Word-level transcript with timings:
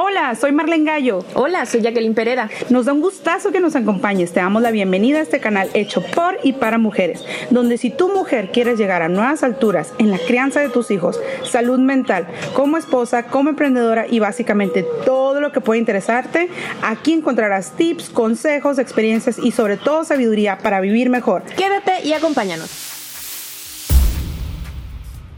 Hola, 0.00 0.36
soy 0.36 0.52
Marlene 0.52 0.84
Gallo. 0.84 1.24
Hola, 1.34 1.66
soy 1.66 1.80
Jacqueline 1.80 2.14
Pereda. 2.14 2.48
Nos 2.70 2.86
da 2.86 2.92
un 2.92 3.00
gustazo 3.00 3.50
que 3.50 3.58
nos 3.58 3.74
acompañes. 3.74 4.32
Te 4.32 4.38
damos 4.38 4.62
la 4.62 4.70
bienvenida 4.70 5.18
a 5.18 5.22
este 5.22 5.40
canal 5.40 5.68
hecho 5.74 6.02
por 6.02 6.38
y 6.44 6.52
para 6.52 6.78
mujeres, 6.78 7.24
donde 7.50 7.78
si 7.78 7.90
tu 7.90 8.08
mujer 8.14 8.52
quieres 8.52 8.78
llegar 8.78 9.02
a 9.02 9.08
nuevas 9.08 9.42
alturas 9.42 9.92
en 9.98 10.12
la 10.12 10.18
crianza 10.18 10.60
de 10.60 10.68
tus 10.68 10.92
hijos, 10.92 11.20
salud 11.42 11.80
mental, 11.80 12.28
como 12.54 12.76
esposa, 12.76 13.24
como 13.24 13.50
emprendedora 13.50 14.06
y 14.08 14.20
básicamente 14.20 14.86
todo 15.04 15.40
lo 15.40 15.50
que 15.50 15.60
puede 15.60 15.80
interesarte, 15.80 16.48
aquí 16.80 17.12
encontrarás 17.12 17.72
tips, 17.72 18.08
consejos, 18.08 18.78
experiencias 18.78 19.36
y 19.36 19.50
sobre 19.50 19.78
todo 19.78 20.04
sabiduría 20.04 20.58
para 20.58 20.80
vivir 20.80 21.10
mejor. 21.10 21.42
Quédate 21.42 22.06
y 22.06 22.12
acompáñanos. 22.12 22.70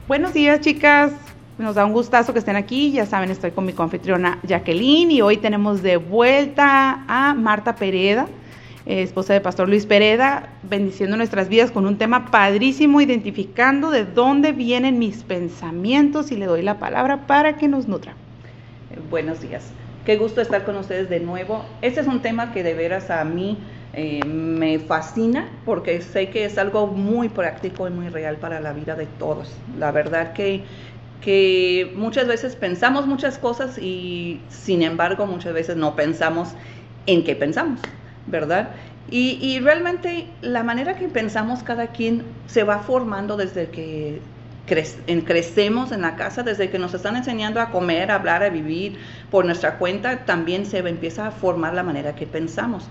Buenos 0.07 0.35
días, 0.35 0.61
chicas. 0.61 1.13
Nos 1.61 1.75
da 1.75 1.85
un 1.85 1.93
gustazo 1.93 2.33
que 2.33 2.39
estén 2.39 2.57
aquí. 2.57 2.91
Ya 2.91 3.05
saben, 3.05 3.31
estoy 3.31 3.51
con 3.51 3.67
mi 3.67 3.75
confitriona 3.75 4.39
Jacqueline 4.45 5.11
y 5.11 5.21
hoy 5.21 5.37
tenemos 5.37 5.83
de 5.83 5.99
vuelta 5.99 7.05
a 7.07 7.35
Marta 7.35 7.77
Pereda, 7.77 8.29
eh, 8.87 9.03
esposa 9.03 9.35
de 9.35 9.43
Pastor 9.43 9.69
Luis 9.69 9.85
Pereda, 9.85 10.49
bendiciendo 10.63 11.19
nuestras 11.19 11.51
vidas 11.51 11.71
con 11.71 11.85
un 11.85 11.99
tema 11.99 12.31
padrísimo, 12.31 13.03
identificando 13.03 13.91
de 13.91 14.07
dónde 14.07 14.53
vienen 14.53 14.99
mis 14.99 15.23
pensamientos 15.23 16.33
y 16.33 16.37
le 16.37 16.47
doy 16.47 16.63
la 16.63 16.79
palabra 16.79 17.27
para 17.27 17.59
que 17.59 17.69
nos 17.69 17.87
nutra. 17.87 18.13
Eh, 18.91 18.99
buenos 19.11 19.43
días. 19.43 19.71
Qué 20.07 20.17
gusto 20.17 20.41
estar 20.41 20.65
con 20.65 20.77
ustedes 20.77 21.11
de 21.11 21.21
nuevo. 21.21 21.63
Este 21.83 22.01
es 22.01 22.07
un 22.07 22.23
tema 22.23 22.53
que 22.53 22.63
de 22.63 22.73
veras 22.73 23.11
a 23.11 23.23
mí 23.25 23.59
eh, 23.93 24.25
me 24.25 24.79
fascina 24.79 25.49
porque 25.67 26.01
sé 26.01 26.31
que 26.31 26.45
es 26.45 26.59
algo 26.59 26.87
muy 26.87 27.29
práctico 27.29 27.89
y 27.89 27.91
muy 27.91 28.09
real 28.09 28.37
para 28.37 28.61
la 28.61 28.73
vida 28.73 28.95
de 28.95 29.07
todos. 29.07 29.53
La 29.79 29.91
verdad 29.91 30.33
que 30.33 30.63
que 31.21 31.93
muchas 31.97 32.27
veces 32.27 32.57
pensamos 32.57 33.07
muchas 33.07 33.39
cosas 33.39 33.79
y 33.79 34.41
sin 34.49 34.83
embargo 34.83 35.27
muchas 35.27 35.53
veces 35.53 35.77
no 35.77 35.95
pensamos 35.95 36.51
en 37.07 37.25
qué 37.25 37.37
pensamos, 37.37 37.81
¿verdad? 38.27 38.71
Y, 39.13 39.59
realmente 39.59 40.29
la 40.41 40.63
manera 40.63 40.95
que 40.95 41.09
pensamos 41.09 41.65
cada 41.65 41.89
quien 41.89 42.23
se 42.47 42.63
va 42.63 42.79
formando 42.79 43.37
desde 43.37 43.69
que 43.69 44.21
crecemos 44.67 45.91
en 45.91 46.03
la 46.03 46.15
casa, 46.15 46.45
desde 46.45 46.71
que 46.71 46.79
nos 46.79 46.95
están 46.95 47.17
enseñando 47.17 47.61
a 47.61 47.71
comer, 47.71 48.13
a 48.13 48.15
hablar, 48.15 48.45
a 48.45 48.51
vivir 48.51 48.99
por 49.29 49.45
nuestra 49.45 49.79
cuenta, 49.79 50.25
también 50.27 50.65
se 50.65 50.79
empieza 50.79 51.27
a 51.27 51.31
formar 51.33 51.75
la 51.75 51.83
manera 51.83 52.15
que 52.15 52.27
pensamos. 52.27 52.87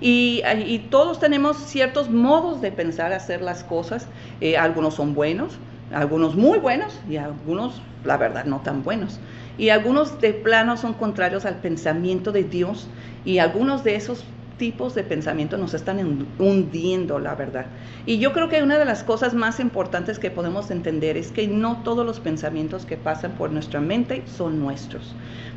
Y, 0.00 0.42
todos 0.90 1.18
tenemos 1.18 1.56
ciertos 1.56 2.08
modos 2.08 2.60
de 2.60 2.70
pensar, 2.70 3.12
hacer 3.12 3.42
las 3.42 3.64
cosas, 3.64 4.06
eh, 4.40 4.56
algunos 4.56 4.94
son 4.94 5.14
buenos, 5.14 5.58
algunos 5.94 6.34
muy 6.34 6.58
buenos 6.58 7.00
y 7.08 7.16
algunos, 7.16 7.80
la 8.04 8.16
verdad, 8.16 8.44
no 8.44 8.60
tan 8.60 8.82
buenos. 8.82 9.20
Y 9.56 9.68
algunos 9.68 10.20
de 10.20 10.32
plano 10.32 10.76
son 10.76 10.94
contrarios 10.94 11.44
al 11.44 11.56
pensamiento 11.56 12.32
de 12.32 12.44
Dios 12.44 12.88
y 13.24 13.38
algunos 13.38 13.84
de 13.84 13.94
esos 13.94 14.24
tipos 14.58 14.94
de 14.94 15.02
pensamiento 15.02 15.56
nos 15.56 15.74
están 15.74 16.26
hundiendo, 16.38 17.18
la 17.18 17.34
verdad. 17.34 17.66
Y 18.06 18.18
yo 18.18 18.32
creo 18.32 18.48
que 18.48 18.62
una 18.62 18.78
de 18.78 18.84
las 18.84 19.02
cosas 19.02 19.34
más 19.34 19.60
importantes 19.60 20.18
que 20.18 20.30
podemos 20.30 20.70
entender 20.70 21.16
es 21.16 21.32
que 21.32 21.48
no 21.48 21.82
todos 21.82 22.06
los 22.06 22.20
pensamientos 22.20 22.86
que 22.86 22.96
pasan 22.96 23.32
por 23.32 23.50
nuestra 23.50 23.80
mente 23.80 24.22
son 24.26 24.60
nuestros. 24.60 25.14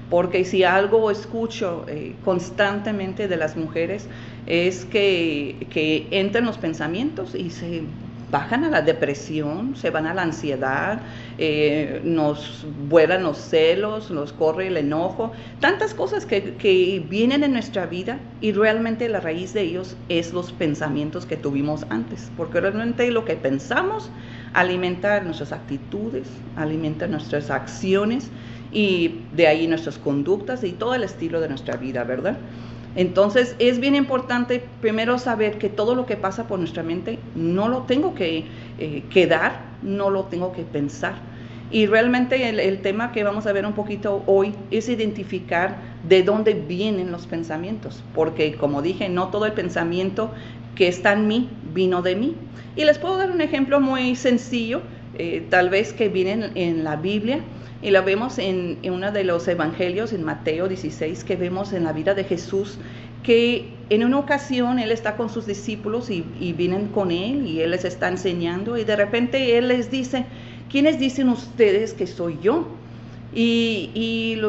Porque 0.09 0.45
si 0.45 0.63
algo 0.63 1.11
escucho 1.11 1.85
eh, 1.87 2.15
constantemente 2.23 3.27
de 3.27 3.37
las 3.37 3.57
mujeres 3.57 4.07
es 4.45 4.85
que, 4.85 5.67
que 5.69 6.07
entran 6.11 6.45
los 6.45 6.57
pensamientos 6.57 7.35
y 7.35 7.49
se 7.49 7.83
bajan 8.31 8.65
a 8.65 8.69
la 8.69 8.81
depresión, 8.81 9.75
se 9.75 9.89
van 9.89 10.05
a 10.05 10.13
la 10.13 10.23
ansiedad, 10.23 11.01
eh, 11.37 12.01
nos 12.03 12.65
vuelan 12.89 13.23
los 13.23 13.37
celos, 13.37 14.11
nos 14.11 14.33
corre 14.33 14.67
el 14.67 14.77
enojo, 14.77 15.31
tantas 15.59 15.93
cosas 15.93 16.25
que, 16.25 16.55
que, 16.55 17.05
vienen 17.07 17.43
en 17.43 17.53
nuestra 17.53 17.85
vida 17.85 18.19
y 18.41 18.51
realmente 18.51 19.07
la 19.07 19.19
raíz 19.19 19.53
de 19.53 19.61
ellos 19.61 19.95
es 20.09 20.33
los 20.33 20.51
pensamientos 20.51 21.25
que 21.25 21.37
tuvimos 21.37 21.85
antes, 21.89 22.29
porque 22.35 22.59
realmente 22.59 23.09
lo 23.11 23.23
que 23.23 23.35
pensamos 23.35 24.09
alimenta 24.53 25.21
nuestras 25.21 25.51
actitudes, 25.51 26.27
alimenta 26.55 27.07
nuestras 27.07 27.49
acciones 27.49 28.29
y 28.71 29.21
de 29.33 29.47
ahí 29.47 29.67
nuestras 29.67 29.97
conductas 29.97 30.63
y 30.63 30.73
todo 30.73 30.95
el 30.95 31.03
estilo 31.03 31.39
de 31.39 31.47
nuestra 31.47 31.77
vida, 31.77 32.03
¿verdad? 32.03 32.37
Entonces 32.95 33.55
es 33.59 33.79
bien 33.79 33.95
importante 33.95 34.63
primero 34.81 35.19
saber 35.19 35.57
que 35.57 35.69
todo 35.69 35.93
lo 35.95 36.05
que 36.05 36.17
pasa 36.17 36.47
por 36.47 36.59
nuestra 36.59 36.83
mente 36.83 37.19
no 37.35 37.67
lo 37.67 37.83
tengo 37.83 38.15
que 38.15 38.45
eh, 38.79 39.03
quedar, 39.09 39.61
no 39.83 40.09
lo 40.09 40.25
tengo 40.25 40.51
que 40.51 40.63
pensar. 40.63 41.15
Y 41.69 41.85
realmente 41.85 42.47
el, 42.47 42.79
tema 42.79 43.11
que 43.11 43.23
vamos 43.23 43.45
a 43.45 43.51
ver 43.51 43.65
un 43.65 43.73
poquito 43.73 44.23
hoy 44.25 44.53
es 44.71 44.87
identificar 44.87 45.75
de 46.07 46.23
dónde 46.23 46.53
vienen 46.53 47.11
los 47.11 47.27
pensamientos, 47.27 48.03
porque 48.15 48.55
como 48.55 48.81
dije, 48.81 49.09
no 49.09 49.27
todo 49.27 49.45
el 49.45 49.51
pensamiento 49.51 50.31
que 50.75 50.87
está 50.87 51.11
en 51.11 51.27
mí 51.27 51.49
vino 51.73 52.01
de 52.01 52.15
mí. 52.15 52.35
Y 52.77 52.85
les 52.85 52.97
puedo 52.99 53.17
dar 53.17 53.31
un 53.31 53.41
ejemplo 53.41 53.81
muy 53.81 54.15
sencillo, 54.15 54.81
eh, 55.17 55.45
tal 55.49 55.69
vez 55.69 55.91
que 55.91 56.07
viene 56.07 56.51
en 56.55 56.85
la 56.85 56.95
Biblia. 56.95 57.41
Y 57.81 57.91
lo 57.91 58.03
vemos 58.03 58.39
en, 58.39 58.79
uno 58.83 59.11
de 59.11 59.23
los 59.23 59.47
evangelios, 59.47 60.11
en 60.11 60.23
Mateo 60.23 60.67
16, 60.67 61.23
que 61.23 61.35
vemos 61.35 61.73
en 61.73 61.83
la 61.83 61.93
vida 61.93 62.15
de 62.15 62.23
Jesús, 62.23 62.79
que 63.21 63.69
en 63.89 64.03
una 64.03 64.17
ocasión 64.17 64.79
él 64.79 64.91
está 64.91 65.15
con 65.15 65.29
sus 65.29 65.45
discípulos 65.45 66.09
y, 66.09 66.23
vienen 66.53 66.87
con 66.87 67.11
él 67.11 67.45
y 67.45 67.61
él 67.61 67.71
les 67.71 67.85
está 67.85 68.07
enseñando 68.07 68.77
y 68.77 68.83
de 68.83 68.95
repente 68.95 69.57
él 69.57 69.67
les 69.67 69.91
dice, 69.91 70.25
¿quiénes 70.71 70.99
dicen 70.99 71.29
ustedes 71.29 71.93
que 71.93 72.07
soy 72.07 72.39
yo? 72.41 72.67
Y, 73.33 74.39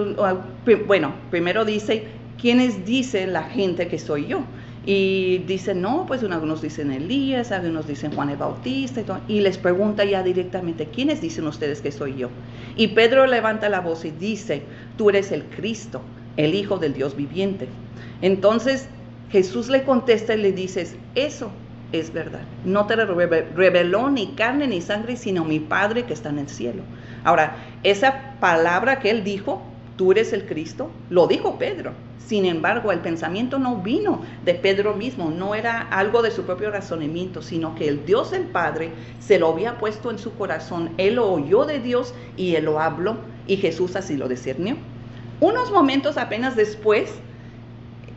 bueno, 0.87 1.13
primero 1.31 1.65
dice, 1.65 2.05
¿quiénes 2.41 2.87
dicen 2.87 3.33
la 3.35 3.43
gente 3.43 3.89
que 3.89 3.99
soy 3.99 4.27
yo? 4.27 4.45
Y 4.87 5.39
dicen, 5.47 5.83
no, 5.83 6.07
pues 6.07 6.23
algunos 6.23 6.63
dicen 6.63 6.91
Elías, 6.91 7.53
algunos 7.53 7.87
dicen 7.87 8.13
Juan 8.13 8.31
el 8.31 8.37
Bautista, 8.37 9.03
y, 9.29 9.35
y 9.35 9.41
les 9.41 9.59
pregunta 9.59 10.05
ya 10.05 10.23
directamente, 10.23 10.87
¿quiénes 10.87 11.21
dicen 11.21 11.47
ustedes 11.47 11.83
que 11.83 11.93
soy 11.93 12.17
yo? 12.17 12.31
Y 12.77 12.89
Pedro 12.89 13.27
levanta 13.27 13.69
la 13.69 13.81
voz 13.81 14.05
y 14.05 14.11
dice, 14.11 14.63
tú 14.97 15.11
eres 15.11 15.33
el 15.33 15.45
Cristo, 15.45 16.01
el 16.37 16.55
Hijo 16.55 16.79
del 16.79 16.95
Dios 16.95 17.17
viviente. 17.17 17.69
Entonces 18.23 18.89
Jesús 19.31 19.69
le 19.69 19.83
contesta 19.83 20.35
y 20.35 20.39
le 20.43 20.53
dice, 20.53 20.89
eso 21.15 21.51
es 21.93 22.13
verdad. 22.13 22.41
No 22.65 22.87
te 22.87 22.97
reveló 22.97 24.11
ni 24.11 24.29
carne 24.29 24.67
ni 24.67 24.81
sangre, 24.81 25.17
sino 25.17 25.45
mi 25.45 25.61
Padre 25.61 26.05
que 26.05 26.15
está 26.15 26.31
en 26.31 26.39
el 26.39 26.49
cielo. 26.49 26.83
Ahora, 27.25 27.57
esa 27.83 28.35
palabra 28.41 29.01
que 29.01 29.11
él 29.11 29.25
dijo, 29.25 29.63
tú 29.99 30.13
eres 30.13 30.33
el 30.33 30.47
Cristo, 30.47 30.91
lo 31.11 31.27
dijo 31.27 31.59
Pedro. 31.59 31.93
Sin 32.25 32.45
embargo, 32.45 32.93
el 32.93 33.01
pensamiento 33.01 33.59
no 33.59 33.77
vino 33.77 34.23
de 34.45 34.55
Pedro 34.55 34.95
mismo, 34.95 35.31
no 35.31 35.55
era 35.55 35.81
algo 35.81 36.23
de 36.23 36.31
su 36.31 36.45
propio 36.45 36.71
razonamiento, 36.71 37.43
sino 37.43 37.75
que 37.75 37.89
el 37.89 38.07
Dios 38.07 38.31
del 38.31 38.45
Padre 38.45 38.93
se 39.19 39.39
lo 39.39 39.49
había 39.49 39.77
puesto 39.79 40.11
en 40.11 40.19
su 40.19 40.35
corazón. 40.35 40.91
Él 40.99 41.17
lo 41.17 41.31
oyó 41.31 41.65
de 41.65 41.81
Dios 41.81 42.15
y 42.37 42.55
él 42.55 42.67
lo 42.67 42.81
habló 42.81 43.19
y 43.47 43.57
Jesús 43.57 43.97
así 43.97 44.17
lo 44.17 44.29
discernió. 44.29 44.77
Unos 45.41 45.73
momentos 45.73 46.17
apenas 46.17 46.55
después 46.55 47.11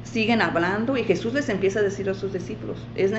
siguen 0.03 0.41
hablando 0.41 0.97
y 0.97 1.03
Jesús 1.03 1.34
les 1.34 1.50
empieza 1.50 1.80
a 1.80 1.84
decir 1.84 2.09
a 2.09 2.14
sus 2.14 2.34
discípulos, 2.34 2.78
es 2.96 3.12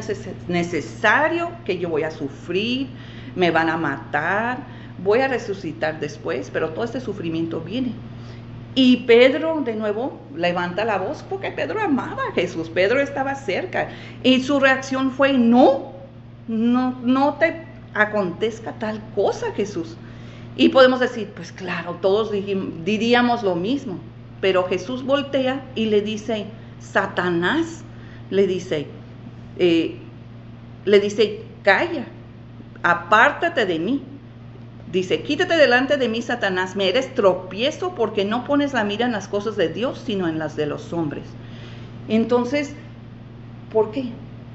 necesario 0.48 1.50
que 1.64 1.78
yo 1.78 1.88
voy 1.88 2.02
a 2.02 2.10
sufrir, 2.10 2.88
me 3.34 3.50
van 3.50 3.70
a 3.70 3.76
matar, 3.76 4.58
voy 5.02 5.20
a 5.20 5.28
resucitar 5.28 6.00
después, 6.00 6.50
pero 6.52 6.70
todo 6.70 6.84
este 6.84 7.00
sufrimiento 7.00 7.60
viene. 7.60 7.92
Y 8.74 8.98
Pedro 8.98 9.60
de 9.60 9.74
nuevo 9.74 10.18
levanta 10.34 10.84
la 10.84 10.96
voz 10.96 11.22
porque 11.28 11.50
Pedro 11.50 11.80
amaba 11.80 12.22
a 12.30 12.32
Jesús, 12.32 12.70
Pedro 12.70 13.00
estaba 13.00 13.34
cerca. 13.34 13.88
Y 14.22 14.42
su 14.42 14.60
reacción 14.60 15.10
fue, 15.10 15.34
no, 15.34 15.92
no, 16.48 16.98
no 17.02 17.34
te 17.34 17.64
acontezca 17.94 18.72
tal 18.72 19.00
cosa, 19.14 19.52
Jesús. 19.52 19.96
Y 20.56 20.70
podemos 20.70 21.00
decir, 21.00 21.30
pues 21.34 21.52
claro, 21.52 21.98
todos 22.00 22.30
diríamos 22.32 23.42
lo 23.42 23.54
mismo. 23.54 23.98
Pero 24.40 24.64
Jesús 24.64 25.04
voltea 25.04 25.62
y 25.74 25.86
le 25.86 26.00
dice, 26.00 26.46
Satanás, 26.80 27.84
le 28.30 28.46
dice, 28.46 28.86
eh, 29.58 29.98
le 30.84 31.00
dice, 31.00 31.42
calla, 31.62 32.06
apártate 32.82 33.66
de 33.66 33.78
mí, 33.78 34.02
Dice, 34.92 35.22
quítate 35.22 35.56
delante 35.56 35.96
de 35.96 36.08
mí, 36.10 36.20
Satanás, 36.20 36.76
me 36.76 36.90
eres 36.90 37.14
tropiezo 37.14 37.94
porque 37.94 38.26
no 38.26 38.44
pones 38.44 38.74
la 38.74 38.84
mira 38.84 39.06
en 39.06 39.12
las 39.12 39.26
cosas 39.26 39.56
de 39.56 39.70
Dios, 39.70 40.02
sino 40.04 40.28
en 40.28 40.38
las 40.38 40.54
de 40.54 40.66
los 40.66 40.92
hombres. 40.92 41.24
Entonces, 42.08 42.74
¿por 43.72 43.90
qué? 43.90 44.10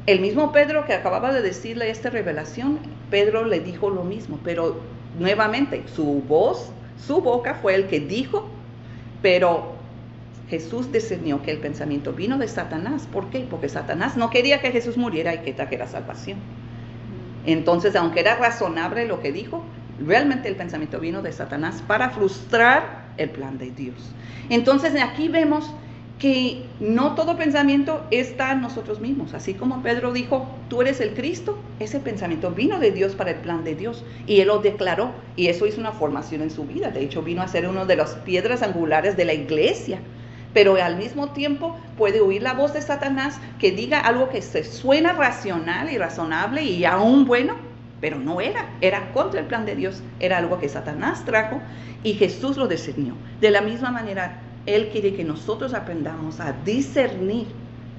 El 0.05 0.19
mismo 0.19 0.51
Pedro 0.51 0.85
que 0.85 0.93
acababa 0.93 1.33
de 1.33 1.41
decirle 1.41 1.89
esta 1.89 2.11
revelación, 2.11 2.79
Pedro 3.09 3.45
le 3.45 3.61
dijo 3.61 3.89
lo 3.89 4.03
mismo, 4.03 4.39
pero 4.43 4.79
nuevamente 5.17 5.83
su 5.93 6.21
voz, 6.27 6.69
su 7.03 7.21
boca 7.21 7.55
fue 7.55 7.73
el 7.73 7.87
que 7.87 7.99
dijo, 7.99 8.47
pero 9.23 9.73
Jesús 10.49 10.91
discernió 10.91 11.41
que 11.41 11.49
el 11.49 11.57
pensamiento 11.57 12.13
vino 12.13 12.37
de 12.37 12.47
Satanás. 12.47 13.07
¿Por 13.11 13.31
qué? 13.31 13.47
Porque 13.49 13.69
Satanás 13.69 14.15
no 14.17 14.29
quería 14.29 14.61
que 14.61 14.71
Jesús 14.71 14.97
muriera 14.97 15.33
y 15.33 15.39
que 15.39 15.53
trajera 15.53 15.87
salvación. 15.87 16.37
Entonces, 17.45 17.95
aunque 17.95 18.19
era 18.19 18.35
razonable 18.35 19.07
lo 19.07 19.19
que 19.19 19.31
dijo, 19.31 19.63
Realmente 20.05 20.47
el 20.47 20.55
pensamiento 20.55 20.99
vino 20.99 21.21
de 21.21 21.31
Satanás 21.31 21.83
para 21.87 22.09
frustrar 22.09 23.07
el 23.17 23.29
plan 23.29 23.57
de 23.57 23.71
Dios. 23.71 23.95
Entonces 24.49 24.93
aquí 25.01 25.27
vemos 25.27 25.71
que 26.19 26.65
no 26.79 27.13
todo 27.13 27.37
pensamiento 27.37 28.05
está 28.09 28.51
en 28.51 28.61
nosotros 28.61 28.99
mismos. 28.99 29.33
Así 29.33 29.53
como 29.53 29.83
Pedro 29.83 30.13
dijo, 30.13 30.47
tú 30.67 30.81
eres 30.81 30.99
el 30.99 31.13
Cristo, 31.13 31.57
ese 31.79 31.99
pensamiento 31.99 32.51
vino 32.51 32.79
de 32.79 32.91
Dios 32.91 33.13
para 33.13 33.31
el 33.31 33.37
plan 33.37 33.63
de 33.63 33.75
Dios 33.75 34.03
y 34.25 34.39
él 34.39 34.47
lo 34.47 34.59
declaró 34.59 35.11
y 35.35 35.47
eso 35.47 35.67
hizo 35.67 35.79
una 35.79 35.91
formación 35.91 36.41
en 36.41 36.49
su 36.49 36.65
vida. 36.65 36.89
De 36.89 37.01
hecho, 37.01 37.21
vino 37.21 37.41
a 37.41 37.47
ser 37.47 37.67
uno 37.67 37.85
de 37.85 37.95
las 37.95 38.15
piedras 38.15 38.63
angulares 38.63 39.15
de 39.15 39.25
la 39.25 39.33
iglesia. 39.33 39.99
Pero 40.53 40.75
al 40.75 40.97
mismo 40.97 41.29
tiempo 41.33 41.77
puede 41.97 42.19
oír 42.19 42.41
la 42.41 42.53
voz 42.53 42.73
de 42.73 42.81
Satanás 42.81 43.39
que 43.59 43.71
diga 43.71 43.99
algo 43.99 44.29
que 44.29 44.41
se 44.41 44.63
suena 44.63 45.13
racional 45.13 45.91
y 45.91 45.97
razonable 45.97 46.63
y 46.63 46.83
aún 46.83 47.25
bueno, 47.25 47.55
pero 48.01 48.19
no 48.19 48.41
era, 48.41 48.69
era 48.81 49.11
contra 49.11 49.39
el 49.39 49.47
plan 49.47 49.65
de 49.65 49.75
Dios, 49.75 50.01
era 50.19 50.37
algo 50.37 50.59
que 50.59 50.69
Satanás 50.69 51.25
trajo 51.25 51.61
y 52.03 52.13
Jesús 52.13 52.57
lo 52.57 52.67
discernió. 52.67 53.15
De 53.41 53.51
la 53.51 53.61
misma 53.61 53.91
manera, 53.91 54.39
él 54.65 54.89
quiere 54.89 55.13
que 55.13 55.23
nosotros 55.23 55.73
aprendamos 55.73 56.39
a 56.39 56.53
discernir 56.65 57.47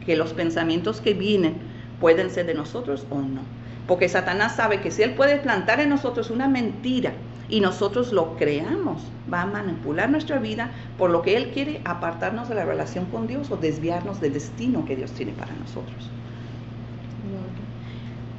que 0.04 0.16
los 0.16 0.34
pensamientos 0.34 1.00
que 1.00 1.14
vienen 1.14 1.56
pueden 2.00 2.30
ser 2.30 2.46
de 2.46 2.54
nosotros 2.54 3.06
o 3.10 3.20
no. 3.20 3.40
Porque 3.86 4.08
Satanás 4.08 4.56
sabe 4.56 4.80
que 4.80 4.90
si 4.90 5.02
Él 5.02 5.14
puede 5.14 5.38
plantar 5.38 5.80
en 5.80 5.88
nosotros 5.88 6.30
una 6.30 6.46
mentira 6.46 7.14
y 7.48 7.60
nosotros 7.60 8.12
lo 8.12 8.36
creamos, 8.36 9.02
va 9.32 9.42
a 9.42 9.46
manipular 9.46 10.10
nuestra 10.10 10.38
vida 10.38 10.70
por 10.98 11.08
lo 11.08 11.22
que 11.22 11.36
Él 11.38 11.50
quiere 11.52 11.80
apartarnos 11.86 12.50
de 12.50 12.54
la 12.54 12.66
relación 12.66 13.06
con 13.06 13.26
Dios 13.26 13.50
o 13.50 13.56
desviarnos 13.56 14.20
del 14.20 14.34
destino 14.34 14.84
que 14.84 14.96
Dios 14.96 15.12
tiene 15.12 15.32
para 15.32 15.54
nosotros. 15.54 16.10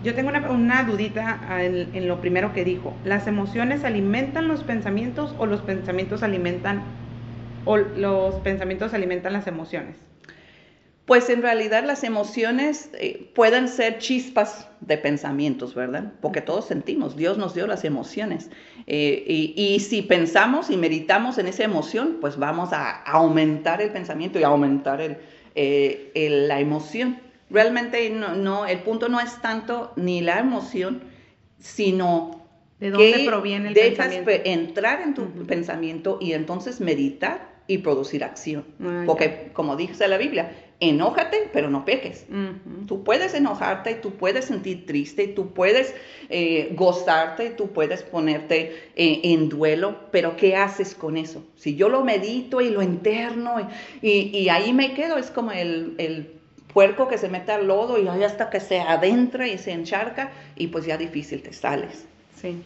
Yo 0.04 0.16
tengo 0.16 0.30
una, 0.30 0.84
dudita 0.84 1.40
en, 1.62 1.90
en, 1.94 2.08
lo 2.08 2.22
primero 2.22 2.54
que 2.54 2.64
dijo. 2.64 2.96
¿Las 3.04 3.28
emociones 3.28 3.84
alimentan 3.84 4.48
los 4.48 4.64
pensamientos 4.64 5.36
o 5.38 5.46
los 5.46 5.62
pensamientos 5.62 6.24
alimentan 6.24 6.84
o 7.66 7.78
los 7.78 8.36
pensamientos 8.36 8.94
alimentan 8.94 9.34
las 9.34 9.48
emociones? 9.48 9.98
Pues 11.10 11.28
en 11.32 11.42
realidad 11.42 11.84
las 11.86 12.04
emociones 12.04 12.92
eh, 12.94 13.32
pueden 13.34 13.68
ser 13.68 13.98
chispas 13.98 14.68
de 14.80 14.96
pensamientos, 14.96 15.74
¿verdad? 15.74 16.14
Porque 16.22 16.40
todos 16.40 16.66
sentimos, 16.66 17.18
Dios 17.18 17.40
nos 17.40 17.56
dio 17.56 17.66
las 17.66 17.84
emociones. 17.84 18.52
Eh, 18.86 19.24
y, 19.28 19.80
si 19.80 20.04
pensamos 20.04 20.70
y 20.70 20.78
meditamos 20.78 21.40
en 21.40 21.48
esa 21.48 21.64
emoción, 21.64 22.18
pues 22.22 22.38
vamos 22.38 22.74
a 22.74 23.02
aumentar 23.02 23.82
el 23.82 23.90
pensamiento 23.90 24.38
y 24.38 24.44
aumentar 24.44 25.02
eh, 25.56 26.12
el, 26.14 26.48
la 26.48 26.60
emoción. 26.60 27.18
Realmente 27.50 28.10
no, 28.10 28.66
el 28.66 28.80
punto 28.80 29.10
no 29.10 29.20
es 29.20 29.42
tanto 29.42 29.94
ni 29.96 30.22
la 30.22 30.40
emoción, 30.40 31.04
sino 31.60 32.46
¿De 32.80 32.92
dónde 32.92 33.26
proviene 33.26 33.70
el 33.70 33.74
dejas 33.74 34.14
entrar 34.26 35.02
en 35.02 35.14
tu 35.14 35.28
pensamiento 35.46 36.18
y 36.22 36.34
entonces 36.34 36.80
meditar 36.80 37.60
y 37.70 37.78
producir 37.78 38.24
acción. 38.24 38.66
Ah, 38.82 39.04
Porque, 39.06 39.52
como 39.54 39.76
dice 39.76 40.08
la 40.08 40.18
Biblia, 40.18 40.52
enójate, 40.80 41.50
pero 41.54 41.70
no 41.70 41.86
peques. 41.86 42.26
Tú 42.88 43.04
puedes 43.04 43.36
enojarte, 43.36 43.94
tú 43.94 44.16
puedes 44.16 44.46
sentir 44.46 44.88
triste, 44.88 45.28
tú 45.28 45.54
puedes 45.54 45.94
eh, 46.30 46.72
gozarte, 46.74 47.52
tú 47.52 47.72
puedes 47.72 48.02
ponerte 48.02 48.90
eh, 48.96 49.22
en 49.24 49.50
duelo, 49.50 50.00
pero 50.12 50.36
¿qué 50.36 50.56
haces 50.56 50.96
con 50.96 51.16
eso? 51.16 51.46
Si 51.56 51.76
yo 51.76 51.90
lo 51.90 52.04
medito 52.04 52.60
y 52.60 52.72
lo 52.72 52.82
interno 52.82 53.70
y, 54.02 54.50
ahí 54.50 54.74
me 54.74 54.96
quedo, 54.96 55.18
es 55.18 55.30
como 55.30 55.52
el, 55.52 55.94
el 56.00 56.39
puerco 56.74 57.08
que 57.08 57.18
se 57.18 57.30
mete 57.30 57.52
al 57.52 57.68
lodo 57.68 58.00
y 58.00 58.08
ahí 58.08 58.24
hasta 58.24 58.50
que 58.50 58.60
se 58.60 58.80
adentra 58.80 59.48
y 59.48 59.58
se 59.58 59.72
encharca 59.72 60.32
y 60.56 60.68
pues 60.68 60.86
ya 60.86 60.98
difícil 60.98 61.42
te 61.42 61.54
sales. 61.54 62.06
Sí. 62.40 62.62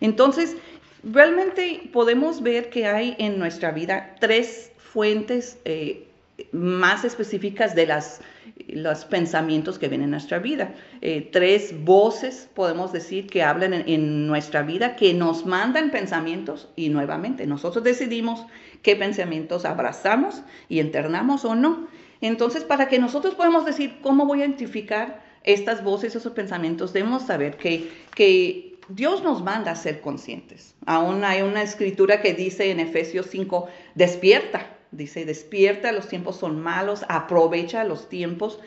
Entonces, 0.00 0.56
realmente 1.02 1.88
podemos 1.92 2.42
ver 2.42 2.70
que 2.70 2.86
hay 2.86 3.16
en 3.18 3.38
nuestra 3.38 3.72
vida 3.72 4.14
tres 4.20 4.70
fuentes 4.78 5.58
eh, 5.64 6.08
más 6.52 7.04
específicas 7.04 7.74
de 7.74 7.86
las, 7.86 8.20
los 8.68 9.04
pensamientos 9.04 9.78
que 9.78 9.88
vienen 9.88 10.06
en 10.06 10.10
nuestra 10.12 10.38
vida. 10.38 10.74
Eh, 11.00 11.28
tres 11.32 11.74
voces, 11.84 12.48
podemos 12.54 12.92
decir, 12.92 13.26
que 13.26 13.42
hablan 13.42 13.72
en, 13.72 14.26
nuestra 14.26 14.62
vida, 14.62 14.96
que 14.96 15.14
nos 15.14 15.46
mandan 15.46 15.90
pensamientos 15.90 16.68
y 16.76 16.88
nuevamente 16.90 17.46
nosotros 17.46 17.82
decidimos 17.82 18.44
qué 18.82 18.94
pensamientos 18.94 19.64
abrazamos 19.64 20.42
y 20.68 20.80
internamos 20.80 21.44
o 21.44 21.54
no. 21.54 21.88
Entonces, 22.20 22.64
para 22.64 22.88
que 22.88 22.98
nosotros 22.98 23.34
podamos 23.34 23.64
decir 23.64 23.98
cómo 24.02 24.26
voy 24.26 24.42
a 24.42 24.46
identificar 24.46 25.22
estas 25.44 25.84
voces, 25.84 26.14
esos 26.14 26.32
pensamientos, 26.32 26.92
debemos 26.92 27.22
saber 27.22 27.56
que, 27.56 27.90
que 28.14 28.78
Dios 28.88 29.22
nos 29.22 29.42
manda 29.42 29.70
a 29.72 29.76
ser 29.76 30.00
conscientes. 30.00 30.74
Aún 30.86 31.24
hay 31.24 31.42
una 31.42 31.62
escritura 31.62 32.20
que 32.20 32.34
dice 32.34 32.70
en 32.70 32.80
Efesios 32.80 33.26
5, 33.30 33.68
despierta, 33.94 34.76
dice, 34.90 35.24
despierta, 35.24 35.92
los 35.92 36.08
tiempos 36.08 36.36
son 36.36 36.60
malos, 36.60 37.04
aprovecha 37.08 37.84
los 37.84 38.08
tiempos, 38.08 38.58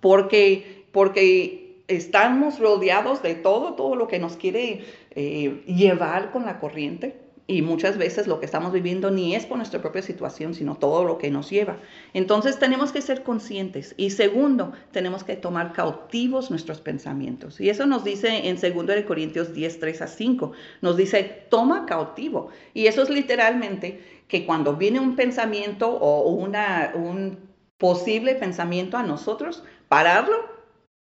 porque, 0.00 0.84
porque 0.92 1.82
estamos 1.88 2.58
rodeados 2.58 3.22
de 3.22 3.34
todo, 3.34 3.74
todo 3.74 3.96
lo 3.96 4.08
que 4.08 4.18
nos 4.18 4.36
quiere 4.36 4.84
eh, 5.12 5.62
llevar 5.66 6.30
con 6.30 6.44
la 6.44 6.60
corriente. 6.60 7.27
Y 7.50 7.62
muchas 7.62 7.96
veces 7.96 8.26
lo 8.26 8.40
que 8.40 8.44
estamos 8.44 8.74
viviendo 8.74 9.10
ni 9.10 9.34
es 9.34 9.46
por 9.46 9.56
nuestra 9.56 9.80
propia 9.80 10.02
situación, 10.02 10.52
sino 10.52 10.76
todo 10.76 11.04
lo 11.04 11.16
que 11.16 11.30
nos 11.30 11.48
lleva. 11.48 11.78
Entonces 12.12 12.58
tenemos 12.58 12.92
que 12.92 13.00
ser 13.00 13.22
conscientes. 13.22 13.94
Y 13.96 14.10
segundo, 14.10 14.74
tenemos 14.92 15.24
que 15.24 15.34
tomar 15.34 15.72
cautivos 15.72 16.50
nuestros 16.50 16.82
pensamientos. 16.82 17.58
Y 17.58 17.70
eso 17.70 17.86
nos 17.86 18.04
dice 18.04 18.48
en 18.48 18.60
2 18.60 19.04
Corintios 19.06 19.54
10, 19.54 19.80
3 19.80 20.02
a 20.02 20.06
5. 20.08 20.52
Nos 20.82 20.98
dice, 20.98 21.46
toma 21.48 21.86
cautivo. 21.86 22.50
Y 22.74 22.86
eso 22.86 23.02
es 23.02 23.08
literalmente 23.08 24.04
que 24.28 24.44
cuando 24.44 24.76
viene 24.76 25.00
un 25.00 25.16
pensamiento 25.16 25.88
o 25.88 26.28
una, 26.28 26.92
un 26.94 27.38
posible 27.78 28.34
pensamiento 28.34 28.98
a 28.98 29.02
nosotros, 29.02 29.64
pararlo 29.88 30.36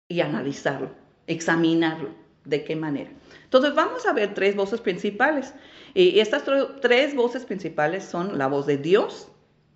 y 0.08 0.20
analizarlo, 0.20 0.90
examinarlo. 1.26 2.10
¿De 2.44 2.64
qué 2.64 2.76
manera? 2.76 3.10
Entonces 3.44 3.74
vamos 3.74 4.06
a 4.06 4.12
ver 4.12 4.34
tres 4.34 4.56
voces 4.56 4.80
principales. 4.80 5.54
Y 5.94 6.20
estas 6.20 6.44
tres 6.80 7.14
voces 7.14 7.44
principales 7.44 8.04
son 8.04 8.38
la 8.38 8.46
voz 8.46 8.66
de 8.66 8.76
Dios, 8.76 9.28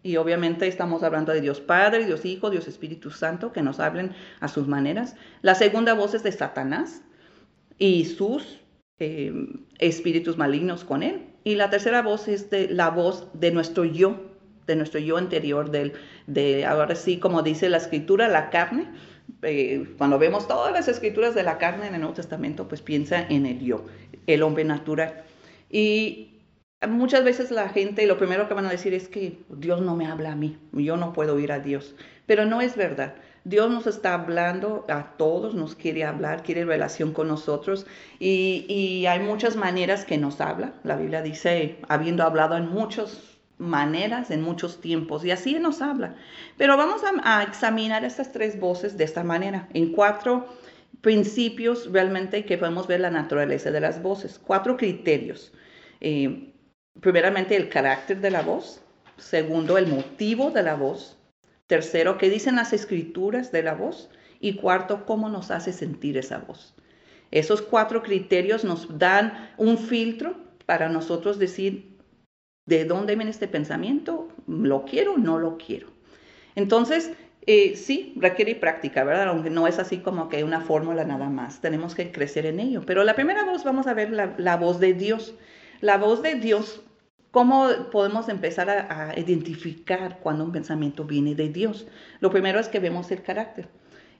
y 0.02 0.16
obviamente 0.16 0.66
estamos 0.66 1.02
hablando 1.04 1.32
de 1.32 1.40
Dios 1.40 1.60
Padre, 1.60 2.04
Dios 2.04 2.24
Hijo, 2.24 2.50
Dios 2.50 2.66
Espíritu 2.66 3.10
Santo, 3.10 3.52
que 3.52 3.62
nos 3.62 3.78
hablen 3.78 4.12
a 4.40 4.48
sus 4.48 4.66
maneras. 4.66 5.14
La 5.42 5.54
segunda 5.54 5.94
voz 5.94 6.14
es 6.14 6.24
de 6.24 6.32
Satanás 6.32 7.02
y 7.78 8.04
sus 8.06 8.58
eh, 8.98 9.32
espíritus 9.78 10.36
malignos 10.36 10.84
con 10.84 11.04
él. 11.04 11.26
Y 11.44 11.54
la 11.54 11.70
tercera 11.70 12.02
voz 12.02 12.26
es 12.26 12.50
de 12.50 12.68
la 12.68 12.90
voz 12.90 13.28
de 13.32 13.52
nuestro 13.52 13.84
yo, 13.84 14.20
de 14.66 14.74
nuestro 14.76 14.98
yo 14.98 15.18
interior, 15.18 15.70
del, 15.70 15.92
de 16.26 16.66
ahora 16.66 16.96
sí, 16.96 17.18
como 17.18 17.42
dice 17.42 17.68
la 17.68 17.78
escritura, 17.78 18.26
la 18.26 18.50
carne. 18.50 18.88
Eh, 19.42 19.94
cuando 19.98 20.18
vemos 20.18 20.48
todas 20.48 20.72
las 20.72 20.88
escrituras 20.88 21.34
de 21.36 21.44
la 21.44 21.58
carne 21.58 21.86
en 21.86 21.94
el 21.94 22.00
Nuevo 22.00 22.14
Testamento, 22.14 22.66
pues 22.66 22.82
piensa 22.82 23.24
en 23.28 23.46
el 23.46 23.60
yo, 23.60 23.84
el 24.26 24.42
hombre 24.42 24.64
natural. 24.64 25.24
Y 25.72 26.42
muchas 26.88 27.24
veces 27.24 27.50
la 27.50 27.68
gente 27.68 28.06
lo 28.06 28.18
primero 28.18 28.46
que 28.46 28.54
van 28.54 28.66
a 28.66 28.70
decir 28.70 28.94
es 28.94 29.08
que 29.08 29.40
Dios 29.48 29.80
no 29.80 29.96
me 29.96 30.06
habla 30.06 30.32
a 30.32 30.36
mí, 30.36 30.58
yo 30.72 30.96
no 30.96 31.12
puedo 31.12 31.34
oír 31.34 31.50
a 31.50 31.58
Dios. 31.58 31.96
Pero 32.26 32.44
no 32.44 32.60
es 32.60 32.76
verdad. 32.76 33.14
Dios 33.44 33.68
nos 33.68 33.88
está 33.88 34.14
hablando 34.14 34.86
a 34.88 35.16
todos, 35.16 35.56
nos 35.56 35.74
quiere 35.74 36.04
hablar, 36.04 36.44
quiere 36.44 36.64
relación 36.64 37.12
con 37.12 37.26
nosotros 37.26 37.86
y, 38.20 38.64
y 38.68 39.06
hay 39.06 39.18
muchas 39.18 39.56
maneras 39.56 40.04
que 40.04 40.16
nos 40.18 40.40
habla. 40.40 40.74
La 40.84 40.94
Biblia 40.94 41.22
dice, 41.22 41.78
habiendo 41.88 42.22
hablado 42.22 42.56
en 42.56 42.68
muchas 42.68 43.32
maneras, 43.62 44.30
en 44.30 44.42
muchos 44.42 44.80
tiempos, 44.80 45.24
y 45.24 45.30
así 45.30 45.54
nos 45.58 45.80
habla. 45.80 46.16
Pero 46.58 46.76
vamos 46.76 47.02
a, 47.24 47.42
examinar 47.42 48.04
estas 48.04 48.32
tres 48.32 48.60
voces 48.60 48.98
de 48.98 49.04
esta 49.04 49.24
manera, 49.24 49.68
en 49.72 49.92
cuatro 49.92 50.46
principios 51.02 51.92
realmente 51.92 52.44
que 52.46 52.56
podemos 52.56 52.86
ver 52.86 53.00
la 53.00 53.10
naturaleza 53.10 53.70
de 53.70 53.80
las 53.80 54.00
voces, 54.00 54.38
cuatro 54.38 54.76
criterios. 54.76 55.52
Eh, 56.00 56.54
primeramente, 57.00 57.56
el 57.56 57.68
carácter 57.68 58.20
de 58.20 58.30
la 58.30 58.42
voz. 58.42 58.82
Segundo, 59.18 59.76
el 59.76 59.88
motivo 59.88 60.50
de 60.50 60.62
la 60.62 60.74
voz. 60.74 61.18
Tercero, 61.66 62.16
qué 62.18 62.30
dicen 62.30 62.56
las 62.56 62.72
escrituras 62.72 63.52
de 63.52 63.62
la 63.62 63.74
voz. 63.74 64.08
Y 64.40 64.54
cuarto, 64.54 65.04
cómo 65.04 65.28
nos 65.28 65.50
hace 65.50 65.72
sentir 65.72 66.16
esa 66.16 66.38
voz. 66.38 66.74
Esos 67.30 67.62
cuatro 67.62 68.02
criterios 68.02 68.64
nos 68.64 68.98
dan 68.98 69.50
un 69.56 69.78
filtro 69.78 70.36
para 70.66 70.88
nosotros 70.88 71.38
decir 71.38 71.98
de 72.66 72.84
dónde 72.84 73.16
viene 73.16 73.30
este 73.30 73.48
pensamiento, 73.48 74.28
lo 74.46 74.84
quiero 74.84 75.14
o 75.14 75.18
no 75.18 75.38
lo 75.38 75.58
quiero. 75.58 75.88
Entonces, 76.54 77.12
eh, 77.46 77.76
sí, 77.76 78.14
requiere 78.16 78.54
práctica, 78.54 79.04
¿verdad? 79.04 79.28
Aunque 79.28 79.50
no 79.50 79.66
es 79.66 79.78
así 79.78 79.98
como 79.98 80.28
que 80.28 80.44
una 80.44 80.60
fórmula 80.60 81.04
nada 81.04 81.28
más, 81.28 81.60
tenemos 81.60 81.94
que 81.94 82.12
crecer 82.12 82.46
en 82.46 82.60
ello. 82.60 82.82
Pero 82.86 83.04
la 83.04 83.14
primera 83.14 83.44
voz, 83.44 83.64
vamos 83.64 83.86
a 83.86 83.94
ver 83.94 84.10
la 84.10 84.56
voz 84.56 84.80
de 84.80 84.94
Dios. 84.94 85.34
La 85.82 85.98
voz 85.98 86.22
de 86.22 86.36
Dios, 86.36 86.80
¿cómo 87.32 87.68
podemos 87.90 88.28
empezar 88.28 88.70
a, 88.70 89.18
identificar 89.18 90.20
cuando 90.20 90.44
un 90.44 90.52
pensamiento 90.52 91.04
viene 91.04 91.34
de 91.34 91.48
Dios? 91.48 91.88
Lo 92.20 92.30
primero 92.30 92.60
es 92.60 92.68
que 92.68 92.78
vemos 92.78 93.10
el 93.10 93.22
carácter. 93.22 93.68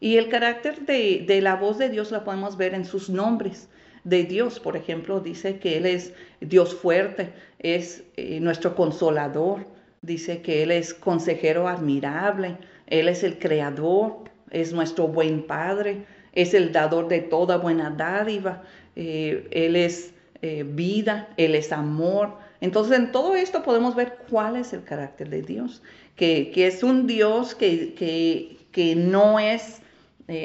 Y 0.00 0.17
el 0.17 0.29
carácter 0.29 0.81
de, 0.81 1.41
la 1.41 1.55
voz 1.55 1.79
de 1.79 1.88
Dios 1.88 2.11
la 2.11 2.25
podemos 2.25 2.57
ver 2.57 2.75
en 2.75 2.85
sus 2.85 3.09
nombres. 3.09 3.69
de 4.02 4.25
Dios. 4.25 4.59
Por 4.59 4.76
ejemplo, 4.76 5.21
dice 5.21 5.61
que 5.61 5.76
Él 5.76 5.87
es 5.87 6.14
Dios 6.41 6.75
fuerte, 6.75 7.33
es 7.61 8.02
eh, 8.17 8.41
nuestro 8.41 8.75
consolador, 8.75 9.69
dice 10.00 10.43
que 10.43 10.64
Él 10.64 10.73
es 10.73 10.93
consejero 10.93 11.69
admirable, 11.69 12.59
Él 12.92 13.08
es 13.08 13.25
el 13.25 13.38
creador, 13.38 14.18
es 14.50 14.72
nuestro 14.72 15.08
buen 15.08 15.46
Padre, 15.46 16.04
es 16.32 16.52
el 16.54 16.72
dador 16.72 17.08
de 17.08 17.20
toda 17.20 17.56
buena 17.56 17.90
dádiva, 17.90 18.62
eh, 18.96 19.49
Él 19.50 19.76
es 19.76 20.12
eh, 20.42 20.64
vida, 20.66 21.28
Él 21.37 21.54
es 21.54 21.72
amor. 21.72 22.37
Entonces 22.61 22.99
en 22.99 23.11
todo 23.11 23.34
esto 23.34 23.62
podemos 23.62 23.94
ver 23.96 24.18
cuál 24.28 24.56
es 24.56 24.72
el 24.72 24.84
carácter 24.84 25.30
de 25.30 25.42
Dios, 25.42 25.82
que, 26.16 26.52
es 26.54 26.82
un 26.82 27.06
Dios 27.06 27.54
que, 27.54 28.94
no 28.96 29.40
es 29.40 29.80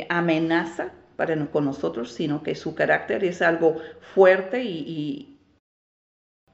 amenaza, 0.09 0.93
para 1.17 1.47
con 1.47 1.65
nosotros, 1.65 2.13
sino 2.13 2.43
que 2.43 2.55
su 2.55 2.75
carácter 2.75 3.25
es 3.25 3.41
algo 3.41 3.77
fuerte 4.13 4.63
y, 4.63 5.37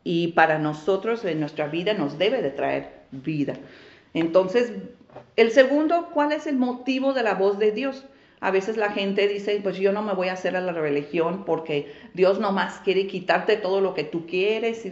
y, 0.04 0.28
para 0.30 0.58
nosotros 0.58 1.24
en 1.26 1.42
nuestra 1.42 1.68
vida 1.68 1.94
nos 1.94 2.18
debe 2.18 2.42
de 2.42 2.50
traer 2.50 3.04
vida. 3.12 3.56
Entonces, 4.14 4.72
el 5.36 5.52
segundo, 5.52 6.10
¿cuál 6.14 6.32
es 6.32 6.48
el 6.48 6.58
motivo 6.58 7.14
de 7.14 7.24
la 7.24 7.34
voz 7.36 7.60
de 7.60 7.72
Dios? 7.72 8.06
A 8.40 8.52
veces 8.52 8.76
la 8.76 8.92
gente 8.92 9.28
dice, 9.28 9.60
pues 9.64 9.78
yo 9.78 9.94
no 9.94 10.02
me 10.02 10.14
voy 10.14 10.28
a 10.28 10.34
hacer 10.34 10.56
a 10.58 10.62
la 10.62 10.74
religión 10.74 11.46
porque 11.46 11.94
Dios 12.14 12.40
nomás 12.40 12.80
quiere 12.84 13.08
quitarte 13.08 13.56
todo 13.56 13.80
lo 13.80 13.94
que 13.94 14.04
tú 14.04 14.26
quieres. 14.26 14.86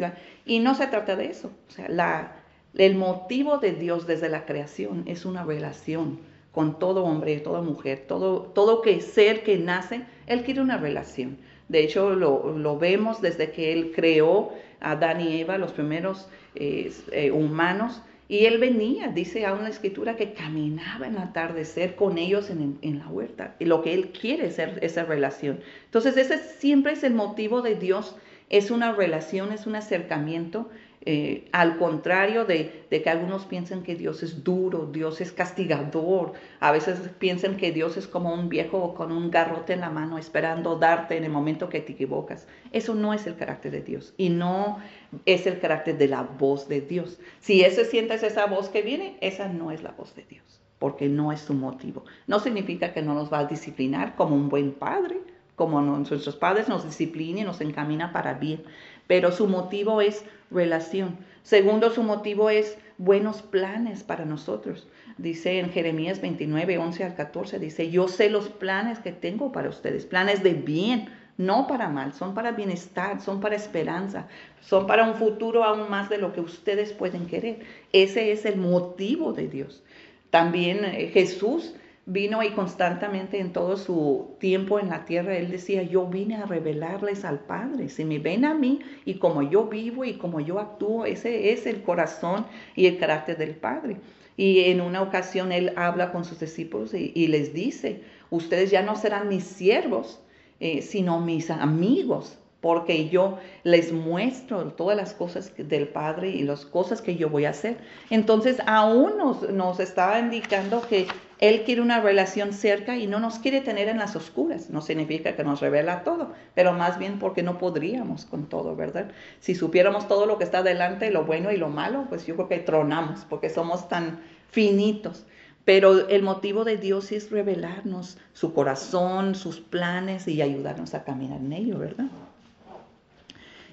Y, 0.45 0.59
no 0.59 0.73
se 0.73 0.87
trata 0.87 1.17
de 1.17 1.25
eso. 1.25 1.51
O 1.67 1.71
sea, 1.71 2.37
el 2.75 2.95
motivo 2.95 3.57
de 3.57 3.73
Dios 3.73 4.07
desde 4.07 4.29
la 4.29 4.45
creación 4.45 5.03
es 5.05 5.25
una 5.25 5.43
relación 5.43 6.19
con 6.51 6.79
todo 6.79 7.03
hombre 7.03 7.39
toda 7.39 7.61
mujer, 7.61 8.05
todo, 8.07 8.41
todo 8.41 8.81
que 8.81 9.01
ser 9.01 9.43
que 9.43 9.57
nace, 9.57 10.03
Él 10.27 10.43
quiere 10.43 10.61
una 10.61 10.77
relación. 10.77 11.37
De 11.69 11.83
hecho, 11.83 12.11
lo, 12.11 12.77
vemos 12.77 13.21
desde 13.21 13.51
que 13.51 13.71
Él 13.71 13.93
creó 13.95 14.51
a 14.81 14.91
Adán 14.91 15.21
y 15.21 15.39
Eva, 15.39 15.57
los 15.57 15.71
primeros 15.71 16.27
eh, 16.55 16.91
eh, 17.11 17.31
humanos, 17.31 18.01
y 18.31 18.45
Él 18.45 18.59
venía, 18.59 19.09
dice 19.09 19.45
aún 19.45 19.63
la 19.63 19.69
escritura, 19.69 20.15
que 20.15 20.31
caminaba 20.31 21.05
en 21.05 21.15
el 21.15 21.21
atardecer 21.21 21.95
con 21.95 22.17
ellos 22.17 22.49
en, 22.49 22.79
en, 22.81 22.99
la 22.99 23.09
huerta. 23.09 23.57
Y 23.59 23.65
lo 23.65 23.81
que 23.81 23.93
Él 23.93 24.13
quiere 24.13 24.47
es 24.47 24.57
esa 24.57 25.03
relación. 25.03 25.59
Entonces, 25.83 26.15
ese 26.15 26.37
siempre 26.37 26.93
es 26.93 27.03
el 27.03 27.13
motivo 27.13 27.61
de 27.61 27.75
Dios, 27.75 28.15
es 28.47 28.71
una 28.71 28.93
relación, 28.93 29.51
es 29.51 29.67
un 29.67 29.75
acercamiento 29.75 30.69
eh, 31.03 31.47
al 31.51 31.79
contrario 31.79 32.45
de, 32.45 32.85
que 32.91 33.09
algunos 33.09 33.45
piensan 33.45 33.81
que 33.81 33.95
Dios 33.95 34.21
es 34.21 34.43
duro, 34.43 34.85
Dios 34.85 35.19
es 35.19 35.31
castigador, 35.31 36.33
a 36.59 36.71
veces 36.71 36.99
piensan 37.17 37.57
que 37.57 37.71
Dios 37.71 37.97
es 37.97 38.07
como 38.07 38.31
un 38.31 38.49
viejo 38.49 38.93
con 38.93 39.11
un 39.11 39.31
garrote 39.31 39.73
en 39.73 39.79
la 39.79 39.89
mano 39.89 40.19
esperando 40.19 40.75
darte 40.75 41.17
en 41.17 41.23
el 41.23 41.31
momento 41.31 41.69
que 41.69 41.81
te 41.81 41.93
equivocas. 41.93 42.47
Eso 42.71 42.93
no 42.93 43.15
es 43.15 43.25
el 43.25 43.35
carácter 43.35 43.71
de 43.71 43.81
Dios 43.81 44.13
y 44.17 44.29
no 44.29 44.77
es 45.25 45.47
el 45.47 45.59
carácter 45.59 45.97
de 45.97 46.07
la 46.07 46.21
voz 46.21 46.67
de 46.67 46.81
Dios. 46.81 47.19
Si 47.39 47.63
ese 47.63 47.85
sientes 47.85 48.21
esa 48.21 48.45
voz 48.45 48.69
que 48.69 48.83
viene, 48.83 49.17
esa 49.21 49.47
no 49.47 49.71
es 49.71 49.81
la 49.81 49.91
voz 49.93 50.13
de 50.15 50.23
Dios, 50.29 50.61
porque 50.77 51.09
no 51.09 51.31
es 51.31 51.39
su 51.41 51.55
motivo. 51.55 52.05
No 52.27 52.39
significa 52.39 52.93
que 52.93 53.01
no 53.01 53.15
nos 53.15 53.33
va 53.33 53.39
a 53.39 53.45
disciplinar 53.45 54.15
como 54.15 54.35
un 54.35 54.49
buen 54.49 54.71
padre, 54.71 55.19
como 55.55 55.79
nuestros 55.81 56.35
padres 56.35 56.69
nos 56.69 56.83
disciplinan 56.85 57.39
y 57.39 57.43
nos 57.43 57.61
encamina 57.61 58.11
para 58.11 58.33
bien, 58.33 58.63
pero 59.11 59.33
su 59.33 59.45
motivo 59.45 59.99
es 59.99 60.23
relación. 60.51 61.17
Segundo, 61.43 61.91
su 61.91 62.01
motivo 62.01 62.49
es 62.49 62.77
buenos 62.97 63.41
planes 63.41 64.05
para 64.05 64.23
nosotros. 64.23 64.87
Dice 65.17 65.59
en 65.59 65.69
Jeremías 65.69 66.21
29, 66.21 66.77
11 66.77 67.03
al 67.03 67.15
14, 67.15 67.59
dice, 67.59 67.91
yo 67.91 68.07
sé 68.07 68.29
los 68.29 68.47
planes 68.47 68.99
que 68.99 69.11
tengo 69.11 69.51
para 69.51 69.67
ustedes, 69.67 70.05
planes 70.05 70.43
de 70.43 70.53
bien, 70.53 71.09
no 71.35 71.67
para 71.67 71.89
mal, 71.89 72.13
son 72.13 72.33
para 72.33 72.53
bienestar, 72.53 73.19
son 73.19 73.41
para 73.41 73.57
esperanza, 73.57 74.29
son 74.61 74.87
para 74.87 75.03
un 75.03 75.15
futuro 75.15 75.65
aún 75.65 75.89
más 75.89 76.09
de 76.09 76.17
lo 76.17 76.31
que 76.31 76.39
ustedes 76.39 76.93
pueden 76.93 77.25
querer. 77.25 77.65
Ese 77.91 78.31
es 78.31 78.45
el 78.45 78.55
motivo 78.55 79.33
de 79.33 79.49
Dios. 79.49 79.83
También 80.29 80.85
eh, 80.85 81.09
Jesús 81.13 81.75
vino 82.05 82.41
y 82.43 82.51
constantemente 82.51 83.39
en 83.39 83.53
todo 83.53 83.77
su 83.77 84.35
tiempo 84.39 84.79
en 84.79 84.89
la 84.89 85.05
tierra, 85.05 85.37
él 85.37 85.51
decía, 85.51 85.83
yo 85.83 86.07
vine 86.07 86.35
a 86.35 86.45
revelarles 86.45 87.23
al 87.25 87.39
Padre. 87.39 87.89
Si 87.89 88.05
me 88.05 88.19
ven 88.19 88.45
a 88.45 88.53
mí 88.53 88.79
y 89.05 89.15
como 89.15 89.43
yo 89.43 89.65
vivo 89.65 90.03
y 90.03 90.13
como 90.13 90.39
yo 90.39 90.59
actúo, 90.59 91.05
ese 91.05 91.51
es 91.51 91.65
el 91.67 91.83
corazón 91.83 92.45
y 92.75 92.87
el 92.87 92.97
carácter 92.97 93.37
del 93.37 93.55
Padre. 93.55 93.97
Y 94.35 94.61
en 94.71 94.81
una 94.81 95.01
ocasión 95.01 95.51
él 95.51 95.73
habla 95.75 96.11
con 96.11 96.25
sus 96.25 96.39
discípulos 96.39 96.93
y, 96.93 97.27
les 97.27 97.53
dice, 97.53 98.01
ustedes 98.29 98.71
ya 98.71 98.81
no 98.81 98.95
serán 98.95 99.27
mis 99.27 99.43
siervos, 99.43 100.19
eh, 100.59 100.81
sino 100.81 101.19
mis 101.19 101.51
amigos 101.51 102.37
porque 102.61 103.09
yo 103.09 103.39
les 103.63 103.91
muestro 103.91 104.65
todas 104.73 104.95
las 104.95 105.13
cosas 105.13 105.51
del 105.57 105.87
Padre 105.87 106.29
y 106.29 106.43
las 106.43 106.65
cosas 106.65 107.01
que 107.01 107.15
yo 107.15 107.27
voy 107.27 107.45
a 107.45 107.49
hacer. 107.49 107.77
Entonces, 108.11 108.61
aún 108.67 109.17
nos, 109.17 109.49
nos 109.49 109.79
está 109.79 110.19
indicando 110.19 110.81
que 110.87 111.07
Él 111.41 111.63
quiere 111.63 111.81
una 111.81 111.99
relación 111.99 112.53
cerca 112.53 112.97
y 112.97 113.07
no 113.07 113.19
nos 113.19 113.39
quiere 113.39 113.61
tener 113.61 113.87
en 113.87 113.97
las 113.97 114.15
oscuras. 114.15 114.69
No 114.69 114.79
significa 114.79 115.35
que 115.35 115.43
nos 115.43 115.59
revela 115.59 116.03
todo, 116.03 116.33
pero 116.53 116.71
más 116.71 116.99
bien 116.99 117.17
porque 117.17 117.41
no 117.41 117.57
podríamos 117.57 118.25
con 118.25 118.47
todo, 118.47 118.75
¿verdad? 118.75 119.09
Si 119.39 119.55
supiéramos 119.55 120.07
todo 120.07 120.27
lo 120.27 120.37
que 120.37 120.43
está 120.43 120.61
delante, 120.61 121.09
lo 121.09 121.25
bueno 121.25 121.51
y 121.51 121.57
lo 121.57 121.69
malo, 121.69 122.05
pues 122.09 122.27
yo 122.27 122.35
creo 122.35 122.47
que 122.47 122.59
tronamos, 122.59 123.25
porque 123.27 123.49
somos 123.49 123.89
tan 123.89 124.19
finitos. 124.51 125.25
Pero 125.65 126.07
el 126.09 126.21
motivo 126.21 126.63
de 126.63 126.77
Dios 126.77 127.11
es 127.11 127.31
revelarnos 127.31 128.19
su 128.33 128.53
corazón, 128.53 129.33
sus 129.33 129.59
planes 129.59 130.27
y 130.27 130.43
ayudarnos 130.43 130.93
a 130.93 131.03
caminar 131.03 131.39
en 131.39 131.53
ello, 131.53 131.79
¿verdad? 131.79 132.05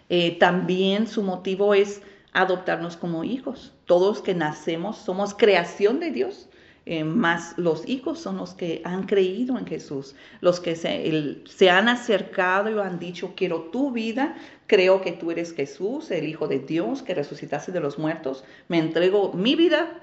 Eh, 0.09 0.39
también 0.39 1.07
su 1.07 1.23
motivo 1.23 1.75
es 1.75 2.01
adoptarnos 2.33 2.97
como 2.97 3.25
hijos. 3.25 3.75
Todos 3.85 4.23
que 4.23 4.35
nacemos 4.35 4.97
somos 4.97 5.35
creación 5.35 6.01
de 6.01 6.11
Dios. 6.13 6.48
Eh, 6.91 7.05
más 7.05 7.55
los 7.59 7.89
hijos 7.89 8.19
son 8.19 8.39
los 8.39 8.55
que 8.55 8.81
han 8.85 9.05
creído 9.05 9.59
en 9.59 9.67
Jesús, 9.67 10.17
los 10.41 10.59
que 10.61 10.75
se, 10.75 11.43
se, 11.47 11.71
han 11.71 11.89
acercado 11.89 12.71
y 12.71 12.79
han 12.79 12.99
dicho, 12.99 13.35
quiero 13.37 13.65
tu 13.71 13.93
vida, 13.93 14.37
creo 14.67 15.01
que 15.01 15.13
tú 15.13 15.31
eres 15.31 15.53
Jesús, 15.53 16.11
el 16.11 16.27
Hijo 16.27 16.49
de 16.49 16.61
Dios, 16.61 17.03
que 17.03 17.15
resucitaste 17.15 17.73
de 17.73 17.81
los 17.81 17.99
muertos, 17.99 18.45
me 18.69 18.79
entrego 18.79 19.33
mi 19.35 19.55
vida 19.55 20.01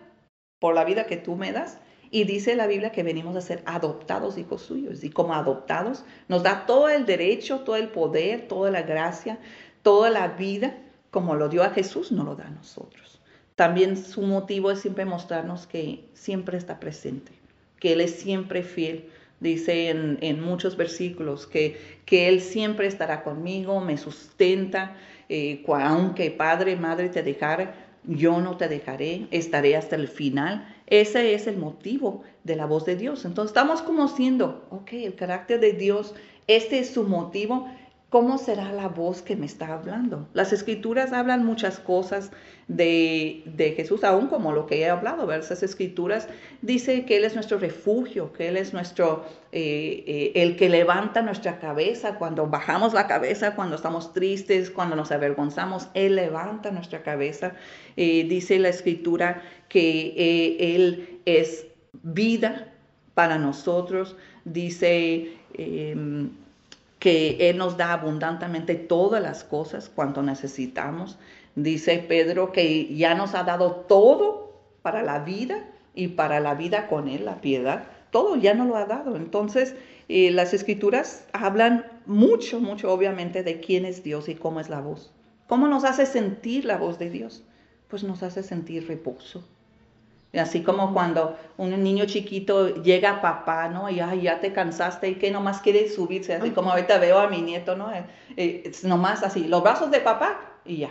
por 0.60 0.76
la 0.76 0.86
vida 0.86 1.06
que 1.06 1.18
tú 1.18 1.36
me 1.36 1.52
das. 1.52 1.80
Y 2.12 2.24
dice 2.24 2.56
la 2.56 2.68
Biblia 2.68 2.92
que 2.92 3.04
venimos 3.04 3.36
a 3.36 3.42
ser 3.42 3.64
adoptados 3.66 4.38
hijos 4.38 4.62
suyos. 4.62 5.04
Y 5.04 5.10
como 5.10 5.34
adoptados 5.34 6.06
nos 6.30 6.44
da 6.44 6.66
todo 6.66 6.88
el 6.88 7.06
derecho, 7.06 7.62
todo 7.62 7.76
el 7.76 7.90
poder, 7.90 8.48
toda 8.48 8.72
la 8.72 8.84
gracia 8.84 9.40
toda 9.86 10.10
la 10.10 10.30
vida, 10.30 10.76
como 11.12 11.36
lo 11.36 11.48
dio 11.48 11.64
a 11.64 11.70
Jesús, 11.70 12.12
no 12.12 12.24
lo 12.24 12.36
da 12.36 12.48
a 12.48 12.50
nosotros. 12.50 13.22
También 13.56 13.96
su 13.96 14.22
motivo 14.22 14.70
es 14.70 14.82
siempre 14.82 15.06
mostrarnos 15.06 15.66
que 15.66 16.06
siempre 16.14 16.58
está 16.58 16.80
presente, 16.80 17.32
que 17.80 17.94
Él 17.94 18.02
es 18.02 18.16
siempre 18.16 18.64
fiel. 18.64 19.10
Dice 19.40 19.90
en, 19.90 20.42
muchos 20.42 20.78
versículos 20.78 21.46
que, 21.46 21.78
que, 22.06 22.30
Él 22.30 22.42
siempre 22.42 22.88
estará 22.88 23.24
conmigo, 23.24 23.82
me 23.82 23.98
sustenta, 23.98 24.96
eh, 25.30 25.64
aunque 25.68 26.32
padre, 26.32 26.76
madre 26.76 27.10
te 27.10 27.22
dejare, 27.22 27.70
yo 28.04 28.40
no 28.42 28.58
te 28.58 28.68
dejaré, 28.68 29.28
estaré 29.32 29.76
hasta 29.76 29.96
el 29.96 30.08
final. 30.08 30.74
Ese 30.88 31.34
es 31.34 31.48
el 31.48 31.58
motivo 31.58 32.24
de 32.44 32.56
la 32.56 32.66
voz 32.66 32.86
de 32.86 32.96
Dios. 32.96 33.26
Entonces 33.26 33.52
estamos 33.52 33.82
conociendo, 33.82 34.66
ok, 34.70 34.94
el 34.94 35.16
carácter 35.16 35.60
de 35.60 35.74
Dios, 35.74 36.14
este 36.48 36.80
es 36.80 36.92
su 36.92 37.04
motivo 37.04 37.68
¿cómo 38.16 38.38
será 38.38 38.72
la 38.72 38.88
voz 38.88 39.22
que 39.22 39.36
me 39.36 39.46
está 39.46 39.74
hablando? 39.74 40.30
Las 40.32 40.54
escrituras 40.54 41.12
hablan 41.12 41.46
muchas 41.46 41.80
cosas 41.80 42.32
de, 42.70 43.74
Jesús, 43.76 44.06
aún 44.06 44.28
como 44.28 44.54
lo 44.54 44.68
que 44.68 44.80
he 44.80 44.90
hablado, 44.90 45.28
¿verdad? 45.28 45.44
Esas 45.44 45.64
escrituras 45.64 46.30
dice 46.62 47.04
que 47.04 47.18
Él 47.18 47.26
es 47.26 47.36
nuestro 47.36 47.58
refugio, 47.58 48.32
que 48.32 48.48
Él 48.48 48.56
es 48.56 48.72
nuestro, 48.72 49.26
eh, 49.52 50.06
eh, 50.08 50.32
el 50.36 50.56
que 50.56 50.70
levanta 50.70 51.24
nuestra 51.24 51.60
cabeza 51.60 52.16
cuando 52.18 52.48
bajamos 52.48 52.94
la 52.94 53.06
cabeza, 53.06 53.54
cuando 53.54 53.76
estamos 53.76 54.14
tristes, 54.14 54.72
cuando 54.72 54.96
nos 54.96 55.12
avergonzamos, 55.12 55.90
Él 55.94 56.16
levanta 56.16 56.72
nuestra 56.72 57.04
cabeza. 57.04 57.56
Eh, 57.98 58.26
dice 58.30 58.60
la 58.60 58.70
escritura 58.70 59.42
que 59.68 60.56
Él 60.74 61.20
es 61.26 61.68
vida 61.92 62.72
para 63.14 63.38
nosotros, 63.38 64.16
dice 64.46 65.34
em, 65.54 66.30
que 67.06 67.52
Él 67.52 67.60
nos 67.60 67.78
da 67.78 67.94
abundantemente 67.94 68.74
todas 68.74 69.22
las 69.22 69.44
cosas 69.44 69.92
cuanto 69.94 70.24
necesitamos. 70.24 71.20
Dice 71.54 72.00
Pedro 72.00 72.52
que 72.52 72.96
ya 72.96 73.14
nos 73.14 73.36
ha 73.36 73.44
dado 73.44 73.86
todo 73.88 74.60
para 74.82 75.04
la 75.04 75.20
vida 75.20 75.70
y 75.94 76.08
para 76.08 76.40
la 76.40 76.56
vida 76.56 76.88
con 76.88 77.08
Él, 77.08 77.26
la 77.26 77.42
piedad. 77.42 77.84
Todo 78.10 78.38
ya 78.38 78.56
nos 78.56 78.68
lo 78.70 78.76
ha 78.76 78.88
dado. 78.88 79.18
Entonces, 79.18 79.76
eh, 80.10 80.32
las 80.32 80.56
escrituras 80.56 81.28
hablan 81.32 81.86
mucho, 82.08 82.60
mucho, 82.60 82.92
obviamente, 82.92 83.44
de 83.44 83.60
quién 83.60 83.86
es 83.86 84.02
Dios 84.02 84.28
y 84.28 84.34
cómo 84.34 84.60
es 84.60 84.70
la 84.70 84.82
voz. 84.82 85.14
¿Cómo 85.46 85.68
nos 85.68 85.84
hace 85.84 86.08
sentir 86.08 86.66
la 86.66 86.78
voz 86.78 86.98
de 86.98 87.12
Dios? 87.12 87.44
Pues 87.88 88.04
nos 88.04 88.24
hace 88.24 88.42
sentir 88.42 88.88
reposo. 88.88 89.48
Así 90.40 90.64
como 90.64 90.94
cuando 90.94 91.38
un 91.58 91.82
niño 91.84 92.06
chiquito 92.06 92.82
llega 92.82 93.12
a 93.12 93.22
papá, 93.22 93.70
¿no? 93.70 93.90
Y 93.90 94.00
ay, 94.00 94.24
ya 94.24 94.40
te 94.40 94.54
cansaste 94.54 95.10
y 95.10 95.16
que 95.16 95.32
nomás 95.32 95.62
quiere 95.62 95.90
subirse, 95.90 96.36
así 96.36 96.52
como 96.52 96.72
ahorita 96.72 96.98
veo 96.98 97.20
a 97.20 97.30
mi 97.30 97.42
nieto, 97.42 97.76
¿no? 97.76 97.92
Eh, 97.92 98.06
eh, 98.38 98.72
nomás 98.84 99.24
así, 99.24 99.46
los 99.48 99.64
brazos 99.64 99.92
de 99.92 100.00
papá 100.00 100.40
y 100.66 100.78
ya. 100.78 100.90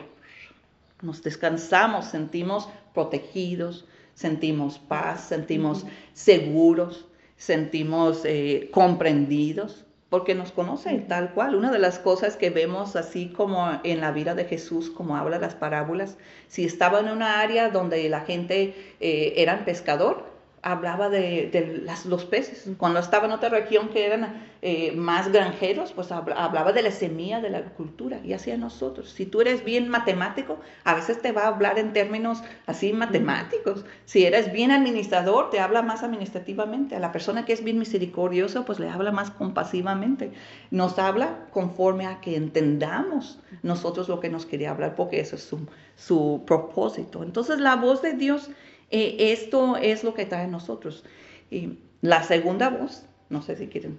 Nos 1.03 1.23
descansamos, 1.23 2.07
sentimos 2.07 2.69
protegidos, 2.95 3.87
sentimos 4.15 4.79
paz, 4.79 5.25
sentimos 5.29 5.85
seguros, 6.13 7.07
sentimos 7.37 8.23
eh, 8.25 8.71
comprendidos, 8.73 9.84
porque 10.15 10.37
nos 10.37 10.53
conoce 10.53 10.97
tal 11.09 11.33
cual. 11.33 11.57
Una 11.57 11.73
de 11.73 11.81
las 11.81 11.99
cosas 11.99 12.37
que 12.37 12.49
vemos 12.49 12.95
así 12.95 13.31
como 13.31 13.81
en 13.83 14.01
la 14.01 14.13
vida 14.13 14.37
de 14.37 14.45
Jesús, 14.45 14.89
como 14.89 15.17
habla 15.17 15.41
las 15.41 15.57
parábolas, 15.57 16.19
si 16.47 16.65
estaba 16.65 17.01
en 17.01 17.09
una 17.09 17.41
área 17.41 17.71
donde 17.71 18.09
la 18.09 18.21
gente 18.21 18.77
eh, 19.01 19.33
era 19.39 19.65
pescador, 19.65 20.34
hablaba 20.65 21.11
de, 21.11 21.85
los 22.07 22.25
peces. 22.25 22.67
Cuando 22.79 22.99
estaba 22.99 23.27
en 23.27 23.33
otra 23.33 23.51
región 23.51 23.91
que 23.91 24.07
eran 24.07 24.43
eh, 24.63 24.93
más 24.93 25.31
granjeros, 25.31 25.93
pues 25.93 26.11
hablaba 26.11 26.73
de 26.73 26.83
la 26.83 26.91
semilla 26.91 27.43
de 27.43 27.51
la 27.51 27.59
agricultura 27.59 28.19
y 28.25 28.33
así 28.33 28.51
a 28.51 28.57
nosotros. 28.57 29.11
Si 29.11 29.27
tú 29.27 29.43
eres 29.43 29.63
bien 29.63 29.91
matemático, 29.91 30.59
a 30.85 30.95
veces 30.95 31.21
te 31.21 31.33
va 31.33 31.43
a 31.43 31.49
hablar 31.49 31.79
en 31.79 31.93
términos 31.93 32.43
así 32.65 32.95
matemáticos. 32.95 33.85
Si 34.07 34.25
eres 34.25 34.53
bien 34.53 34.71
administrador, 34.71 35.51
te 35.51 35.61
habla 35.61 35.83
más 35.83 36.03
administrativamente. 36.03 36.97
A 36.97 36.99
la 36.99 37.13
persona 37.13 37.45
que 37.45 37.53
es 37.53 37.63
bien 37.63 37.79
misericordiosa, 37.79 38.65
pues 38.65 38.81
le 38.81 38.89
habla 38.89 39.13
más 39.13 39.31
compasivamente. 39.31 40.33
Nos 40.71 40.99
habla 40.99 41.47
conforme 41.51 42.07
a 42.07 42.23
que 42.23 42.37
entendamos 42.37 43.39
nosotros 43.63 44.09
lo 44.09 44.19
que 44.19 44.31
nos 44.31 44.47
quería 44.47 44.71
hablar, 44.71 44.95
porque 44.97 45.21
eso 45.21 45.37
es 45.37 45.43
su, 45.43 45.67
su 45.95 46.43
propósito. 46.47 47.23
Entonces 47.23 47.61
la 47.61 47.77
voz 47.77 48.01
de 48.01 48.15
Dios 48.15 48.49
eh, 48.91 49.17
esto 49.33 49.77
es 49.77 50.05
lo 50.05 50.15
que 50.15 50.27
trae 50.27 50.45
a 50.45 50.49
nosotros. 50.49 51.05
Y 51.51 51.79
la 52.01 52.23
segunda 52.23 52.71
voz, 52.71 53.05
no 53.31 53.43
sé 53.43 53.57
si 53.57 53.67
quieren 53.69 53.99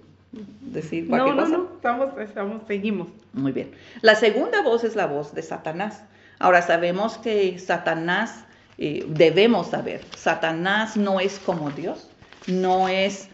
decir 0.60 1.08
no, 1.08 1.34
no, 1.34 1.48
No, 1.48 1.70
estamos, 1.74 2.18
estamos, 2.18 2.62
seguimos. 2.66 3.08
Muy 3.32 3.52
bien. 3.52 3.70
La 4.02 4.14
segunda 4.14 4.62
voz 4.62 4.84
es 4.84 4.96
la 4.96 5.06
voz 5.06 5.34
de 5.34 5.42
Satanás. 5.42 6.02
Ahora 6.38 6.62
sabemos 6.62 7.18
que 7.18 7.58
Satanás, 7.58 8.44
eh, 8.78 9.04
debemos 9.08 9.68
saber, 9.68 10.02
Satanás 10.16 10.96
no 10.96 11.18
es 11.18 11.38
como 11.38 11.70
Dios, 11.70 12.10
no 12.46 12.88
es 12.88 13.30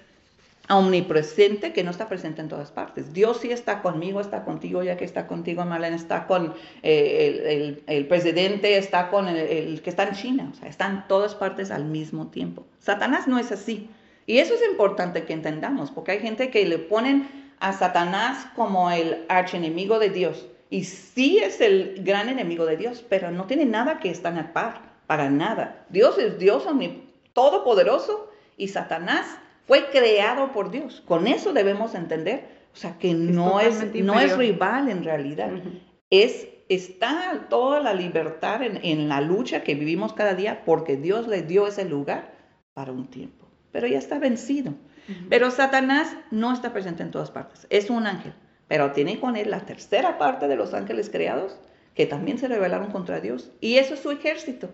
omnipresente 0.79 1.73
que 1.73 1.83
no 1.83 1.91
está 1.91 2.09
presente 2.09 2.41
en 2.41 2.49
todas 2.49 2.71
partes. 2.71 3.13
Dios 3.13 3.39
sí 3.41 3.51
está 3.51 3.83
conmigo, 3.83 4.21
está 4.21 4.45
contigo, 4.45 4.83
ya 4.83 4.97
que 4.97 5.05
está 5.05 5.27
contigo, 5.27 5.65
Marlene, 5.65 5.97
está 5.97 6.27
con 6.27 6.55
eh, 6.83 7.83
el, 7.87 8.07
presidente, 8.07 8.77
está 8.77 9.11
con 9.11 9.29
el, 9.29 9.81
que 9.83 9.91
está 9.91 10.05
en 10.05 10.15
China, 10.15 10.51
o 10.53 10.55
sea, 10.55 10.69
está 10.69 10.87
en 10.87 11.07
todas 11.09 11.35
partes 11.35 11.71
al 11.71 11.85
mismo 11.85 12.29
tiempo. 12.29 12.65
Satanás 12.79 13.27
no 13.29 13.39
es 13.39 13.53
así. 13.53 13.89
Y 14.27 14.39
eso 14.39 14.55
es 14.55 14.63
importante 14.71 15.25
que 15.25 15.33
entendamos, 15.33 15.91
porque 15.91 16.13
hay 16.13 16.21
gente 16.21 16.51
que 16.51 16.65
le 16.65 16.79
ponen 16.79 17.29
a 17.59 17.73
Satanás 17.73 18.47
como 18.55 18.91
el 18.91 19.25
archienemigo 19.29 19.99
de 19.99 20.11
Dios. 20.11 20.47
Y 20.71 20.85
sí 20.85 21.39
es 21.39 21.61
el 21.61 22.03
gran 22.03 22.29
enemigo 22.29 22.67
de 22.67 22.77
Dios, 22.77 23.05
pero 23.09 23.31
no 23.31 23.45
tiene 23.45 23.67
nada 23.67 23.99
que 23.99 24.11
estar 24.11 24.37
a 24.39 24.53
par, 24.53 24.81
para 25.07 25.29
nada. 25.29 25.85
Dios 25.91 26.19
es 26.19 26.39
Dios 26.39 26.67
todopoderoso 27.35 28.31
y 28.57 28.69
Satanás 28.69 29.27
fue 29.67 29.91
creado 29.91 30.53
por 30.53 30.71
Dios. 30.71 31.03
Con 31.07 31.27
eso 31.27 31.53
debemos 31.53 31.95
entender, 31.95 32.49
o 32.73 32.77
sea, 32.77 32.99
que 32.99 33.15
no 33.15 33.61
es, 33.61 33.95
no 33.95 34.21
es 34.21 34.37
rival 34.37 34.89
en 34.89 35.05
realidad. 35.05 35.51
Es 36.11 36.49
está 36.69 37.47
toda 37.51 37.81
la 37.81 37.93
libertad 37.93 38.63
en, 38.63 38.81
en, 38.83 39.09
la 39.09 39.21
lucha 39.21 39.63
que 39.63 39.75
vivimos 39.75 40.15
cada 40.15 40.35
día 40.35 40.65
porque 40.65 40.97
Dios 40.97 41.29
le 41.29 41.43
dio 41.43 41.67
ese 41.67 41.85
lugar 41.85 42.33
para 42.73 42.93
un 42.93 43.09
tiempo. 43.09 43.47
Pero 43.73 43.87
ya 43.87 43.99
está 43.99 44.19
vencido. 44.19 44.75
Pero 45.29 45.51
Satanás 45.51 46.17
no 46.31 46.53
está 46.53 46.73
presente 46.73 47.03
en 47.03 47.11
todas 47.11 47.31
partes. 47.31 47.67
Es 47.71 47.91
un 47.91 48.07
ángel, 48.07 48.35
pero 48.69 48.93
tiene 48.93 49.19
con 49.19 49.37
él 49.37 49.51
la 49.51 49.67
tercera 49.67 50.19
parte 50.19 50.49
de 50.49 50.57
los 50.57 50.75
ángeles 50.75 51.11
creados 51.11 51.59
que 51.95 52.07
también 52.07 52.39
se 52.39 52.49
rebelaron 52.49 52.91
contra 52.91 53.21
Dios. 53.21 53.51
Y 53.61 53.77
eso 53.77 53.95
es 53.95 54.01
su 54.01 54.11
ejército. 54.11 54.71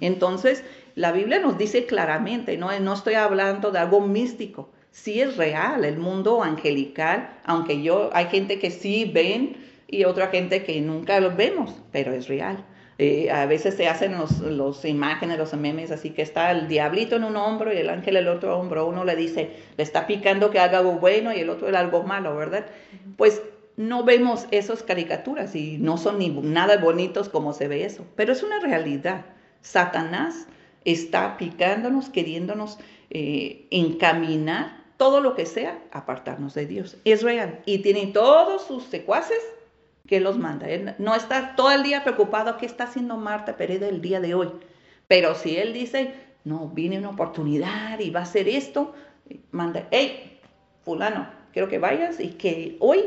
Entonces, 0.00 0.62
la 0.94 1.12
Biblia 1.12 1.38
nos 1.38 1.58
dice 1.58 1.86
claramente, 1.86 2.56
no, 2.56 2.78
no 2.80 2.94
estoy 2.94 3.14
hablando 3.14 3.70
de 3.70 3.78
algo 3.78 4.00
místico, 4.00 4.70
sí 4.90 5.20
es 5.20 5.36
real, 5.36 5.84
el 5.84 5.98
mundo 5.98 6.42
angelical, 6.42 7.38
aunque 7.44 7.82
yo, 7.82 8.10
hay 8.12 8.26
gente 8.26 8.58
que 8.58 8.70
sí 8.70 9.10
ven 9.12 9.56
y 9.86 10.04
otra 10.04 10.28
gente 10.28 10.62
que 10.62 10.80
nunca 10.80 11.20
lo 11.20 11.34
vemos, 11.34 11.74
pero 11.92 12.12
es 12.12 12.28
real. 12.28 12.64
Eh, 13.02 13.30
a 13.30 13.46
veces 13.46 13.76
se 13.76 13.88
hacen 13.88 14.14
los, 14.18 14.84
imágenes, 14.84 15.38
los 15.38 15.54
memes, 15.54 15.90
así 15.90 16.10
que 16.10 16.20
está 16.20 16.50
el 16.50 16.68
diablito 16.68 17.16
en 17.16 17.24
un 17.24 17.34
hombro 17.34 17.72
y 17.72 17.78
el 17.78 17.88
ángel 17.88 18.16
en 18.16 18.24
el 18.24 18.28
otro 18.28 18.58
hombro. 18.58 18.86
Uno 18.86 19.04
le 19.04 19.16
dice, 19.16 19.56
le 19.78 19.82
está 19.82 20.06
picando 20.06 20.50
que 20.50 20.58
haga 20.58 20.78
algo 20.78 20.92
bueno 20.92 21.32
y 21.32 21.40
el 21.40 21.48
otro 21.48 21.74
algo 21.74 22.02
malo, 22.02 22.36
¿verdad? 22.36 22.66
Pues 23.16 23.40
no 23.78 24.04
vemos 24.04 24.46
esas 24.50 24.82
caricaturas 24.82 25.56
y 25.56 25.78
no 25.78 25.96
son 25.96 26.18
ni 26.18 26.28
nada 26.28 26.76
bonitos 26.76 27.30
como 27.30 27.54
se 27.54 27.68
ve 27.68 27.86
eso, 27.86 28.04
pero 28.16 28.34
es 28.34 28.42
una 28.42 28.60
realidad. 28.60 29.24
Satanás 29.62 30.46
está 30.84 31.36
picándonos, 31.36 32.08
queriéndonos 32.08 32.78
eh, 33.10 33.66
encaminar 33.70 34.80
todo 34.96 35.20
lo 35.20 35.34
que 35.34 35.46
sea, 35.46 35.82
apartarnos 35.92 36.54
de 36.54 36.66
Dios. 36.66 36.96
Es 37.04 37.22
real. 37.22 37.60
Y 37.64 37.78
tiene 37.78 38.08
todos 38.08 38.66
sus 38.66 38.84
secuaces 38.84 39.38
que 40.06 40.20
los 40.20 40.38
manda. 40.38 40.68
Él 40.68 40.94
no 40.98 41.14
está 41.14 41.54
todo 41.56 41.70
el 41.70 41.82
día 41.82 42.02
preocupado 42.02 42.58
qué 42.58 42.66
está 42.66 42.84
haciendo 42.84 43.16
Marta 43.16 43.56
Pérez 43.56 43.80
el 43.82 44.02
día 44.02 44.20
de 44.20 44.34
hoy. 44.34 44.50
Pero 45.08 45.34
si 45.34 45.56
él 45.56 45.72
dice, 45.72 46.14
no, 46.44 46.68
viene 46.68 46.98
una 46.98 47.10
oportunidad 47.10 47.98
y 47.98 48.10
va 48.10 48.20
a 48.20 48.24
hacer 48.24 48.48
esto, 48.48 48.92
manda, 49.50 49.86
hey, 49.90 50.38
fulano, 50.84 51.28
quiero 51.52 51.68
que 51.68 51.78
vayas 51.78 52.20
y 52.20 52.28
que 52.28 52.76
hoy 52.80 53.04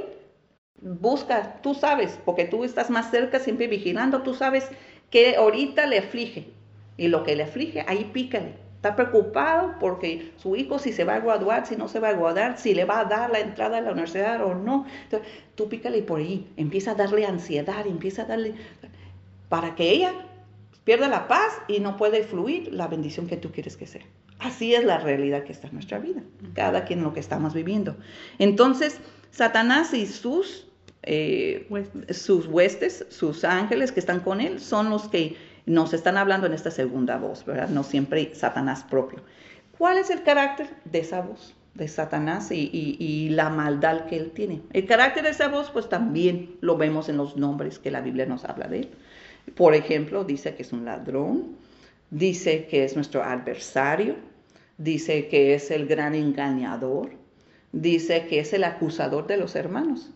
busca, 0.82 1.62
tú 1.62 1.74
sabes, 1.76 2.20
porque 2.26 2.46
tú 2.46 2.64
estás 2.64 2.90
más 2.90 3.12
cerca, 3.12 3.40
siempre 3.40 3.68
vigilando, 3.68 4.22
tú 4.22 4.34
sabes 4.34 4.70
que 5.10 5.36
ahorita 5.36 5.86
le 5.86 6.00
aflige. 6.00 6.48
Y 6.98 7.08
lo 7.08 7.24
que 7.24 7.36
le 7.36 7.44
aflige, 7.44 7.84
ahí 7.88 8.10
pícale. 8.14 8.54
Está 8.76 8.96
preocupado 8.96 9.76
porque 9.80 10.34
su 10.38 10.58
hijo 10.58 10.78
si 10.78 10.92
se 10.92 11.06
va 11.06 11.16
a 11.16 11.20
graduar, 11.20 11.66
si 11.66 11.78
no 11.78 11.88
se 11.88 12.00
va 12.00 12.10
a 12.10 12.14
graduar, 12.14 12.58
si 12.58 12.74
le 12.74 12.84
va 12.84 13.00
a 13.00 13.06
dar 13.06 13.30
la 13.32 13.40
entrada 13.40 13.78
a 13.78 13.82
la 13.82 13.92
universidad 13.92 14.44
o 14.44 14.56
no. 14.56 14.86
Entonces, 15.04 15.30
tú 15.56 15.70
pícale 15.70 16.02
por 16.02 16.20
ahí, 16.20 16.48
empieza 16.58 16.92
a 16.92 16.96
darle 16.96 17.26
ansiedad, 17.26 17.88
empieza 17.88 18.24
a 18.24 18.26
darle... 18.26 18.56
para 19.48 19.76
que 19.76 19.90
ella 19.90 20.14
pierda 20.84 21.08
la 21.08 21.30
paz 21.30 21.62
y 21.70 21.80
no 21.80 21.96
puede 21.96 22.24
fluir 22.24 22.74
la 22.74 22.88
bendición 22.88 23.28
que 23.28 23.38
tú 23.38 23.52
quieres 23.52 23.78
que 23.78 23.88
sea. 23.88 24.04
Así 24.40 24.76
es 24.76 24.84
la 24.84 24.98
realidad 24.98 25.44
que 25.44 25.54
está 25.54 25.68
en 25.68 25.76
nuestra 25.76 26.00
vida, 26.00 26.22
cada 26.54 26.84
quien 26.84 27.04
lo 27.04 27.14
que 27.14 27.22
estamos 27.22 27.54
viviendo. 27.54 27.96
Entonces, 28.38 29.00
Satanás 29.32 29.94
y 29.94 30.06
sus 30.06 30.68
eh, 31.04 31.68
sus 32.12 32.48
huestes, 32.48 33.06
sus 33.10 33.44
ángeles 33.44 33.92
que 33.92 34.00
están 34.00 34.22
con 34.22 34.40
él, 34.40 34.60
son 34.62 34.90
los 34.90 35.10
que 35.10 35.36
nos 35.66 35.94
están 35.94 36.18
hablando 36.18 36.48
en 36.48 36.54
esta 36.54 36.72
segunda 36.72 37.18
voz, 37.18 37.46
¿verdad? 37.46 37.70
No 37.70 37.84
siempre 37.84 38.34
Satanás 38.36 38.84
propio. 38.84 39.22
¿Cuál 39.78 39.98
es 39.98 40.10
el 40.10 40.24
carácter 40.24 40.70
de 40.86 41.00
esa 41.00 41.22
voz? 41.22 41.56
de 41.74 41.88
Satanás 41.88 42.52
y, 42.52 43.30
la 43.30 43.50
maldad 43.50 44.06
que 44.06 44.18
él 44.18 44.32
tiene. 44.32 44.62
El 44.74 44.86
carácter 44.86 45.24
de 45.24 45.30
esa 45.30 45.48
voz, 45.48 45.72
pues 45.72 45.90
también 45.90 46.56
lo 46.62 46.78
vemos 46.78 47.10
en 47.10 47.18
los 47.18 47.36
nombres 47.36 47.80
que 47.80 47.92
la 47.92 48.02
Biblia 48.02 48.26
nos 48.26 48.46
habla 48.46 48.68
de 48.68 48.82
él. 48.82 48.90
Por 49.56 49.74
ejemplo, 49.74 50.24
dice 50.24 50.56
que 50.56 50.62
es 50.62 50.72
un 50.72 50.86
ladrón, 50.86 51.58
dice 52.12 52.68
que 52.68 52.84
es 52.84 52.96
nuestro 52.96 53.24
adversario, 53.24 54.16
dice 54.78 55.28
que 55.28 55.56
es 55.56 55.72
el 55.72 55.88
gran 55.88 56.16
engañador, 56.16 57.12
dice 57.72 58.28
que 58.28 58.40
es 58.40 58.54
el 58.54 58.64
acusador 58.64 59.28
de 59.28 59.38
los 59.38 59.56
hermanos. 59.56 60.12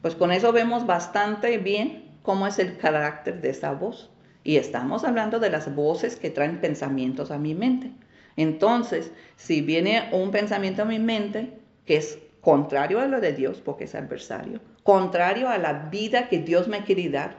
Pues 0.00 0.14
con 0.14 0.32
eso 0.32 0.52
vemos 0.52 0.86
bastante 0.86 1.58
bien 1.58 2.04
cómo 2.22 2.46
es 2.46 2.58
el 2.58 2.78
carácter 2.78 3.40
de 3.40 3.50
esa 3.50 3.72
voz. 3.72 4.10
Y 4.44 4.56
estamos 4.56 5.04
hablando 5.04 5.38
de 5.38 5.50
las 5.50 5.74
voces 5.74 6.16
que 6.16 6.30
traen 6.30 6.60
pensamientos 6.60 7.30
a 7.30 7.38
mi 7.38 7.54
mente. 7.54 7.92
Entonces, 8.36 9.12
si 9.36 9.60
viene 9.60 10.08
un 10.12 10.30
pensamiento 10.30 10.82
a 10.82 10.86
mi 10.86 10.98
mente 10.98 11.52
que 11.86 11.96
es 11.96 12.18
contrario 12.40 13.00
a 13.00 13.06
lo 13.06 13.20
de 13.20 13.32
Dios, 13.32 13.60
porque 13.64 13.84
es 13.84 13.94
adversario, 13.94 14.60
contrario 14.82 15.48
a 15.48 15.58
la 15.58 15.88
vida 15.90 16.28
que 16.28 16.38
Dios 16.38 16.68
me 16.68 16.82
quiere 16.82 17.08
dar, 17.08 17.36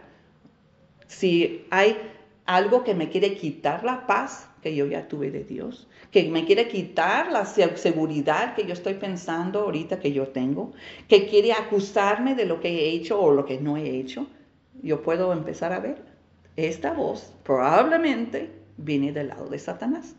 si 1.08 1.66
hay 1.70 1.98
algo 2.46 2.84
que 2.84 2.96
me 2.96 3.10
quiere 3.10 3.36
quitar 3.36 3.84
la 3.84 4.08
paz 4.08 4.50
que 4.62 4.76
yo 4.76 4.86
ya 4.86 5.08
tuve 5.08 5.30
de 5.30 5.44
Dios, 5.44 5.88
que 6.10 6.30
me 6.30 6.46
quiere 6.46 6.68
quitar 6.68 7.32
la 7.32 7.46
seguridad 7.46 8.56
que 8.56 8.66
yo 8.66 8.74
estoy 8.74 8.94
pensando 8.94 9.62
ahorita 9.62 10.00
que 10.00 10.14
yo 10.14 10.28
tengo, 10.30 10.72
que 11.08 11.28
quiere 11.28 11.54
acusarme 11.54 12.36
de 12.36 12.46
lo 12.46 12.62
que 12.62 12.70
he 12.70 12.90
hecho 12.92 13.20
o 13.20 13.32
lo 13.34 13.46
que 13.46 13.60
no 13.60 13.78
he 13.78 14.00
hecho, 14.00 14.28
yo 14.82 15.02
puedo 15.02 15.34
empezar 15.34 15.74
a 15.74 15.80
ver, 15.80 16.13
esta 16.56 16.94
voz 16.94 17.34
probablemente 17.44 18.52
viene 18.78 19.12
del 19.12 19.30
lado 19.30 19.48
de 19.48 19.60
Satanás. 19.60 20.16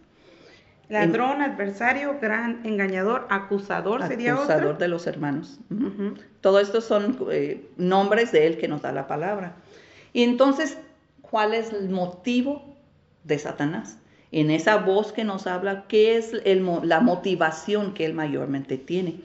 Ladrón, 0.89 1.41
adversario, 1.41 2.19
gran 2.21 2.61
engañador, 2.65 3.27
acusador 3.31 4.07
sería 4.07 4.35
otro. 4.35 4.53
Acusador 4.53 4.79
de 4.79 4.89
los 4.89 5.07
hermanos. 5.07 5.59
Todo 6.43 6.61
esto 6.61 6.81
son 6.83 7.19
eh, 7.31 7.67
nombres 7.77 8.33
de 8.33 8.47
él 8.47 8.59
que 8.59 8.69
nos 8.69 8.83
da 8.83 8.93
la 8.93 9.07
palabra. 9.07 9.57
Y 10.13 10.25
entonces, 10.25 10.77
¿cuál 11.23 11.55
es 11.55 11.73
el 11.73 11.89
motivo 11.89 12.77
de 13.25 13.39
Satanás? 13.39 13.99
en 14.35 14.51
esa 14.51 14.79
voz 14.79 15.13
que 15.13 15.23
nos 15.23 15.47
habla, 15.47 15.85
qué 15.87 16.17
es 16.17 16.33
el 16.45 16.67
la 16.83 16.99
motivación 16.99 17.95
que 17.95 18.05
él 18.05 18.15
mayormente 18.15 18.79
tiene. 18.79 19.21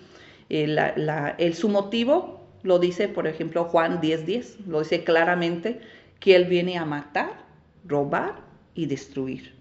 El, 0.49 0.77
eh, 0.77 0.93
la, 0.97 1.33
el, 1.39 1.55
su 1.55 1.67
motivo 1.67 2.45
lo 2.61 2.77
dice, 2.77 3.07
por 3.07 3.25
ejemplo, 3.25 3.65
Juan 3.65 4.01
10:10, 4.01 4.25
10, 4.25 4.57
lo 4.67 4.79
dice 4.81 5.03
claramente 5.03 5.81
que 6.19 6.35
él 6.35 6.45
viene 6.45 6.77
a 6.77 6.85
matar, 6.85 7.45
robar 7.85 8.35
y 8.75 8.85
destruir. 8.85 9.55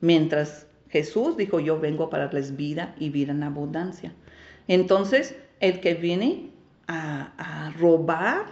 Mientras 0.00 0.66
Jesús 0.88 1.36
dijo, 1.36 1.60
yo 1.60 1.80
vengo 1.80 2.10
para 2.10 2.26
darles 2.26 2.56
vida 2.56 2.94
y 2.98 3.10
vida 3.10 3.32
en 3.32 3.42
abundancia. 3.42 4.12
Entonces, 4.68 5.36
el 5.60 5.80
que 5.80 5.94
viene 5.94 6.50
a, 6.86 7.32
a 7.38 7.70
robar, 7.72 8.46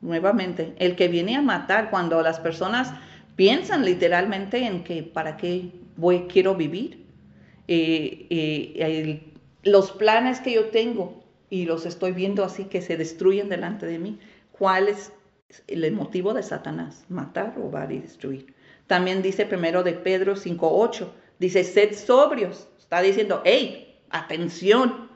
nuevamente, 0.00 0.74
el 0.78 0.96
que 0.96 1.08
viene 1.08 1.36
a 1.36 1.42
matar, 1.42 1.90
cuando 1.90 2.20
las 2.22 2.40
personas 2.40 2.92
piensan 3.36 3.84
literalmente 3.84 4.64
en 4.64 4.84
que 4.84 5.02
para 5.02 5.36
qué 5.36 5.72
voy, 5.96 6.26
quiero 6.28 6.54
vivir. 6.54 7.04
Eh, 7.68 8.26
eh, 8.30 9.32
los 9.62 9.92
planes 9.92 10.40
que 10.40 10.52
yo 10.52 10.66
tengo 10.66 11.24
y 11.48 11.64
los 11.64 11.86
estoy 11.86 12.12
viendo 12.12 12.44
así 12.44 12.64
que 12.64 12.82
se 12.82 12.96
destruyen 12.96 13.48
delante 13.48 13.86
de 13.86 13.98
mí. 13.98 14.18
¿Cuál 14.52 14.88
es 14.88 15.12
el 15.66 15.90
motivo 15.92 16.34
de 16.34 16.42
Satanás? 16.42 17.04
Matar, 17.08 17.54
robar 17.56 17.92
y 17.92 17.98
destruir. 17.98 18.54
También 18.86 19.22
dice 19.22 19.46
primero 19.46 19.82
de 19.82 19.92
Pedro 19.92 20.34
5.8, 20.34 21.08
dice, 21.38 21.64
sed 21.64 21.94
sobrios. 21.94 22.68
Está 22.78 23.00
diciendo, 23.00 23.42
hey, 23.44 23.98
atención 24.10 25.08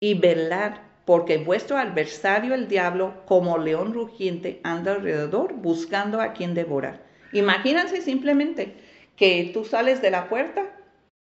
y 0.00 0.14
velar, 0.14 0.82
porque 1.04 1.38
vuestro 1.38 1.76
adversario 1.76 2.54
el 2.54 2.68
diablo, 2.68 3.22
como 3.26 3.58
león 3.58 3.92
rugiente, 3.92 4.60
anda 4.64 4.92
alrededor 4.92 5.54
buscando 5.54 6.20
a 6.20 6.32
quien 6.32 6.54
devorar. 6.54 7.04
Imagínense 7.32 8.00
simplemente 8.00 8.76
que 9.16 9.50
tú 9.52 9.64
sales 9.64 10.00
de 10.00 10.10
la 10.10 10.28
puerta 10.28 10.74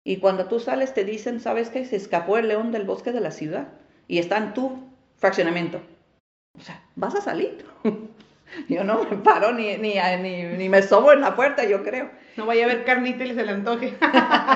y 0.03 0.17
cuando 0.17 0.45
tú 0.47 0.59
sales 0.59 0.93
te 0.93 1.03
dicen, 1.03 1.39
¿sabes 1.39 1.69
qué? 1.69 1.85
Se 1.85 1.95
escapó 1.95 2.37
el 2.37 2.47
león 2.47 2.71
del 2.71 2.85
bosque 2.85 3.11
de 3.11 3.19
la 3.21 3.31
ciudad 3.31 3.67
y 4.07 4.19
está 4.19 4.37
en 4.37 4.53
tu 4.53 4.79
fraccionamiento. 5.17 5.81
O 6.57 6.61
sea, 6.61 6.83
vas 6.95 7.15
a 7.15 7.21
salir. 7.21 7.65
Yo 8.69 8.83
no 8.83 9.03
me 9.03 9.17
paro 9.17 9.51
ni, 9.51 9.77
ni, 9.77 9.95
ni, 10.57 10.69
me 10.69 10.81
sobo 10.81 11.11
en 11.11 11.21
la 11.21 11.35
puerta, 11.35 11.65
yo 11.65 11.83
creo. 11.83 12.09
No 12.37 12.45
vaya 12.45 12.65
a 12.65 12.71
haber 12.71 12.85
carnita 12.85 13.25
y 13.25 13.33
se 13.33 13.43
le 13.43 13.51
antoje. 13.51 13.93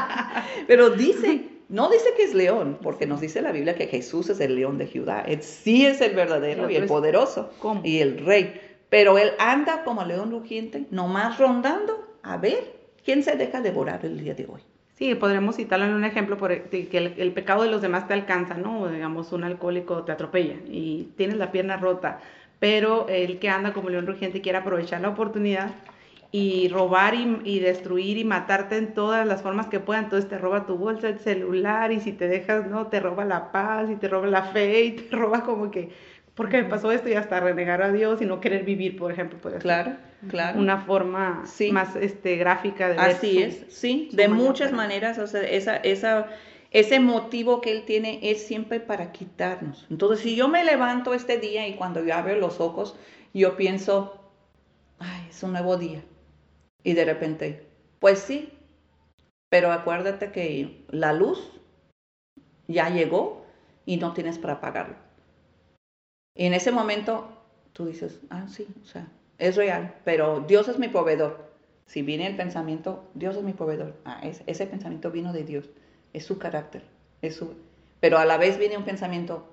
Pero 0.68 0.92
dice, 0.92 1.46
no 1.68 1.90
dice 1.90 2.10
que 2.16 2.24
es 2.24 2.34
león, 2.34 2.78
porque 2.82 3.06
nos 3.06 3.22
dice 3.22 3.42
la 3.42 3.52
Biblia 3.52 3.76
que 3.76 3.88
Jesús 3.88 4.30
es 4.30 4.40
el 4.40 4.56
león 4.56 4.78
de 4.78 4.88
Judá. 4.88 5.22
Él 5.22 5.42
sí 5.42 5.86
es 5.86 6.00
el 6.02 6.16
verdadero 6.16 6.70
y 6.70 6.76
el 6.76 6.86
poderoso 6.86 7.52
y 7.84 8.00
el 8.00 8.26
rey 8.26 8.62
pero 8.92 9.18
él 9.18 9.32
anda 9.40 9.86
como 9.86 10.04
león 10.04 10.32
rugiente, 10.32 10.86
nomás 10.92 11.40
rondando 11.40 12.18
a 12.24 12.36
ver 12.36 12.76
quién 13.06 13.24
se 13.24 13.38
deja 13.38 13.62
devorar 13.62 14.06
el 14.06 14.20
día 14.20 14.34
de 14.34 14.46
hoy. 14.46 14.60
Sí, 14.96 15.16
podremos 15.16 15.56
citarlo 15.56 15.86
en 15.86 15.94
un 15.94 16.04
ejemplo 16.04 16.36
por 16.36 16.52
que 16.64 17.14
el, 17.18 17.32
pecado 17.32 17.64
de 17.64 17.72
los 17.72 17.82
demás 17.82 18.06
te 18.10 18.14
alcanza, 18.14 18.56
¿no? 18.56 18.90
digamos, 18.90 19.32
un 19.32 19.46
alcohólico 19.46 20.04
te 20.04 20.12
atropella 20.12 20.58
y 20.68 21.14
tienes 21.16 21.38
la 21.38 21.54
pierna 21.54 21.78
rota, 21.78 22.20
pero 22.62 23.08
el 23.10 23.39
que 23.39 23.50
anda 23.50 23.74
como 23.74 23.89
león 23.89 24.06
rugiente 24.06 24.39
quiere 24.39 24.60
aprovechar 24.60 25.02
la 25.02 25.10
oportunidad 25.10 25.71
y 26.32 26.69
robar 26.69 27.15
y, 27.15 27.60
destruir 27.60 28.19
y 28.19 28.24
matarte 28.24 28.78
en 28.78 28.93
todas 28.93 29.26
las 29.26 29.41
formas 29.41 29.65
que 29.65 29.80
pueda. 29.80 30.00
Entonces 30.00 30.30
te 30.30 30.38
roba 30.38 30.67
tu 30.67 30.78
bolsa, 30.78 31.10
el 31.10 31.17
celular 31.17 31.91
y 31.91 32.00
si 32.00 32.12
te 32.12 32.28
dejas, 32.28 32.67
¿no? 32.67 32.86
Te 32.86 33.00
roba 33.00 33.26
la 33.26 33.52
paz 33.52 33.89
y 33.89 33.95
te 33.95 34.08
roba 34.08 34.28
la 34.28 34.43
fe 34.43 34.84
y 34.84 34.91
te 34.91 35.15
roba 35.15 35.41
como 35.43 35.71
que 35.71 35.89
porque 36.36 36.62
me 36.62 36.69
pasó 36.69 36.91
esto 36.91 37.10
y 37.10 37.13
hasta 37.13 37.39
renegar 37.39 37.82
a 37.82 37.91
Dios 37.91 38.21
y 38.21 38.26
no 38.26 38.39
querer 38.39 38.63
vivir, 38.63 38.95
por 38.95 39.12
ejemplo, 39.12 39.39
puede 39.39 39.58
claro, 39.58 39.93
claro. 40.30 40.60
una 40.60 40.78
forma 40.78 41.43
más 41.71 41.95
este, 41.95 42.36
gráfica 42.38 42.89
de 42.89 42.97
Así 42.97 43.41
es, 43.41 43.65
sí, 43.69 44.10
de 44.13 44.28
muchas 44.28 44.71
maneras, 44.71 45.17
o 45.17 45.28
sea, 45.28 45.41
esa, 45.41 45.78
esa, 45.78 46.28
ese 46.72 47.02
motivo 47.02 47.60
que 47.60 47.72
él 47.72 47.84
tiene 47.84 48.20
es 48.24 48.46
siempre 48.48 48.80
para 48.80 49.12
quitarnos. 49.12 49.86
Entonces, 49.90 50.22
si 50.22 50.36
yo 50.36 50.48
me 50.48 50.64
levanto 50.64 51.14
este 51.14 51.38
día 51.38 51.68
y 51.68 51.76
cuando 51.76 52.04
yo 52.04 52.16
abro 52.16 52.36
los 52.38 52.62
ojos, 52.62 52.96
yo 53.34 53.58
pienso, 53.58 54.20
ay, 54.98 55.28
es 55.30 55.44
un 55.44 55.52
nuevo 55.52 55.78
día. 55.78 56.02
Y 56.84 56.94
de 56.94 57.06
repente, 57.06 57.68
pues 58.00 58.20
sí, 58.20 58.54
pero 59.50 59.72
acuérdate 59.74 60.32
que 60.32 60.86
la 60.90 61.12
luz 61.12 61.52
ya 62.68 62.90
llegó 62.90 63.46
y 63.86 63.98
no 63.98 64.14
tienes 64.14 64.40
para 64.40 64.54
apagarlo. 64.54 64.96
Y 66.36 66.46
en 66.46 66.54
ese 66.54 66.72
momento 66.72 67.28
tú 67.74 67.86
dices, 67.86 68.22
ah, 68.30 68.48
sí, 68.48 68.66
o 68.82 68.86
sea, 68.86 69.12
es 69.38 69.58
real, 69.58 69.96
pero 70.06 70.40
Dios 70.48 70.70
es 70.70 70.80
mi 70.80 70.88
proveedor. 70.88 71.52
Si 71.86 72.02
viene 72.02 72.28
el 72.28 72.38
pensamiento, 72.38 73.10
Dios 73.14 73.36
es 73.36 73.44
mi 73.44 73.52
proveedor. 73.52 73.98
Ah, 74.06 74.22
ese 74.24 74.66
pensamiento 74.66 75.12
vino 75.12 75.34
de 75.34 75.44
Dios, 75.44 75.70
es 76.13 76.26
su 76.26 76.38
carácter, 76.38 76.84
es 77.21 77.36
su... 77.36 77.54
Pero 78.00 78.17
a 78.17 78.26
la 78.26 78.38
vez 78.38 78.58
viene 78.58 78.78
un 78.78 78.84
pensamiento, 78.84 79.47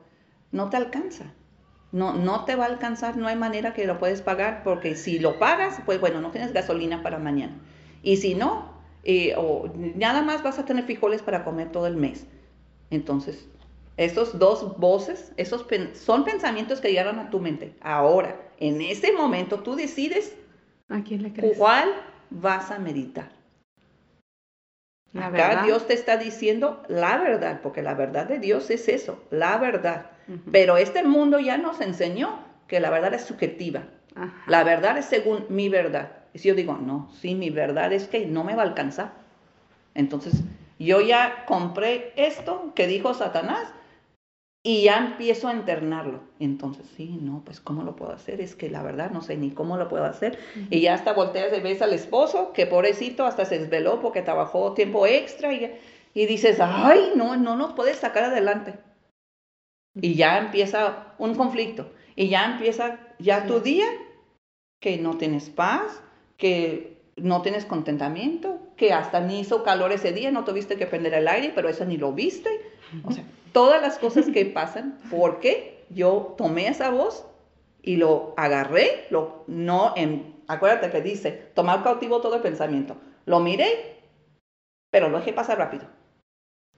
no 0.53 0.71
te 0.71 0.77
alcanza, 0.77 1.33
no, 1.93 2.15
no 2.15 2.45
te 2.45 2.57
va 2.57 2.65
a 2.65 2.69
alcanzar, 2.69 3.17
no 3.17 3.27
hay 3.27 3.37
manera 3.37 3.75
que 3.75 3.87
lo 3.87 3.99
puedes 3.99 4.23
pagar, 4.23 4.63
porque 4.63 4.95
si 4.95 5.19
lo 5.19 5.39
pagas, 5.39 5.81
pues 5.85 6.01
bueno, 6.01 6.21
no 6.21 6.31
tienes 6.31 6.53
gasolina 6.53 7.03
para 7.03 7.19
mañana. 7.19 7.59
Y 8.03 8.17
si 8.19 8.35
no, 8.35 8.73
eh, 9.05 9.35
o 9.37 9.71
nada 9.75 10.23
más 10.23 10.43
vas 10.43 10.59
a 10.59 10.65
tener 10.65 10.85
frijoles 10.85 11.23
para 11.23 11.45
comer 11.45 11.73
todo 11.73 11.87
el 11.87 11.97
mes. 11.97 12.27
Entonces, 12.91 13.49
esos 13.97 14.39
dos 14.39 14.79
voces, 14.79 15.33
esos 15.37 15.67
son 15.95 16.25
pensamientos 16.25 16.81
que 16.81 16.89
llegaron 16.89 17.19
a 17.19 17.31
tu 17.31 17.41
mente. 17.41 17.75
Ahora, 17.81 18.41
en 18.59 18.81
ese 18.81 19.13
momento 19.13 19.61
tú 19.61 19.75
decides 19.75 20.37
¿A 20.89 21.03
quién 21.03 21.23
le 21.23 21.33
crees? 21.33 21.59
cuál 21.59 21.89
vas 22.31 22.71
a 22.71 22.79
meditar. 22.79 23.31
La 25.13 25.27
Acá 25.29 25.63
Dios 25.65 25.87
te 25.87 25.95
está 25.95 26.17
diciendo 26.17 26.83
la 26.89 27.17
verdad, 27.19 27.61
porque 27.63 27.83
la 27.83 27.95
verdad 27.95 28.27
de 28.27 28.39
Dios 28.39 28.71
es 28.71 28.89
eso, 28.89 29.23
la 29.31 29.57
verdad. 29.59 30.07
Pero 30.53 30.77
este 30.77 31.03
mundo 31.03 31.41
ya 31.41 31.57
nos 31.57 31.81
enseñó 31.81 32.41
que 32.67 32.81
la 32.81 32.91
verdad 32.91 33.15
es 33.15 33.23
subjetiva. 33.23 33.85
La 34.47 34.65
verdad 34.65 34.99
es 34.99 35.07
según 35.07 35.47
mi 35.49 35.69
verdad. 35.69 36.13
Y 36.35 36.39
si 36.41 36.49
yo 36.49 36.55
digo, 36.55 36.77
no, 36.77 37.11
sí, 37.21 37.35
mi 37.35 37.51
verdad 37.51 37.93
es 37.93 38.09
que 38.09 38.27
no 38.27 38.45
me 38.45 38.55
va 38.55 38.63
a 38.63 38.67
alcanzar. 38.67 39.13
Entonces, 39.95 40.43
yo 40.79 41.01
ya 41.01 41.45
compré 41.47 42.13
esto 42.17 42.73
que 42.75 42.87
dijo 42.87 43.15
Satanás 43.15 43.73
y 44.63 44.83
ya 44.83 44.99
empiezo 44.99 45.49
a 45.49 45.55
internarlo. 45.55 46.21
Entonces, 46.41 46.87
sí, 46.97 47.19
no, 47.21 47.43
pues 47.45 47.61
¿cómo 47.61 47.83
lo 47.83 47.97
puedo 47.97 48.13
hacer? 48.13 48.41
Es 48.41 48.55
que 48.55 48.69
la 48.69 48.83
verdad 48.83 49.11
no 49.11 49.23
sé 49.23 49.37
ni 49.37 49.51
cómo 49.51 49.77
lo 49.77 49.89
puedo 49.89 50.05
hacer. 50.05 50.39
Y 50.71 50.81
ya 50.81 50.95
hasta 50.95 51.13
volteas 51.13 51.57
y 51.57 51.61
ves 51.61 51.81
al 51.81 51.93
esposo, 51.93 52.53
que 52.53 52.67
pobrecito 52.67 53.25
hasta 53.25 53.45
se 53.45 53.59
desveló 53.59 54.01
porque 54.01 54.23
trabajó 54.23 54.75
tiempo 54.75 55.07
extra 55.07 55.53
y, 55.53 55.73
y 56.13 56.27
dices, 56.27 56.59
ay, 56.61 57.13
no, 57.15 57.37
no 57.37 57.57
nos 57.57 57.73
puedes 57.75 57.97
sacar 57.97 58.25
adelante. 58.25 58.75
Y 59.95 60.15
ya 60.15 60.39
empieza 60.39 61.15
un 61.19 61.35
conflicto. 61.35 61.91
Y 62.17 62.29
ya 62.29 62.53
empieza 62.53 62.99
ya 63.19 63.47
tu 63.47 63.61
día 63.61 63.87
que 64.81 64.99
no 64.99 65.17
tienes 65.17 65.51
paz, 65.51 66.03
que 66.37 66.99
no 67.17 67.43
tienes 67.43 67.65
contentamiento, 67.65 68.59
que 68.77 68.93
hasta 68.93 69.21
ni 69.21 69.41
hizo 69.41 69.63
calor 69.63 69.93
ese 69.93 70.13
día, 70.13 70.31
no 70.31 70.45
tuviste 70.45 70.77
que 70.77 70.87
prender 70.87 71.15
el 71.15 71.29
aire, 71.29 71.53
pero 71.55 71.69
eso 71.69 71.85
ni 71.85 71.97
lo 71.97 72.13
viste. 72.13 72.51
O 73.05 73.13
sea, 73.13 73.25
todas 73.53 73.81
las 73.83 73.99
cosas 73.99 74.27
que 74.27 74.47
pasan, 74.47 74.99
porque 75.11 75.85
yo 75.91 76.35
tomé 76.37 76.69
esa 76.69 76.91
voz 76.91 77.25
y 77.83 77.97
lo 77.97 78.35
agarré, 78.37 79.07
lo, 79.11 79.45
no 79.47 79.93
en, 79.97 80.37
acuérdate 80.47 80.91
que 80.91 81.01
dice, 81.03 81.51
tomar 81.55 81.83
cautivo 81.83 82.21
todo 82.21 82.37
el 82.37 82.43
pensamiento. 82.43 82.97
Lo 83.27 83.41
miré, 83.41 84.01
pero 84.91 85.09
lo 85.09 85.19
dejé 85.19 85.33
pasar 85.33 85.59
rápido. 85.59 85.87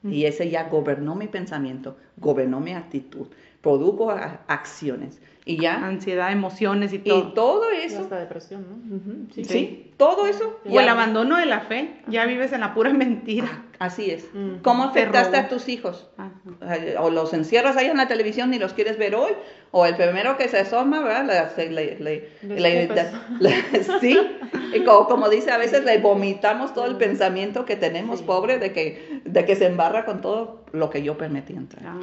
Y 0.02 0.24
ese 0.24 0.48
ya 0.48 0.68
gobernó 0.68 1.14
mi 1.14 1.28
pensamiento, 1.28 1.96
gobernó 2.16 2.59
mi 2.61 2.72
actitud, 2.72 3.26
produjo 3.61 4.11
acciones. 4.46 5.20
Y 5.44 5.61
ya. 5.61 5.85
Ansiedad, 5.85 6.31
emociones 6.33 6.92
y 6.92 6.99
todo. 6.99 7.18
Y 7.18 7.35
todo 7.35 7.70
eso. 7.70 8.01
hasta 8.01 8.18
depresión, 8.18 8.66
¿no? 8.68 9.44
sí, 9.44 9.92
todo 9.96 10.27
eso. 10.27 10.61
O 10.68 10.81
el 10.81 10.88
abandono 10.88 11.37
de 11.37 11.46
la 11.46 11.61
fe. 11.61 12.03
Ya 12.07 12.27
vives 12.27 12.53
en 12.53 12.61
la 12.61 12.75
pura 12.75 12.92
mentira. 12.92 13.49
Ah, 13.51 13.87
así 13.87 14.11
es. 14.11 14.29
¿Cómo 14.62 14.85
afectaste 14.85 15.37
a 15.37 15.49
tus 15.49 15.68
hijos? 15.68 16.09
O 17.01 17.11
los 17.11 17.33
encierras 17.33 17.77
ahí 17.77 17.87
en 17.87 17.96
la 17.96 18.07
televisión 18.07 18.53
y 18.55 18.59
los 18.59 18.75
quieres 18.75 18.99
ver 18.99 19.14
hoy. 19.14 19.33
O 19.73 19.87
el 19.87 19.96
primero 19.96 20.37
que 20.37 20.49
se 20.49 20.59
asoma, 20.59 21.01
¿verdad? 21.01 21.25
sí. 24.01 24.18
Y 24.75 24.85
como, 24.85 25.07
como, 25.07 25.29
dice, 25.29 25.51
a 25.51 25.59
veces 25.59 25.85
le 25.85 25.99
vomitamos 25.99 26.75
todo 26.75 26.87
el 26.87 26.96
pensamiento 26.96 27.64
que 27.64 27.77
tenemos, 27.77 28.23
pobre, 28.23 28.59
de 28.59 28.73
que, 28.73 29.23
de 29.25 29.44
que 29.44 29.57
se 29.57 29.66
embarra 29.66 30.05
con 30.05 30.20
todo 30.20 30.60
lo 30.72 30.90
que 30.90 31.02
yo 31.02 31.16
permití 31.16 31.52
entrar. 31.52 31.85
Ah, 31.87 32.00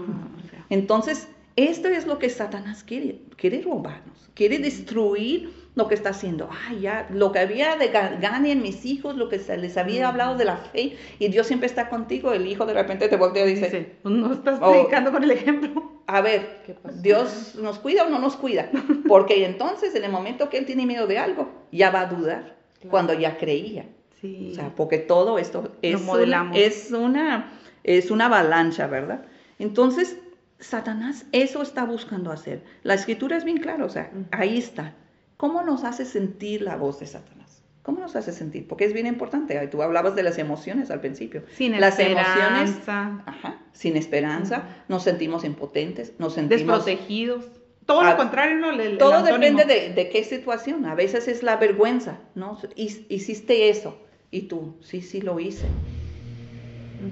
Entonces, 0.69 1.27
esto 1.57 1.87
es 1.87 2.05
lo 2.05 2.19
que 2.19 2.29
Satanás 2.29 2.83
quiere, 2.83 3.21
quiere 3.35 3.61
robarnos, 3.61 4.29
quiere 4.35 4.59
destruir 4.59 5.51
lo 5.73 5.87
que 5.87 5.95
está 5.95 6.09
haciendo. 6.09 6.49
Ay, 6.67 6.81
ya, 6.81 7.07
lo 7.11 7.31
que 7.31 7.39
había 7.39 7.75
de 7.75 7.87
gane 7.87 8.51
en 8.51 8.61
mis 8.61 8.85
hijos, 8.85 9.15
lo 9.15 9.27
que 9.29 9.39
se 9.39 9.57
les 9.57 9.77
había 9.77 10.07
hablado 10.07 10.37
de 10.37 10.45
la 10.45 10.57
fe, 10.57 10.97
y 11.17 11.27
Dios 11.29 11.47
siempre 11.47 11.67
está 11.67 11.89
contigo, 11.89 12.33
el 12.33 12.47
hijo 12.47 12.65
de 12.65 12.73
repente 12.73 13.07
te 13.07 13.15
voltea 13.15 13.45
y 13.45 13.55
dice, 13.55 13.95
pues 14.03 14.15
no 14.15 14.33
estás 14.33 14.59
oh, 14.61 14.71
predicando 14.71 15.11
con 15.11 15.23
el 15.23 15.31
ejemplo. 15.31 15.91
A 16.07 16.21
ver, 16.21 16.61
¿Dios 17.01 17.55
nos 17.61 17.79
cuida 17.79 18.05
o 18.05 18.09
no 18.09 18.19
nos 18.19 18.35
cuida? 18.35 18.69
Porque 19.07 19.45
entonces 19.45 19.93
en 19.95 20.03
el 20.03 20.11
momento 20.11 20.49
que 20.49 20.57
él 20.57 20.65
tiene 20.65 20.85
miedo 20.85 21.05
de 21.05 21.17
algo, 21.17 21.49
ya 21.71 21.91
va 21.91 22.01
a 22.01 22.05
dudar, 22.05 22.55
cuando 22.89 23.13
ya 23.13 23.37
creía. 23.37 23.87
Sí. 24.21 24.49
O 24.51 24.55
sea, 24.55 24.73
porque 24.75 24.97
todo 24.97 25.37
esto 25.37 25.71
es, 25.81 26.01
modelamos. 26.01 26.57
es, 26.57 26.91
una, 26.91 27.51
es 27.87 28.11
una 28.11 28.25
avalancha, 28.27 28.85
¿verdad? 28.87 29.25
Entonces, 29.57 30.17
Satanás 30.59 31.25
eso 31.31 31.61
está 31.61 31.83
buscando 31.85 32.31
hacer. 32.31 32.63
La 32.83 32.93
escritura 32.93 33.35
es 33.37 33.43
bien 33.43 33.57
clara, 33.57 33.83
o 33.85 33.89
sea, 33.89 34.11
ahí 34.31 34.57
está. 34.57 34.93
¿Cómo 35.37 35.61
nos 35.63 35.83
hace 35.83 36.05
sentir 36.05 36.61
la 36.61 36.75
voz 36.75 36.99
de 36.99 37.07
Satanás? 37.07 37.63
¿Cómo 37.83 37.99
nos 38.01 38.15
hace 38.15 38.33
sentir? 38.33 38.67
Porque 38.67 38.83
es 38.85 38.91
bien 38.93 39.07
importante. 39.07 39.55
Tú 39.67 39.81
hablabas 39.81 40.15
de 40.15 40.23
las 40.23 40.37
emociones 40.37 40.91
al 40.91 40.99
principio. 40.99 41.43
Sin 41.53 41.79
las 41.79 41.97
emociones, 41.99 42.71
esperanza. 42.71 43.23
ajá, 43.25 43.61
sin 43.71 43.95
esperanza, 43.95 44.63
nos 44.89 45.03
sentimos 45.03 45.43
impotentes, 45.45 46.13
nos 46.19 46.33
sentimos 46.33 46.85
Desprotegidos. 46.85 47.45
Todo 47.85 48.01
Ah, 48.01 48.11
lo 48.11 48.17
contrario, 48.17 48.57
¿no? 48.57 48.71
El 48.71 48.97
todo 48.97 49.23
depende 49.23 49.63
de, 49.63 49.93
de 49.93 50.09
qué 50.09 50.25
situación. 50.25 50.85
A 50.85 50.95
veces 50.95 51.29
es 51.29 51.41
la 51.43 51.55
vergüenza, 51.55 52.19
¿no? 52.35 52.59
Hi- 52.75 53.05
Hiciste 53.07 53.69
eso 53.69 53.97
y 54.31 54.41
tú, 54.49 54.75
sí, 54.81 55.01
sí 55.01 55.21
lo 55.21 55.39
hice. 55.39 55.67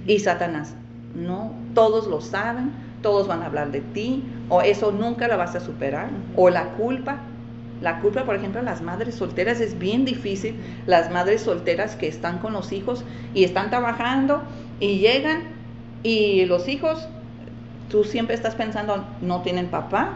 Y 0.08 0.19
Satanás, 0.19 0.76
no, 1.15 1.54
todos 1.74 2.08
lo 2.08 2.21
saben, 2.21 2.71
todos 3.02 3.28
van 3.28 3.43
a 3.43 3.48
hablar 3.48 3.71
de 3.71 3.82
ti, 3.82 4.24
o 4.50 4.62
eso 4.62 4.91
nunca 4.91 5.28
la 5.28 5.38
vas 5.38 5.56
a 5.56 5.60
superar, 5.60 6.10
o 6.36 6.50
la 6.50 6.71
culpa. 6.74 7.19
La 7.82 8.00
culpa, 8.00 8.24
por 8.24 8.36
ejemplo, 8.36 8.62
las 8.62 8.82
madres 8.82 9.15
solteras 9.15 9.60
es 9.60 9.78
bien 9.78 10.06
difícil. 10.06 10.56
Las 10.88 11.12
madres 11.12 11.41
solteras 11.41 11.95
que 11.95 12.08
están 12.08 12.39
con 12.39 12.54
los 12.54 12.71
hijos 12.71 13.04
y 13.34 13.43
están 13.43 13.69
trabajando 13.69 14.41
y 14.80 15.00
llegan 15.00 15.43
y 16.04 16.45
los 16.45 16.67
hijos, 16.67 17.08
tú 17.89 18.04
siempre 18.04 18.36
estás 18.36 18.56
pensando, 18.56 19.06
no 19.21 19.41
tienen 19.41 19.67
papá, 19.67 20.13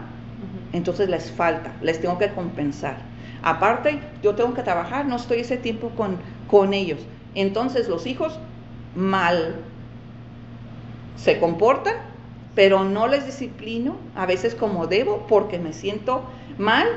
entonces 0.72 1.10
les 1.10 1.32
falta, 1.32 1.74
les 1.82 2.00
tengo 2.00 2.18
que 2.18 2.30
compensar. 2.30 2.98
Aparte, 3.42 4.00
yo 4.22 4.36
tengo 4.36 4.54
que 4.54 4.64
trabajar, 4.64 5.06
no 5.06 5.16
estoy 5.16 5.40
ese 5.40 5.58
tiempo 5.58 5.90
con, 5.90 6.18
con 6.48 6.74
ellos. 6.74 7.00
Entonces 7.36 7.88
los 7.90 8.06
hijos 8.06 8.40
mal 8.96 9.56
se 11.16 11.40
comportan, 11.40 11.94
pero 12.56 12.84
no 12.84 13.08
les 13.08 13.26
disciplino 13.26 13.98
a 14.16 14.26
veces 14.26 14.56
como 14.56 14.88
debo 14.88 15.28
porque 15.28 15.60
me 15.60 15.74
siento 15.74 16.24
mal 16.58 16.88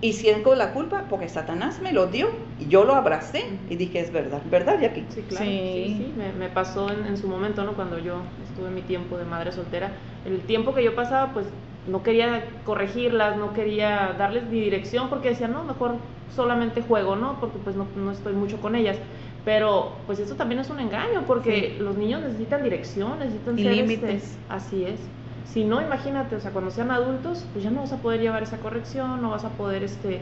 y 0.00 0.14
siento 0.14 0.54
la 0.54 0.72
culpa 0.72 1.04
porque 1.10 1.28
Satanás 1.28 1.80
me 1.82 1.92
lo 1.92 2.06
dio 2.06 2.28
y 2.58 2.68
yo 2.68 2.84
lo 2.84 2.94
abracé 2.94 3.44
y 3.68 3.76
dije 3.76 4.00
es 4.00 4.12
verdad, 4.12 4.40
¿verdad 4.50 4.80
Jackie? 4.80 5.04
Sí, 5.10 5.22
claro. 5.22 5.44
Sí. 5.44 5.60
Sí, 5.74 5.94
sí, 5.98 6.14
Me, 6.16 6.32
me 6.32 6.48
pasó 6.48 6.90
en, 6.90 7.04
en 7.06 7.16
su 7.16 7.28
momento, 7.28 7.64
¿no? 7.64 7.74
Cuando 7.74 7.98
yo 7.98 8.22
estuve 8.48 8.68
en 8.68 8.74
mi 8.74 8.82
tiempo 8.82 9.18
de 9.18 9.24
madre 9.24 9.52
soltera. 9.52 9.90
El 10.24 10.40
tiempo 10.40 10.74
que 10.74 10.82
yo 10.82 10.94
pasaba, 10.94 11.32
pues 11.32 11.46
no 11.86 12.02
quería 12.02 12.44
corregirlas, 12.64 13.36
no 13.36 13.52
quería 13.52 14.14
darles 14.18 14.44
mi 14.44 14.60
dirección 14.60 15.08
porque 15.08 15.30
decía, 15.30 15.48
no, 15.48 15.64
mejor 15.64 15.96
solamente 16.34 16.82
juego, 16.82 17.16
¿no? 17.16 17.38
Porque 17.40 17.58
pues 17.62 17.76
no, 17.76 17.86
no 17.96 18.10
estoy 18.12 18.32
mucho 18.34 18.60
con 18.60 18.74
ellas. 18.76 18.96
Pero 19.44 19.96
pues 20.06 20.18
eso 20.18 20.34
también 20.36 20.60
es 20.60 20.68
un 20.70 20.80
engaño 20.80 21.24
porque 21.26 21.76
los 21.80 21.96
niños 21.96 22.20
necesitan 22.22 22.62
dirección, 22.62 23.18
necesitan 23.18 23.58
Y 23.58 23.62
ser, 23.62 23.72
este, 23.72 23.76
límites. 23.76 24.38
así 24.48 24.84
es. 24.84 25.00
Si 25.44 25.64
no, 25.64 25.80
imagínate, 25.80 26.36
o 26.36 26.40
sea, 26.40 26.50
cuando 26.52 26.70
sean 26.70 26.90
adultos, 26.90 27.46
pues 27.52 27.64
ya 27.64 27.70
no 27.70 27.80
vas 27.80 27.92
a 27.92 27.96
poder 28.02 28.20
llevar 28.20 28.42
esa 28.42 28.58
corrección, 28.58 29.20
no 29.22 29.30
vas 29.30 29.44
a 29.44 29.50
poder 29.50 29.82
este, 29.82 30.20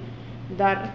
dar 0.57 0.93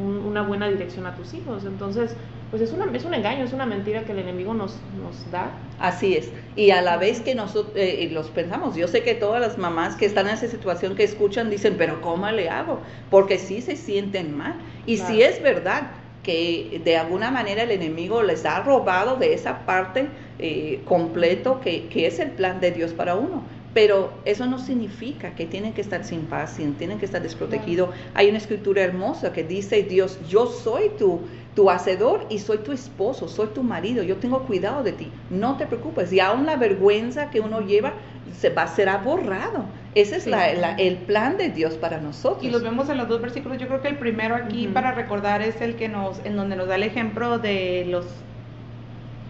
un- 0.00 0.18
una 0.18 0.42
buena 0.42 0.68
dirección 0.68 1.06
a 1.06 1.14
tus 1.16 1.34
hijos. 1.34 1.64
Entonces, 1.64 2.16
pues 2.50 2.62
es, 2.62 2.72
una, 2.72 2.84
es 2.96 3.04
un 3.04 3.14
engaño, 3.14 3.44
es 3.44 3.52
una 3.52 3.66
mentira 3.66 4.04
que 4.04 4.12
el 4.12 4.20
enemigo 4.20 4.54
nos, 4.54 4.80
nos 4.96 5.28
da. 5.30 5.50
Así 5.78 6.16
es. 6.16 6.32
Y 6.54 6.70
a 6.70 6.80
la 6.82 6.96
vez 6.96 7.20
que 7.20 7.34
nosotros 7.34 7.74
los 8.12 8.30
pensamos, 8.30 8.76
yo 8.76 8.86
sé 8.86 9.02
que 9.02 9.14
todas 9.14 9.40
las 9.40 9.58
mamás 9.58 9.96
que 9.96 10.06
están 10.06 10.28
en 10.28 10.34
esa 10.34 10.46
situación 10.46 10.94
que 10.94 11.02
escuchan 11.02 11.50
dicen, 11.50 11.74
pero 11.76 12.00
¿cómo 12.00 12.30
le 12.30 12.48
hago? 12.48 12.80
Porque 13.10 13.38
sí 13.38 13.60
se 13.60 13.74
sienten 13.76 14.36
mal. 14.36 14.54
Y 14.86 14.96
Claro. 14.96 15.14
sí 15.14 15.22
es 15.22 15.42
verdad 15.42 15.90
que 16.24 16.80
de 16.84 16.96
alguna 16.96 17.30
manera 17.30 17.62
el 17.62 17.70
enemigo 17.70 18.22
les 18.24 18.44
ha 18.44 18.60
robado 18.64 19.14
de 19.16 19.34
esa 19.34 19.64
parte 19.64 20.08
eh, 20.40 20.80
completo 20.84 21.60
que, 21.60 21.86
que 21.86 22.08
es 22.08 22.18
el 22.18 22.30
plan 22.30 22.60
de 22.60 22.72
Dios 22.72 22.92
para 22.92 23.14
uno. 23.14 23.44
Pero 23.74 24.12
eso 24.24 24.46
no 24.46 24.58
significa 24.60 25.34
que 25.34 25.46
tienen 25.46 25.72
que 25.72 25.80
estar 25.80 26.04
sin 26.04 26.22
paz, 26.22 26.56
tienen 26.78 26.98
que 26.98 27.06
estar 27.06 27.20
desprotegidos. 27.20 27.90
Hay 28.14 28.28
una 28.28 28.38
escritura 28.38 28.82
hermosa 28.82 29.32
que 29.32 29.42
dice, 29.42 29.82
Dios, 29.82 30.18
yo 30.28 30.46
soy 30.46 30.90
tu, 30.96 31.22
tu 31.54 31.70
hacedor 31.70 32.24
y 32.30 32.38
soy 32.38 32.58
tu 32.58 32.70
esposo, 32.70 33.26
soy 33.26 33.48
tu 33.48 33.64
marido, 33.64 34.04
yo 34.04 34.16
tengo 34.16 34.46
cuidado 34.46 34.84
de 34.84 34.92
ti, 34.92 35.10
no 35.28 35.56
te 35.56 35.66
preocupes. 35.66 36.12
Y 36.12 36.20
aún 36.20 36.46
la 36.46 36.56
vergüenza 36.56 37.30
que 37.30 37.40
uno 37.40 37.60
lleva 37.62 37.94
se 38.32 38.50
va, 38.50 38.66
será 38.66 38.98
borrado. 38.98 39.66
Ese 39.94 40.16
es 40.16 40.24
Sí. 40.24 40.30
la- 40.30 40.52
la- 40.54 40.74
el 40.74 40.96
plan 40.96 41.36
de 41.36 41.50
Dios 41.50 41.74
para 41.74 42.00
nosotros. 42.00 42.42
Y 42.44 42.50
los 42.50 42.62
vemos 42.62 42.88
en 42.88 42.98
los 42.98 43.08
dos 43.08 43.20
versículos. 43.20 43.58
Yo 43.58 43.68
creo 43.68 43.80
que 43.80 43.88
el 43.88 43.98
primero 43.98 44.34
aquí 44.34 44.66
para 44.68 44.92
recordar 44.92 45.42
es 45.42 45.60
el 45.60 45.76
que 45.76 45.88
nos, 45.88 46.20
en 46.24 46.36
donde 46.36 46.56
nos 46.56 46.66
da 46.68 46.74
el 46.76 46.82
ejemplo 46.82 47.38
de 47.38 47.86
los, 47.88 48.06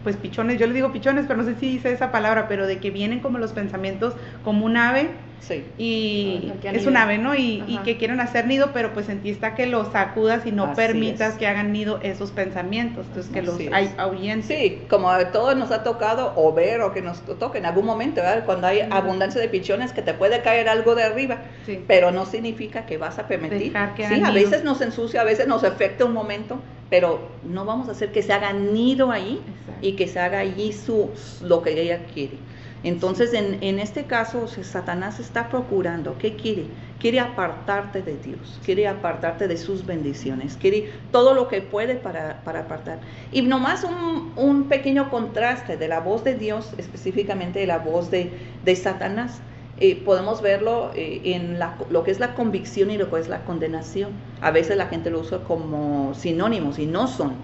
pues 0.02 0.16
pichones. 0.16 0.58
Yo 0.58 0.66
le 0.66 0.74
digo 0.74 0.92
pichones, 0.92 1.26
pero 1.26 1.38
no 1.42 1.44
sé 1.44 1.54
si 1.56 1.66
dice 1.70 1.92
esa 1.92 2.12
palabra, 2.12 2.46
pero 2.48 2.66
de 2.66 2.78
que 2.78 2.90
vienen 2.90 3.20
como 3.20 3.38
los 3.38 3.52
pensamientos 3.52 4.14
como 4.42 4.64
un 4.66 4.76
ave 4.76 5.10
Sí. 5.46 5.62
y 5.76 6.50
Ajá, 6.50 6.60
que 6.72 6.78
es 6.78 6.86
un 6.86 6.96
ave, 6.96 7.18
¿no? 7.18 7.34
Y, 7.34 7.62
y 7.68 7.78
que 7.84 7.96
quieren 7.98 8.18
hacer 8.20 8.46
nido, 8.46 8.70
pero 8.72 8.92
pues 8.94 9.08
en 9.10 9.20
ti 9.20 9.28
está 9.30 9.54
que 9.54 9.66
los 9.66 9.92
sacudas 9.92 10.46
y 10.46 10.52
no 10.52 10.64
Así 10.64 10.76
permitas 10.76 11.32
es. 11.34 11.38
que 11.38 11.46
hagan 11.46 11.70
nido 11.72 12.00
esos 12.02 12.30
pensamientos, 12.30 13.06
entonces 13.08 13.30
que 13.32 13.42
los 13.42 13.60
es. 13.60 13.70
hay 13.72 13.90
ahuyentes. 13.98 14.46
Sí, 14.46 14.82
como 14.88 15.10
a 15.10 15.32
todos 15.32 15.54
nos 15.56 15.70
ha 15.70 15.82
tocado 15.82 16.32
o 16.36 16.52
ver 16.54 16.80
o 16.80 16.92
que 16.94 17.02
nos 17.02 17.20
toque 17.38 17.58
en 17.58 17.66
algún 17.66 17.84
momento, 17.84 18.22
¿verdad? 18.22 18.44
cuando 18.46 18.66
hay 18.68 18.80
abundancia 18.90 19.40
de 19.40 19.48
pichones 19.48 19.92
que 19.92 20.00
te 20.02 20.14
puede 20.14 20.40
caer 20.42 20.68
algo 20.68 20.94
de 20.94 21.02
arriba, 21.02 21.38
Sí. 21.66 21.84
pero 21.86 22.10
no 22.10 22.24
significa 22.26 22.86
que 22.86 22.96
vas 22.96 23.18
a 23.18 23.28
permitir. 23.28 23.72
Dejar 23.72 23.94
que 23.94 24.06
sí, 24.08 24.14
a 24.14 24.16
nido. 24.16 24.32
veces 24.32 24.64
nos 24.64 24.80
ensucia, 24.80 25.20
a 25.20 25.24
veces 25.24 25.46
nos 25.46 25.62
afecta 25.64 26.04
un 26.06 26.12
momento, 26.14 26.58
pero 26.88 27.28
no 27.44 27.64
vamos 27.64 27.88
a 27.88 27.92
hacer 27.92 28.12
que 28.12 28.22
se 28.22 28.32
haga 28.32 28.52
nido 28.54 29.10
ahí 29.10 29.40
Exacto. 29.60 29.86
y 29.86 29.92
que 29.96 30.06
se 30.08 30.20
haga 30.20 30.38
allí 30.38 30.72
su, 30.72 31.10
lo 31.42 31.60
que 31.62 31.78
ella 31.80 32.00
quiere. 32.14 32.38
Entonces, 32.84 33.32
en, 33.32 33.62
en 33.62 33.78
este 33.80 34.04
caso, 34.04 34.42
o 34.44 34.46
sea, 34.46 34.62
Satanás 34.62 35.18
está 35.18 35.48
procurando, 35.48 36.18
¿qué 36.18 36.36
quiere? 36.36 36.66
Quiere 37.00 37.18
apartarte 37.18 38.02
de 38.02 38.16
Dios, 38.18 38.60
quiere 38.64 38.86
apartarte 38.86 39.48
de 39.48 39.56
sus 39.56 39.86
bendiciones, 39.86 40.56
quiere 40.56 40.90
todo 41.10 41.34
lo 41.34 41.48
que 41.48 41.62
puede 41.62 41.96
para, 41.96 42.42
para 42.44 42.60
apartar. 42.60 43.00
Y 43.32 43.42
nomás 43.42 43.84
un, 43.84 44.32
un 44.36 44.68
pequeño 44.68 45.10
contraste 45.10 45.76
de 45.76 45.88
la 45.88 46.00
voz 46.00 46.24
de 46.24 46.34
Dios, 46.36 46.74
específicamente 46.78 47.58
de 47.58 47.66
la 47.66 47.78
voz 47.78 48.10
de, 48.10 48.38
de 48.64 48.76
Satanás. 48.76 49.42
Eh, 49.76 50.00
podemos 50.04 50.40
verlo 50.40 50.92
eh, 50.94 51.22
en 51.24 51.58
la- 51.58 51.76
lo 51.90 52.04
que 52.04 52.12
es 52.12 52.20
la 52.20 52.34
convicción 52.34 52.90
y 52.90 52.98
lo 52.98 53.10
que 53.10 53.18
es 53.18 53.28
la 53.28 53.44
condenación. 53.44 54.12
A 54.40 54.50
veces 54.52 54.76
la 54.76 54.86
gente 54.86 55.10
lo 55.10 55.20
usa 55.20 55.42
como 55.42 56.14
sinónimos 56.14 56.78
y 56.78 56.86
no 56.86 57.08
son. 57.08 57.34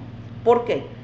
¿Por 0.45 0.65
qué? 0.65 1.00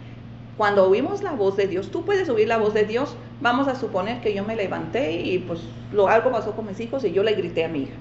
Cuando 0.56 0.88
oímos 0.88 1.22
la 1.22 1.32
voz 1.32 1.56
de 1.56 1.66
Dios, 1.66 1.90
tú 1.90 2.04
puedes 2.04 2.28
oír 2.30 2.48
la 2.48 2.56
voz 2.56 2.72
de 2.72 2.84
Dios, 2.84 3.14
vamos 3.42 3.68
a 3.68 3.74
suponer 3.74 4.20
que 4.22 4.32
yo 4.32 4.42
me 4.42 4.56
levanté 4.56 5.12
y 5.12 5.38
pues 5.38 5.60
lo, 5.92 6.08
algo 6.08 6.32
pasó 6.32 6.52
con 6.52 6.66
mis 6.66 6.80
hijos 6.80 7.04
y 7.04 7.12
yo 7.12 7.22
le 7.22 7.34
grité 7.34 7.64
a 7.64 7.68
mi 7.68 7.82
hija. 7.82 7.96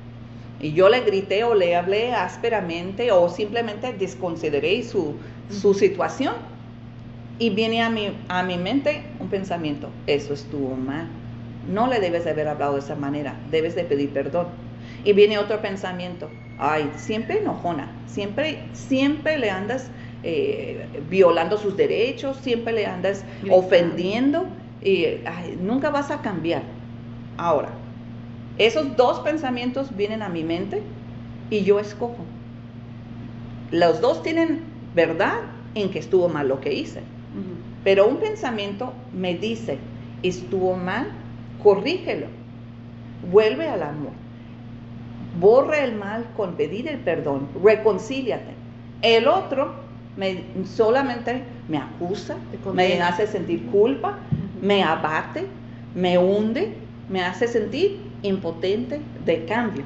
Y 0.62 0.72
yo 0.72 0.88
le 0.88 1.02
grité 1.02 1.44
o 1.44 1.54
le 1.54 1.76
hablé 1.76 2.14
ásperamente 2.14 3.12
o 3.12 3.28
simplemente 3.30 3.92
desconsideré 3.94 4.84
su, 4.84 5.16
su 5.50 5.74
situación. 5.74 6.34
Y 7.38 7.50
viene 7.50 7.82
a 7.82 7.90
mi, 7.90 8.18
a 8.30 8.44
mi 8.44 8.58
mente 8.58 9.04
un 9.20 9.28
pensamiento, 9.28 9.90
eso 10.08 10.34
estuvo 10.34 10.78
mal. 10.78 11.10
No 11.68 11.88
le 11.88 12.00
debes 12.00 12.24
de 12.24 12.30
haber 12.30 12.48
hablado 12.48 12.76
de 12.76 12.80
esa 12.80 12.96
manera, 12.96 13.38
debes 13.52 13.76
de 13.76 13.84
pedir 13.84 14.14
perdón. 14.14 14.48
Y 15.04 15.12
viene 15.12 15.38
otro 15.38 15.62
pensamiento, 15.62 16.30
ay, 16.58 16.90
siempre 16.96 17.40
enojona, 17.40 17.92
siempre, 18.06 18.70
siempre 18.72 19.38
le 19.38 19.50
andas 19.50 19.92
eh, 20.28 20.88
violando 21.08 21.56
sus 21.56 21.78
derechos, 21.78 22.38
siempre 22.38 22.74
le 22.74 22.88
andas 22.88 23.24
ofendiendo 23.52 24.48
y 24.82 25.06
ay, 25.24 25.56
nunca 25.62 25.92
vas 25.92 26.10
a 26.10 26.24
cambiar. 26.24 26.64
Ahora, 27.38 27.70
esos 28.58 28.98
dos 28.98 29.20
pensamientos 29.20 29.96
vienen 29.96 30.24
a 30.24 30.30
mi 30.30 30.44
mente 30.44 30.82
y 31.52 31.64
yo 31.64 31.80
escojo. 31.80 32.26
Los 33.70 34.02
dos 34.02 34.24
tienen 34.24 34.62
verdad 34.96 35.42
en 35.76 35.92
que 35.92 36.00
estuvo 36.00 36.28
mal 36.28 36.48
lo 36.48 36.60
que 36.60 36.74
hice. 36.74 37.02
Pero 37.84 38.08
un 38.08 38.18
pensamiento 38.18 38.94
me 39.14 39.36
dice, 39.36 39.78
estuvo 40.24 40.76
mal, 40.76 41.06
corrígelo, 41.62 42.26
vuelve 43.32 43.70
al 43.70 43.84
amor, 43.84 44.14
borra 45.40 45.84
el 45.84 45.94
mal 45.94 46.26
con 46.36 46.56
pedir 46.56 46.88
el 46.88 46.98
perdón, 46.98 47.48
reconcíliate. 47.64 48.56
El 49.04 49.28
otro 49.28 49.85
me, 50.18 50.44
solamente 50.66 51.44
me 51.68 51.78
acusa, 51.78 52.36
me 52.74 53.02
hace 53.02 53.28
sentir 53.28 53.66
culpa, 53.68 54.18
me 54.62 54.84
abate, 54.84 55.46
me 55.94 56.18
hunde, 56.18 56.74
me 57.10 57.24
hace 57.24 57.48
sentir 57.48 58.00
impotente 58.22 59.02
de 59.26 59.46
cambio. 59.46 59.84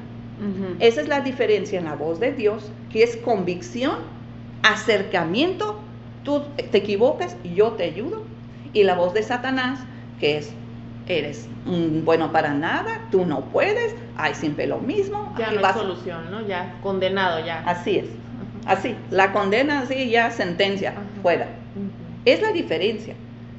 Esa 0.78 1.02
es 1.02 1.08
la 1.08 1.20
diferencia 1.20 1.78
en 1.78 1.84
la 1.84 1.94
voz 1.94 2.18
de 2.18 2.32
Dios, 2.32 2.72
que 2.90 3.02
es 3.02 3.18
convicción, 3.18 3.98
acercamiento, 4.62 5.80
tú 6.24 6.42
te 6.56 6.78
equivocas 6.78 7.36
y 7.44 7.54
yo 7.54 7.72
te 7.72 7.84
ayudo. 7.84 8.22
Y 8.72 8.84
la 8.84 8.94
voz 8.94 9.12
de 9.12 9.22
Satanás, 9.22 9.80
que 10.18 10.38
es, 10.38 10.52
eres 11.06 11.46
mm, 11.66 12.04
bueno 12.06 12.32
para 12.32 12.54
nada, 12.54 13.02
tú 13.10 13.26
no 13.26 13.40
puedes, 13.46 13.94
hay 14.16 14.34
siempre 14.34 14.66
lo 14.66 14.78
mismo. 14.78 15.34
Ya 15.36 15.50
no 15.50 15.66
hay 15.66 15.74
solución, 15.74 16.30
¿no? 16.30 16.46
Ya 16.46 16.78
condenado, 16.82 17.44
ya. 17.44 17.62
Así 17.66 17.98
es, 17.98 18.06
así, 18.66 18.96
la 19.10 19.32
condena, 19.32 19.80
así 19.80 20.10
ya 20.10 20.30
sentencia, 20.30 20.90
Ajá. 20.90 21.00
fuera. 21.22 21.48
Es 22.24 22.42
la 22.42 22.52
diferencia. 22.52 23.14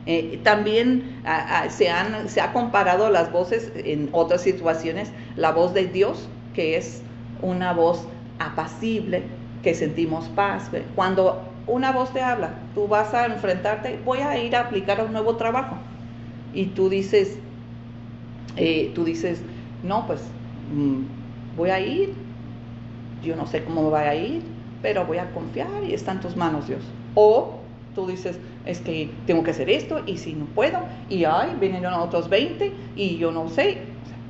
Eh, 0.06 0.40
también 0.44 1.22
se, 1.70 1.90
han, 1.90 2.28
se 2.28 2.42
ha 2.42 2.54
comparado 2.54 3.10
las 3.10 3.32
voces 3.32 3.72
en 3.76 4.10
otras 4.12 4.42
situaciones, 4.42 5.12
la 5.36 5.52
voz 5.52 5.74
de 5.74 5.88
Dios, 5.88 6.28
que 6.54 6.76
es 6.76 7.04
una 7.42 7.74
voz 7.74 8.08
apacible, 8.40 9.24
que 9.62 9.76
sentimos 9.76 10.28
paz. 10.30 10.70
Cuando 10.96 11.44
una 11.68 11.92
voz 11.92 12.12
te 12.14 12.22
habla, 12.22 12.54
tú 12.74 12.88
vas 12.88 13.14
a 13.14 13.26
enfrentarte, 13.26 14.00
voy 14.04 14.20
a 14.20 14.38
ir 14.38 14.56
a 14.56 14.62
aplicar 14.62 15.04
un 15.04 15.14
nuevo 15.14 15.36
trabajo. 15.36 15.78
Y 16.54 16.66
tú 16.68 16.90
dices, 16.90 17.38
eh, 18.58 18.92
tú 18.96 19.06
dices, 19.06 19.42
no, 19.84 20.08
pues 20.08 20.22
mm, 20.74 21.04
voy 21.56 21.70
a 21.70 21.80
ir, 21.80 22.14
yo 23.24 23.36
no 23.36 23.46
sé 23.46 23.64
cómo 23.64 23.84
me 23.84 23.90
va 23.90 24.02
a 24.02 24.16
ir, 24.16 24.42
pero 24.82 25.06
voy 25.06 25.18
a 25.18 25.32
confiar 25.32 25.84
y 25.88 25.94
está 25.94 26.12
en 26.12 26.20
tus 26.20 26.36
manos, 26.36 26.68
Dios. 26.68 26.82
O 27.16 27.60
tú 27.96 28.08
dices, 28.08 28.40
es 28.66 28.80
que 28.80 29.12
tengo 29.26 29.44
que 29.44 29.52
hacer 29.52 29.70
esto 29.70 30.02
y 30.06 30.18
si 30.18 30.34
no 30.34 30.46
puedo, 30.46 30.80
y 31.10 31.26
ay, 31.26 31.56
vienen 31.60 31.86
otros 31.86 32.30
20 32.30 32.72
y 32.96 33.18
yo 33.18 33.32
no 33.32 33.50
sé, 33.50 33.80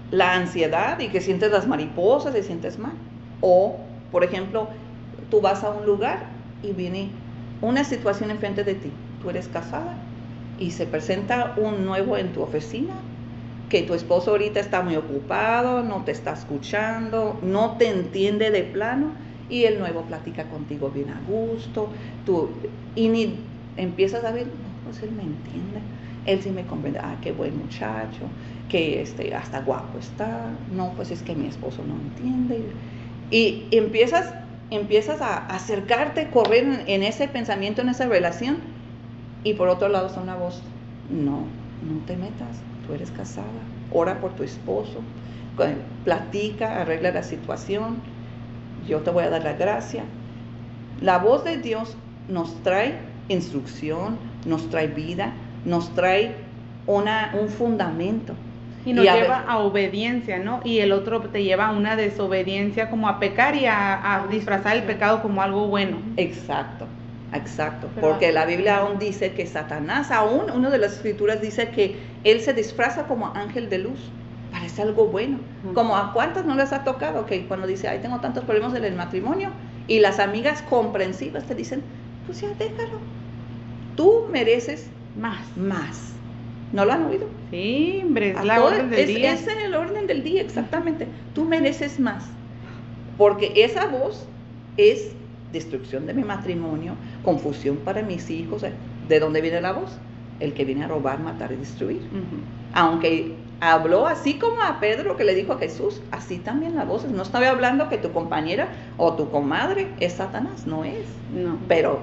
la 0.10 0.34
ansiedad 0.34 1.00
y 1.00 1.08
que 1.08 1.22
sientes 1.22 1.52
las 1.52 1.68
mariposas 1.68 2.36
y 2.36 2.44
sientes 2.44 2.80
mal. 2.80 2.94
O, 3.42 3.78
por 4.12 4.24
ejemplo, 4.24 4.68
tú 5.30 5.42
vas 5.42 5.64
a 5.64 5.70
un 5.70 5.86
lugar 5.86 6.26
y 6.64 6.74
viene 6.74 7.10
una 7.62 7.84
situación 7.84 8.32
enfrente 8.32 8.64
de 8.64 8.76
ti, 8.76 8.92
tú 9.22 9.30
eres 9.30 9.48
casada 9.48 9.96
y 10.60 10.72
se 10.72 10.86
presenta 10.86 11.54
un 11.58 11.86
nuevo 11.86 12.18
en 12.18 12.34
tu 12.34 12.42
oficina 12.42 12.94
que 13.70 13.84
tu 13.84 13.94
esposo 13.94 14.32
ahorita 14.32 14.60
está 14.60 14.82
muy 14.82 14.98
ocupado, 14.98 15.82
no 15.82 16.04
te 16.04 16.12
está 16.12 16.34
escuchando, 16.34 17.40
no 17.42 17.78
te 17.78 17.88
entiende 17.88 18.52
de 18.52 18.64
plano 18.64 19.12
y 19.52 19.66
el 19.66 19.78
nuevo 19.78 20.02
platica 20.04 20.46
contigo 20.46 20.90
bien 20.90 21.10
a 21.10 21.22
gusto, 21.28 21.90
tú, 22.26 22.50
y 22.96 23.10
ni 23.10 23.36
empiezas 23.78 24.24
a 24.24 24.32
ver, 24.32 24.48
no, 24.48 24.84
pues 24.86 25.04
él 25.04 25.12
me 25.12 25.24
entiende, 25.24 25.82
él 26.26 26.42
sí 26.42 26.50
me 26.52 26.66
comprende, 26.66 27.00
ah, 27.00 27.18
qué 27.22 27.34
buen 27.34 27.58
muchacho, 27.58 28.22
que 28.70 29.02
este, 29.02 29.36
hasta 29.36 29.62
guapo 29.62 30.00
está, 30.00 30.52
no, 30.72 30.94
pues 30.96 31.12
es 31.12 31.22
que 31.22 31.36
mi 31.36 31.48
esposo 31.48 31.84
no 31.86 31.96
entiende. 31.96 32.64
Y 33.30 33.66
empiezas, 33.72 34.34
empiezas 34.70 35.22
a 35.22 35.46
acercarte, 35.48 36.30
correr 36.30 36.84
en, 36.88 37.04
ese 37.04 37.28
pensamiento, 37.28 37.82
en 37.82 37.90
esa 37.90 38.08
relación, 38.08 38.58
y 39.44 39.56
por 39.56 39.68
otro 39.68 39.90
lado 39.90 40.08
está 40.08 40.22
una 40.22 40.36
voz, 40.38 40.64
no, 41.10 41.46
no 41.82 42.00
te 42.06 42.16
metas, 42.16 42.62
tú 42.88 42.94
eres 42.94 43.12
casada, 43.12 43.50
ora 43.92 44.22
por 44.22 44.34
tu 44.34 44.44
esposo, 44.44 45.02
platica, 46.06 46.82
arregla 46.82 47.12
la 47.12 47.24
situación, 47.24 48.02
yo 48.88 49.00
te 49.00 49.10
voy 49.12 49.24
a 49.24 49.30
dar 49.30 49.44
la 49.44 49.54
gracia. 49.54 50.04
La 51.02 51.18
voz 51.18 51.44
de 51.44 51.58
Dios 51.58 51.96
nos 52.28 52.62
trae 52.64 52.96
instrucción, 53.28 54.18
nos 54.46 54.70
trae 54.70 54.88
vida, 54.88 55.34
nos 55.66 55.94
trae 55.94 56.36
una, 56.88 57.36
un 57.40 57.50
fundamento. 57.50 58.34
Y 58.84 58.94
nos 58.94 59.06
lleva 59.06 59.46
a 59.48 59.60
obediencia, 59.60 60.40
¿no? 60.40 60.60
Y 60.64 60.80
el 60.80 60.92
otro 60.92 61.22
te 61.22 61.44
lleva 61.44 61.68
a 61.68 61.72
una 61.72 61.96
desobediencia 61.96 62.90
como 62.90 63.08
a 63.08 63.20
pecar 63.20 63.56
y 63.56 63.66
a, 63.68 64.26
disfrazar 64.32 64.76
el 64.76 64.84
pecado 64.84 65.22
como 65.22 65.44
algo 65.44 65.68
bueno. 65.68 65.98
Exacto, 66.18 66.88
exacto. 67.32 67.90
Porque 68.00 68.32
la 68.32 68.46
Biblia 68.46 68.78
aún 68.78 68.98
dice 68.98 69.34
que 69.34 69.46
Satanás, 69.46 70.10
aún 70.10 70.50
una 70.50 70.72
de 70.72 70.80
las 70.80 70.94
escrituras 70.94 71.42
dice 71.42 71.70
que 71.70 71.98
él 72.24 72.42
se 72.42 72.54
disfraza 72.54 73.04
como 73.04 73.28
ángel 73.36 73.70
de 73.70 73.78
luz. 73.78 74.00
Parece 74.52 74.82
algo 74.82 75.08
bueno. 75.08 75.40
Como 75.74 75.96
a 75.96 76.14
cuántas 76.14 76.46
no 76.46 76.56
les 76.56 76.74
ha 76.74 76.84
tocado 76.84 77.26
que 77.26 77.46
cuando 77.48 77.68
dice, 77.68 77.88
ay, 77.88 78.00
tengo 78.00 78.20
tantos 78.20 78.44
problemas 78.44 78.76
en 78.76 78.84
el 78.84 78.96
matrimonio, 78.96 79.50
y 79.88 80.00
las 80.00 80.20
amigas 80.20 80.62
comprensivas 80.64 81.46
te 81.46 81.56
dicen, 81.56 81.82
pues 82.26 82.42
ya 82.42 82.50
déjalo. 82.60 83.00
Tú 83.96 84.26
mereces 84.32 84.90
más. 85.20 85.40
Más. 85.58 86.14
¿No 86.72 86.86
lo 86.86 86.94
han 86.94 87.06
oído? 87.06 87.28
Sí, 87.50 88.02
hombre, 88.04 88.32
es 88.32 88.46
la 88.46 88.64
orden 88.64 88.90
del 88.90 89.08
día. 89.08 89.34
Es 89.34 89.48
el 89.48 89.74
orden 89.76 90.08
del 90.08 90.24
día, 90.24 90.42
exactamente. 90.42 91.08
Tú 91.34 91.46
mereces 91.46 92.00
más. 92.00 92.26
Porque 93.18 93.52
esa 93.56 93.88
voz 93.88 94.26
es 94.78 95.12
destrucción 95.52 96.06
de 96.06 96.14
mi 96.14 96.24
matrimonio, 96.24 96.96
confusión 97.24 97.78
para 97.78 98.02
mis 98.02 98.30
hijos. 98.30 98.64
¿De 99.08 99.20
dónde 99.20 99.42
viene 99.42 99.60
la 99.60 99.74
voz? 99.74 99.98
El 100.42 100.54
que 100.54 100.66
viene 100.66 100.84
a 100.84 100.88
robar, 100.88 101.20
matar 101.20 101.52
y 101.52 101.56
destruir. 101.56 102.02
Aunque 102.74 103.36
habló 103.62 104.08
así 104.08 104.34
como 104.34 104.62
a 104.62 104.80
Pedro 104.80 105.16
que 105.16 105.24
le 105.24 105.36
dijo 105.36 105.54
a 105.54 105.60
Jesús, 105.60 106.02
así 106.12 106.40
también 106.40 106.76
la 106.76 106.84
voz. 106.84 107.06
No 107.06 107.24
estaba 107.24 107.48
hablando 107.50 107.88
que 107.88 107.98
tu 107.98 108.12
compañera 108.12 108.70
o 108.98 109.14
tu 109.14 109.30
comadre 109.30 109.88
es 110.00 110.14
Satanás, 110.14 110.66
no 110.68 110.84
es. 110.84 111.06
No. 111.34 111.58
Pero 111.68 112.00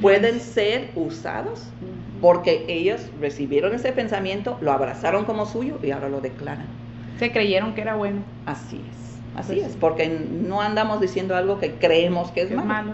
pueden 0.00 0.40
ser 0.40 0.90
usados 0.94 1.64
porque 2.20 2.64
ellos 2.68 3.00
recibieron 3.20 3.74
ese 3.74 3.92
pensamiento, 3.92 4.56
lo 4.60 4.72
abrazaron 4.72 5.24
como 5.24 5.46
suyo 5.46 5.78
y 5.82 5.90
ahora 5.90 6.08
lo 6.08 6.20
declaran. 6.20 6.66
Se 7.18 7.32
creyeron 7.32 7.74
que 7.74 7.82
era 7.82 7.96
bueno. 7.96 8.22
Así 8.46 8.76
es, 8.76 9.38
así 9.38 9.56
pues 9.56 9.66
es, 9.66 9.76
porque 9.76 10.08
no 10.08 10.60
andamos 10.60 11.00
diciendo 11.00 11.36
algo 11.36 11.58
que 11.58 11.72
creemos 11.72 12.30
que 12.30 12.42
es, 12.42 12.50
malo. 12.54 12.92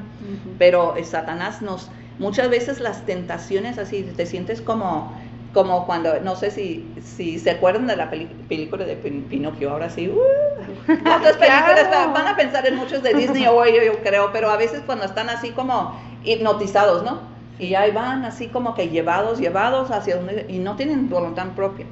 Pero 0.59 0.95
Satanás 1.05 1.63
nos, 1.63 1.91
muchas 2.21 2.51
veces 2.51 2.81
las 2.81 3.05
tentaciones 3.07 3.79
así, 3.79 4.03
te 4.03 4.27
sientes 4.27 4.61
como, 4.61 5.13
como 5.55 5.87
cuando, 5.87 6.21
no 6.21 6.37
sé 6.37 6.51
si, 6.51 6.87
si 7.03 7.39
se 7.39 7.51
acuerdan 7.51 7.87
de 7.87 7.97
la 7.97 8.11
película 8.11 8.85
de 8.85 8.95
Pinocchio, 8.95 9.71
ahora 9.71 9.91
sí, 9.91 10.09
uh, 10.09 10.87
películas 10.87 12.13
van 12.13 12.29
a 12.29 12.37
pensar 12.37 12.67
en 12.67 12.77
muchos 12.77 13.03
de 13.03 13.15
Disney 13.15 13.47
hoy, 13.47 13.73
yo 13.85 13.99
creo, 14.03 14.31
pero 14.33 14.51
a 14.51 14.57
veces 14.57 14.83
cuando 14.85 15.07
están 15.07 15.31
así 15.31 15.51
como 15.51 15.99
hipnotizados, 16.23 17.03
¿no? 17.03 17.21
Y 17.59 17.75
ahí 17.75 17.91
van 17.91 18.25
así 18.25 18.49
como 18.49 18.75
que 18.75 18.91
llevados, 18.91 19.39
llevados 19.39 19.91
hacia 19.91 20.17
donde, 20.17 20.47
y 20.49 20.59
no 20.59 20.77
tienen 20.77 21.09
voluntad 21.09 21.49
propia. 21.57 21.87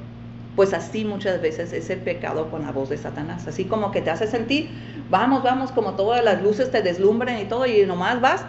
Pues 0.56 0.74
así 0.74 1.04
muchas 1.04 1.40
veces 1.40 1.72
es 1.72 1.88
el 1.88 2.00
pecado 2.00 2.50
con 2.50 2.62
la 2.62 2.72
voz 2.72 2.90
de 2.90 2.98
Satanás, 2.98 3.46
así 3.46 3.64
como 3.64 3.92
que 3.92 4.02
te 4.02 4.10
hace 4.10 4.26
sentir, 4.26 4.68
vamos, 5.08 5.42
vamos, 5.42 5.72
como 5.72 5.94
todas 5.94 6.22
las 6.22 6.42
luces 6.42 6.70
te 6.70 6.82
deslumbren 6.82 7.38
y 7.38 7.44
todo, 7.44 7.64
y 7.64 7.86
nomás 7.86 8.20
vas, 8.20 8.44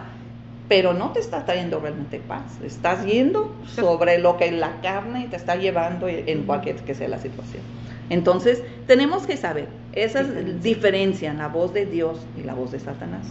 pero 0.70 0.94
no 0.94 1.10
te 1.10 1.18
está 1.18 1.44
trayendo 1.44 1.80
realmente 1.80 2.20
paz, 2.20 2.44
estás 2.64 3.04
yendo 3.04 3.52
sobre 3.74 4.18
lo 4.18 4.36
que 4.36 4.52
la 4.52 4.80
carne 4.82 5.26
te 5.28 5.34
está 5.34 5.56
llevando 5.56 6.06
en 6.06 6.44
cualquier 6.44 6.76
que 6.76 6.94
sea 6.94 7.08
la 7.08 7.18
situación. 7.18 7.64
Entonces, 8.08 8.62
tenemos 8.86 9.26
que 9.26 9.36
saber 9.36 9.66
esa 9.94 10.22
diferencia 10.22 11.28
en 11.28 11.38
la 11.38 11.48
voz 11.48 11.74
de 11.74 11.86
Dios 11.86 12.24
y 12.38 12.44
la 12.44 12.54
voz 12.54 12.70
de 12.70 12.78
Satanás. 12.78 13.26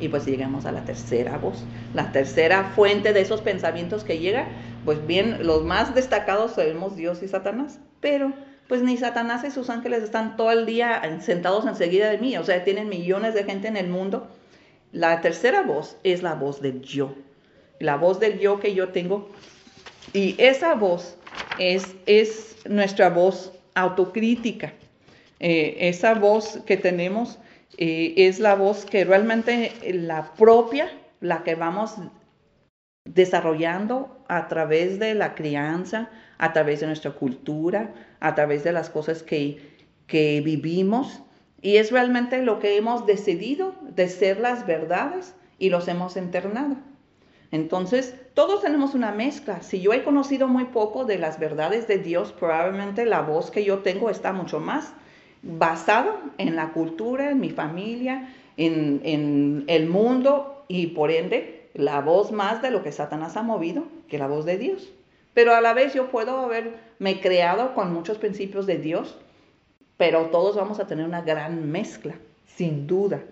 Y 0.00 0.08
pues 0.08 0.26
llegamos 0.26 0.66
a 0.66 0.72
la 0.72 0.84
tercera 0.84 1.38
voz, 1.38 1.64
la 1.94 2.10
tercera 2.10 2.64
fuente 2.74 3.12
de 3.12 3.20
esos 3.20 3.40
pensamientos 3.40 4.02
que 4.02 4.18
llega, 4.18 4.48
pues 4.84 5.06
bien, 5.06 5.46
los 5.46 5.62
más 5.62 5.94
destacados 5.94 6.56
somos 6.56 6.96
Dios 6.96 7.22
y 7.22 7.28
Satanás, 7.28 7.78
pero 8.00 8.32
pues 8.66 8.82
ni 8.82 8.96
Satanás 8.96 9.44
y 9.44 9.52
sus 9.52 9.70
ángeles 9.70 10.02
están 10.02 10.36
todo 10.36 10.50
el 10.50 10.66
día 10.66 11.00
sentados 11.20 11.66
enseguida 11.66 12.10
de 12.10 12.18
mí, 12.18 12.36
o 12.36 12.42
sea, 12.42 12.64
tienen 12.64 12.88
millones 12.88 13.32
de 13.34 13.44
gente 13.44 13.68
en 13.68 13.76
el 13.76 13.86
mundo. 13.86 14.26
La 14.94 15.20
tercera 15.20 15.62
voz 15.62 15.96
es 16.04 16.22
la 16.22 16.34
voz 16.34 16.62
del 16.62 16.80
yo, 16.80 17.16
la 17.80 17.96
voz 17.96 18.20
del 18.20 18.38
yo 18.38 18.60
que 18.60 18.76
yo 18.76 18.90
tengo. 18.90 19.28
Y 20.12 20.36
esa 20.38 20.74
voz 20.74 21.16
es, 21.58 21.96
es 22.06 22.58
nuestra 22.68 23.10
voz 23.10 23.52
autocrítica, 23.74 24.72
eh, 25.40 25.88
esa 25.88 26.14
voz 26.14 26.60
que 26.64 26.76
tenemos 26.76 27.40
eh, 27.76 28.14
es 28.16 28.38
la 28.38 28.54
voz 28.54 28.84
que 28.84 29.04
realmente 29.04 29.72
la 29.92 30.32
propia, 30.34 30.88
la 31.20 31.42
que 31.42 31.56
vamos 31.56 31.96
desarrollando 33.04 34.24
a 34.28 34.46
través 34.46 35.00
de 35.00 35.14
la 35.14 35.34
crianza, 35.34 36.08
a 36.38 36.52
través 36.52 36.78
de 36.78 36.86
nuestra 36.86 37.10
cultura, 37.10 37.92
a 38.20 38.36
través 38.36 38.62
de 38.62 38.70
las 38.70 38.90
cosas 38.90 39.24
que, 39.24 39.58
que 40.06 40.40
vivimos. 40.40 41.23
Y 41.64 41.78
es 41.78 41.90
realmente 41.90 42.42
lo 42.42 42.58
que 42.58 42.76
hemos 42.76 43.06
decidido 43.06 43.74
de 43.80 44.08
ser 44.08 44.38
las 44.38 44.66
verdades 44.66 45.34
y 45.58 45.70
los 45.70 45.88
hemos 45.88 46.18
internado. 46.18 46.76
Entonces, 47.52 48.14
todos 48.34 48.60
tenemos 48.60 48.92
una 48.92 49.12
mezcla. 49.12 49.62
Si 49.62 49.80
yo 49.80 49.94
he 49.94 50.04
conocido 50.04 50.46
muy 50.46 50.66
poco 50.66 51.06
de 51.06 51.16
las 51.16 51.38
verdades 51.38 51.88
de 51.88 51.96
Dios, 51.96 52.32
probablemente 52.32 53.06
la 53.06 53.22
voz 53.22 53.50
que 53.50 53.64
yo 53.64 53.78
tengo 53.78 54.10
está 54.10 54.34
mucho 54.34 54.60
más 54.60 54.92
basado 55.40 56.18
en 56.36 56.54
la 56.54 56.74
cultura, 56.74 57.30
en 57.30 57.40
mi 57.40 57.48
familia, 57.48 58.28
en, 58.58 59.64
el 59.66 59.86
mundo 59.86 60.66
y 60.68 60.88
por 60.88 61.10
ende 61.10 61.70
la 61.72 62.02
voz 62.02 62.30
más 62.30 62.60
de 62.60 62.72
lo 62.72 62.82
que 62.82 62.92
Satanás 62.92 63.38
ha 63.38 63.42
movido 63.42 63.84
que 64.06 64.18
la 64.18 64.26
voz 64.26 64.44
de 64.44 64.58
Dios. 64.58 64.92
Pero 65.32 65.54
a 65.54 65.62
la 65.62 65.72
vez 65.72 65.94
yo 65.94 66.10
puedo 66.10 66.40
haberme 66.40 67.22
creado 67.22 67.72
con 67.72 67.90
muchos 67.94 68.18
principios 68.18 68.66
de 68.66 68.76
Dios, 68.76 69.16
pero 69.96 70.26
todos 70.26 70.56
vamos 70.56 70.80
a 70.80 70.86
tener 70.86 71.04
una 71.04 71.22
gran 71.22 71.70
mezcla, 71.70 72.14
sin 72.46 72.86
duda. 72.86 73.22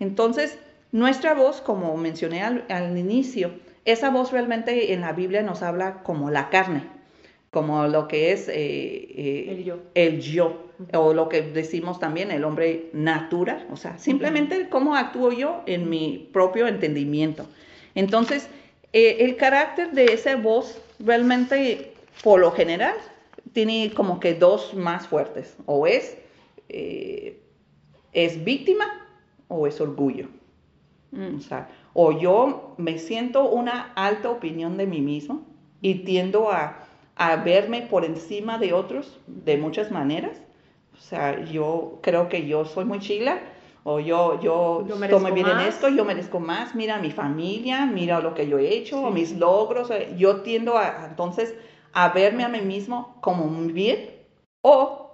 Entonces, 0.00 0.58
nuestra 0.90 1.34
voz, 1.34 1.60
como 1.60 1.96
mencioné 1.96 2.42
al, 2.42 2.64
al 2.68 2.96
inicio, 2.96 3.52
esa 3.84 4.10
voz 4.10 4.32
realmente 4.32 4.92
en 4.92 5.00
la 5.00 5.12
Biblia 5.12 5.42
nos 5.42 5.62
habla 5.62 6.02
como 6.02 6.30
la 6.30 6.50
carne 6.50 6.82
como 7.52 7.86
lo 7.86 8.08
que 8.08 8.32
es 8.32 8.48
eh, 8.48 8.54
eh, 8.54 9.46
el, 9.50 9.64
yo. 9.64 9.78
el, 9.94 10.20
yo. 10.22 10.68
o 10.94 11.12
lo 11.12 11.28
que 11.28 11.42
decimos 11.42 12.00
también 12.00 12.30
el 12.30 12.44
hombre 12.44 12.88
natura, 12.94 13.66
o 13.70 13.76
sea, 13.76 13.98
simplemente 13.98 14.70
cómo 14.70 14.96
actúo 14.96 15.32
yo 15.32 15.62
en 15.66 15.90
mi 15.90 16.30
propio 16.32 16.66
entendimiento. 16.66 17.46
Entonces, 17.94 18.48
eh, 18.94 19.18
el 19.20 19.36
carácter 19.36 19.90
de 19.90 20.06
esa 20.14 20.34
voz 20.36 20.80
realmente, 20.98 21.92
por 22.24 22.40
lo 22.40 22.52
general, 22.52 22.94
tiene 23.52 23.92
como 23.94 24.20
que 24.20 24.34
dos 24.34 24.74
más 24.74 25.06
fuertes. 25.06 25.56
O 25.66 25.86
es, 25.86 26.16
eh, 26.68 27.40
es 28.12 28.42
víctima 28.44 28.84
o 29.48 29.66
es 29.66 29.80
orgullo. 29.80 30.28
O 31.36 31.40
sea, 31.40 31.68
o 31.92 32.18
yo 32.18 32.74
me 32.78 32.98
siento 32.98 33.50
una 33.50 33.92
alta 33.96 34.30
opinión 34.30 34.78
de 34.78 34.86
mí 34.86 35.02
mismo 35.02 35.42
y 35.82 35.96
tiendo 35.96 36.50
a, 36.50 36.78
a 37.16 37.36
verme 37.36 37.82
por 37.82 38.06
encima 38.06 38.56
de 38.56 38.72
otros 38.72 39.20
de 39.26 39.58
muchas 39.58 39.90
maneras. 39.90 40.40
O 40.96 41.00
sea, 41.00 41.44
yo 41.44 41.98
creo 42.00 42.30
que 42.30 42.46
yo 42.46 42.64
soy 42.64 42.86
muy 42.86 42.98
chila 42.98 43.40
o 43.84 44.00
yo, 44.00 44.40
yo, 44.40 44.86
Yo 44.86 45.18
muy 45.18 45.32
bien 45.32 45.48
en 45.48 45.56
más. 45.56 45.66
esto, 45.66 45.88
yo 45.88 46.04
merezco 46.04 46.38
más, 46.40 46.74
mira 46.74 46.98
mi 46.98 47.10
familia, 47.10 47.84
mira 47.84 48.20
lo 48.20 48.32
que 48.32 48.48
yo 48.48 48.58
he 48.58 48.72
hecho, 48.72 49.10
mis 49.10 49.36
logros, 49.36 49.90
yo 50.16 50.42
tiendo 50.42 50.78
a, 50.78 51.06
entonces 51.10 51.54
a 51.92 52.08
verme 52.10 52.44
a 52.44 52.48
mí 52.48 52.60
mismo 52.60 53.18
como 53.20 53.44
un 53.44 53.72
bien 53.72 54.10
o 54.62 55.10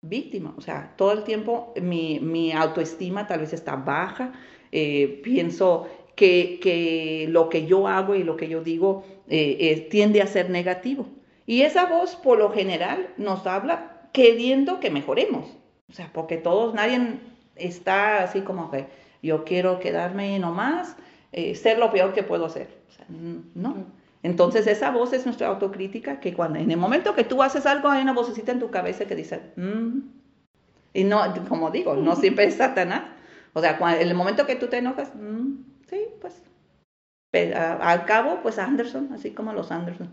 víctima, 0.00 0.54
o 0.56 0.60
sea, 0.60 0.94
todo 0.96 1.12
el 1.12 1.24
tiempo 1.24 1.72
mi, 1.80 2.20
mi 2.20 2.52
autoestima 2.52 3.26
tal 3.26 3.40
vez 3.40 3.52
está 3.52 3.76
baja, 3.76 4.32
eh, 4.72 5.20
pienso 5.24 5.88
que, 6.14 6.58
que 6.62 7.26
lo 7.28 7.48
que 7.48 7.66
yo 7.66 7.88
hago 7.88 8.14
y 8.14 8.22
lo 8.22 8.36
que 8.36 8.48
yo 8.48 8.62
digo 8.62 9.04
eh, 9.28 9.56
eh, 9.60 9.88
tiende 9.90 10.22
a 10.22 10.26
ser 10.26 10.50
negativo. 10.50 11.06
Y 11.46 11.62
esa 11.62 11.86
voz 11.86 12.16
por 12.16 12.38
lo 12.38 12.50
general 12.50 13.08
nos 13.16 13.46
habla 13.46 14.08
queriendo 14.12 14.80
que 14.80 14.90
mejoremos, 14.90 15.56
o 15.88 15.92
sea, 15.92 16.10
porque 16.12 16.36
todos, 16.36 16.74
nadie 16.74 17.18
está 17.56 18.22
así 18.22 18.42
como 18.42 18.70
que 18.70 18.86
yo 19.22 19.44
quiero 19.44 19.80
quedarme 19.80 20.38
nomás, 20.38 20.96
eh, 21.32 21.54
ser 21.54 21.78
lo 21.78 21.90
peor 21.90 22.12
que 22.12 22.22
puedo 22.22 22.48
n- 23.08 23.42
no. 23.54 23.97
Entonces 24.22 24.66
esa 24.66 24.90
voz 24.90 25.12
es 25.12 25.24
nuestra 25.26 25.46
autocrítica 25.48 26.18
que 26.20 26.34
cuando 26.34 26.58
en 26.58 26.70
el 26.70 26.76
momento 26.76 27.14
que 27.14 27.24
tú 27.24 27.42
haces 27.42 27.66
algo 27.66 27.88
hay 27.88 28.02
una 28.02 28.12
vocecita 28.12 28.50
en 28.52 28.58
tu 28.58 28.70
cabeza 28.70 29.04
que 29.06 29.14
dice, 29.14 29.40
"Mm". 29.56 29.98
y 30.94 31.04
no, 31.04 31.22
como 31.48 31.70
digo, 31.70 31.94
no 31.94 32.16
siempre 32.16 32.44
es 32.46 32.54
Satanás. 32.56 33.02
O 33.54 33.60
sea, 33.60 33.78
cuando, 33.78 34.00
en 34.00 34.08
el 34.08 34.14
momento 34.14 34.46
que 34.46 34.56
tú 34.56 34.66
te 34.66 34.78
enojas, 34.78 35.12
"Mm, 35.14 35.62
sí, 35.88 36.00
pues, 36.20 36.42
pe- 37.30 37.54
a- 37.54 37.74
al 37.74 38.04
cabo, 38.06 38.40
pues 38.42 38.58
Anderson, 38.58 39.10
así 39.14 39.30
como 39.30 39.52
los 39.52 39.70
Anderson. 39.70 40.08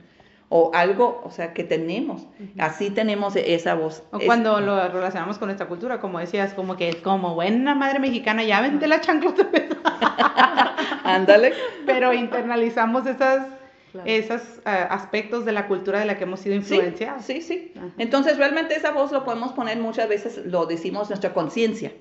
O 0.50 0.70
algo, 0.76 1.22
o 1.26 1.32
sea, 1.32 1.54
que 1.54 1.64
tenemos. 1.64 2.28
Así 2.60 2.92
tenemos 2.92 3.36
esa 3.36 3.74
voz. 3.74 4.04
O 4.12 4.20
Es- 4.20 4.26
cuando 4.28 4.62
lo 4.62 4.88
relacionamos 4.90 5.40
con 5.40 5.48
nuestra 5.48 5.68
cultura, 5.68 6.00
como 6.00 6.20
decías, 6.20 6.54
como 6.54 6.78
que 6.78 7.02
como 7.02 7.34
buena 7.34 7.74
madre 7.74 7.98
mexicana, 8.00 8.44
ya 8.44 8.62
vente 8.62 8.86
la 8.86 9.02
chancla 9.02 9.32
otra 9.32 9.46
vez. 9.50 9.70
Ándale. 11.04 11.54
Pero 11.88 12.14
internalizamos 12.14 13.06
esas, 13.08 13.48
Claro. 13.96 14.10
esos 14.10 14.42
eh, 14.42 14.62
aspectos 14.66 15.46
de 15.46 15.52
la 15.52 15.68
cultura 15.68 16.00
de 16.00 16.06
la 16.06 16.18
que 16.18 16.24
hemos 16.26 16.40
sido 16.42 16.56
influenciados. 16.56 17.24
sí, 17.26 17.42
sí. 17.42 17.74
Entonces, 17.98 18.38
realmente 18.38 18.76
esa 18.76 18.92
voz 18.92 19.12
lo 19.12 19.24
podemos 19.24 19.54
poner 19.54 19.78
muchas 19.80 20.08
veces, 20.10 20.42
lo 20.46 20.66
decimos 20.66 21.10
nuestra 21.10 21.34
conciencia. 21.34 21.92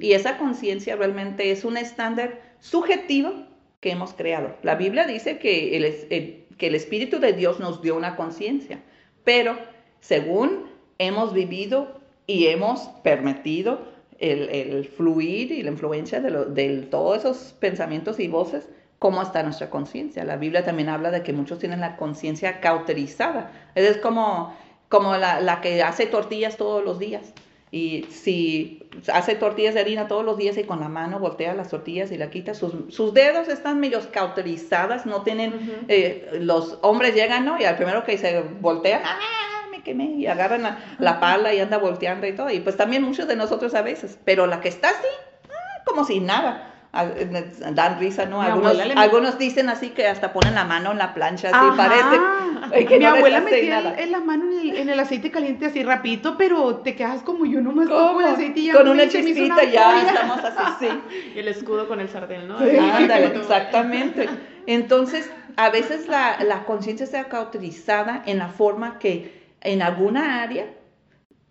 Y 0.00 0.12
esa 0.12 0.36
conciencia 0.36 0.96
realmente 0.96 1.50
es 1.50 1.64
un 1.64 1.76
estándar 1.78 2.40
subjetivo 2.60 3.32
que 3.80 3.90
hemos 3.90 4.12
creado. 4.12 4.54
La 4.62 4.74
Biblia 4.74 5.06
dice 5.06 5.38
que 5.38 5.76
el, 5.76 5.84
el- 6.10 6.38
que 6.58 6.66
el 6.68 6.74
Espíritu 6.74 7.18
de 7.18 7.32
Dios 7.32 7.58
nos 7.58 7.80
dio 7.82 7.96
una 7.96 8.14
conciencia, 8.14 8.80
pero 9.24 9.56
según 10.00 10.66
hemos 10.98 11.32
vivido 11.32 12.00
y 12.26 12.46
hemos 12.48 12.82
permitido 13.02 13.88
el, 14.18 14.48
el 14.50 14.84
fluir 14.84 15.50
y 15.50 15.62
la 15.62 15.70
influencia 15.70 16.20
de, 16.20 16.30
lo- 16.30 16.44
de 16.44 16.82
todos 16.82 17.18
esos 17.18 17.54
pensamientos 17.58 18.20
y 18.20 18.28
voces, 18.28 18.68
cómo 19.02 19.20
está 19.20 19.42
nuestra 19.42 19.68
conciencia. 19.68 20.22
La 20.22 20.36
Biblia 20.36 20.64
también 20.64 20.88
habla 20.88 21.10
de 21.10 21.24
que 21.24 21.32
muchos 21.32 21.58
tienen 21.58 21.80
la 21.80 21.96
conciencia 21.96 22.60
cauterizada. 22.60 23.50
Es 23.74 23.96
como, 23.96 24.56
como 24.88 25.16
la, 25.16 25.40
la 25.40 25.60
que 25.60 25.82
hace 25.82 26.06
tortillas 26.06 26.56
todos 26.56 26.84
los 26.84 27.00
días. 27.00 27.34
Y 27.72 28.04
si 28.10 28.88
hace 29.12 29.34
tortillas 29.34 29.74
de 29.74 29.80
harina 29.80 30.06
todos 30.06 30.24
los 30.24 30.36
días 30.36 30.56
y 30.56 30.62
con 30.62 30.78
la 30.78 30.88
mano 30.88 31.18
voltea 31.18 31.52
las 31.52 31.70
tortillas 31.70 32.12
y 32.12 32.16
la 32.16 32.30
quita, 32.30 32.54
sus, 32.54 32.94
sus 32.94 33.12
dedos 33.12 33.48
están 33.48 33.80
medio 33.80 33.98
cauterizadas, 34.12 35.04
no 35.04 35.22
tienen, 35.22 35.84
eh, 35.88 36.38
los 36.40 36.78
hombres 36.82 37.12
llegan, 37.12 37.44
¿no? 37.44 37.60
Y 37.60 37.64
al 37.64 37.74
primero 37.74 38.04
que 38.04 38.16
se 38.16 38.40
voltean, 38.60 39.02
¡ah! 39.04 39.66
Me 39.72 39.82
quemé, 39.82 40.12
y 40.12 40.28
agarran 40.28 40.62
la, 40.62 40.78
la 41.00 41.18
pala 41.18 41.52
y 41.52 41.58
anda 41.58 41.78
volteando 41.78 42.24
y 42.28 42.36
todo. 42.36 42.50
Y 42.50 42.60
pues 42.60 42.76
también 42.76 43.02
muchos 43.02 43.26
de 43.26 43.34
nosotros 43.34 43.74
a 43.74 43.82
veces, 43.82 44.16
pero 44.24 44.46
la 44.46 44.60
que 44.60 44.68
está 44.68 44.90
así, 44.90 45.08
ah, 45.50 45.82
como 45.84 46.04
si 46.04 46.20
nada. 46.20 46.71
Eh, 46.94 47.52
Dan 47.72 47.98
risa, 47.98 48.26
¿no? 48.26 48.42
Algunos, 48.42 48.76
algunos 48.96 49.38
dicen 49.38 49.70
así 49.70 49.90
que 49.90 50.06
hasta 50.06 50.30
ponen 50.34 50.54
la 50.54 50.64
mano 50.64 50.92
en 50.92 50.98
la 50.98 51.14
plancha, 51.14 51.48
así 51.48 51.56
Ajá. 51.58 51.76
parece. 51.76 52.80
eh, 52.80 52.84
que 52.86 52.98
Mi 52.98 53.04
no 53.04 53.10
abuela 53.14 53.40
metía 53.40 53.80
nada. 53.80 53.98
en 53.98 54.12
la 54.12 54.20
mano 54.20 54.44
en 54.52 54.58
el, 54.58 54.76
en 54.76 54.90
el 54.90 55.00
aceite 55.00 55.30
caliente 55.30 55.64
así 55.64 55.82
rapidito, 55.82 56.36
pero 56.36 56.76
te 56.76 56.94
quedas 56.94 57.22
como 57.22 57.46
yo 57.46 57.62
nomás 57.62 57.88
toco 57.88 58.20
el 58.20 58.26
aceite 58.26 58.60
y 58.60 58.66
ya 58.66 58.74
Con 58.74 58.88
una 58.88 59.08
chispita 59.08 59.54
una 59.54 59.64
ya 59.64 60.02
estamos 60.06 60.38
así, 60.44 60.74
sí. 60.80 60.88
Y 61.34 61.38
el 61.38 61.48
escudo 61.48 61.88
con 61.88 61.98
el 61.98 62.10
sartén, 62.10 62.46
¿no? 62.46 62.58
Sí. 62.58 62.76
Ándale, 62.76 63.26
exactamente. 63.36 64.28
Entonces, 64.66 65.30
a 65.56 65.70
veces 65.70 66.08
la, 66.08 66.44
la 66.44 66.64
conciencia 66.64 67.04
está 67.04 67.24
cauterizada 67.24 68.22
en 68.26 68.36
la 68.38 68.48
forma 68.48 68.98
que 68.98 69.40
en 69.62 69.80
alguna 69.80 70.42
área 70.42 70.66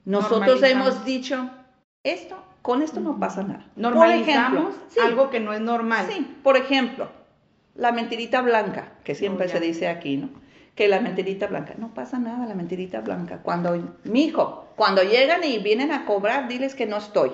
nosotros 0.06 0.62
hemos 0.64 1.04
dicho, 1.04 1.50
esto, 2.04 2.36
con 2.62 2.82
esto 2.82 3.00
no 3.00 3.20
pasa 3.20 3.44
nada. 3.44 3.66
Normalizamos 3.76 4.60
ejemplo, 4.60 4.86
sí, 4.90 5.00
algo 5.00 5.30
que 5.30 5.40
no 5.40 5.54
es 5.54 5.62
normal. 5.62 6.06
Sí, 6.10 6.38
por 6.44 6.58
ejemplo, 6.58 7.10
la 7.76 7.92
mentirita 7.92 8.42
blanca, 8.42 8.94
que 9.04 9.16
siempre 9.16 9.48
Oh, 9.48 9.50
se 9.50 9.60
dice 9.60 9.88
aquí, 9.88 10.18
¿no? 10.18 10.30
Que 10.76 10.88
la 10.88 11.02
mentirita 11.02 11.48
blanca, 11.48 11.74
no 11.78 11.94
pasa 11.94 12.20
nada, 12.20 12.46
la 12.46 12.56
mentirita 12.56 13.02
blanca. 13.02 13.40
Cuando, 13.42 13.96
mi 14.04 14.26
hijo, 14.26 14.68
cuando 14.76 15.04
llegan 15.04 15.44
y 15.44 15.58
vienen 15.60 15.92
a 15.92 16.06
cobrar, 16.06 16.48
diles 16.48 16.76
que 16.76 16.86
no 16.86 16.98
estoy. 16.98 17.32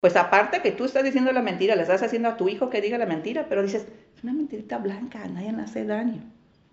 Pues 0.00 0.16
aparte 0.16 0.60
que 0.62 0.72
tú 0.72 0.84
estás 0.84 1.04
diciendo 1.04 1.32
la 1.32 1.42
mentira, 1.42 1.76
le 1.76 1.82
estás 1.82 2.02
haciendo 2.02 2.28
a 2.28 2.36
tu 2.36 2.48
hijo 2.48 2.70
que 2.70 2.80
diga 2.80 2.98
la 2.98 3.06
mentira, 3.06 3.46
pero 3.48 3.62
dices, 3.62 3.86
es 4.16 4.24
una 4.24 4.32
mentirita 4.32 4.78
blanca, 4.78 5.22
a 5.22 5.28
nadie 5.28 5.52
le 5.52 5.62
hace 5.62 5.84
daño. 5.84 6.22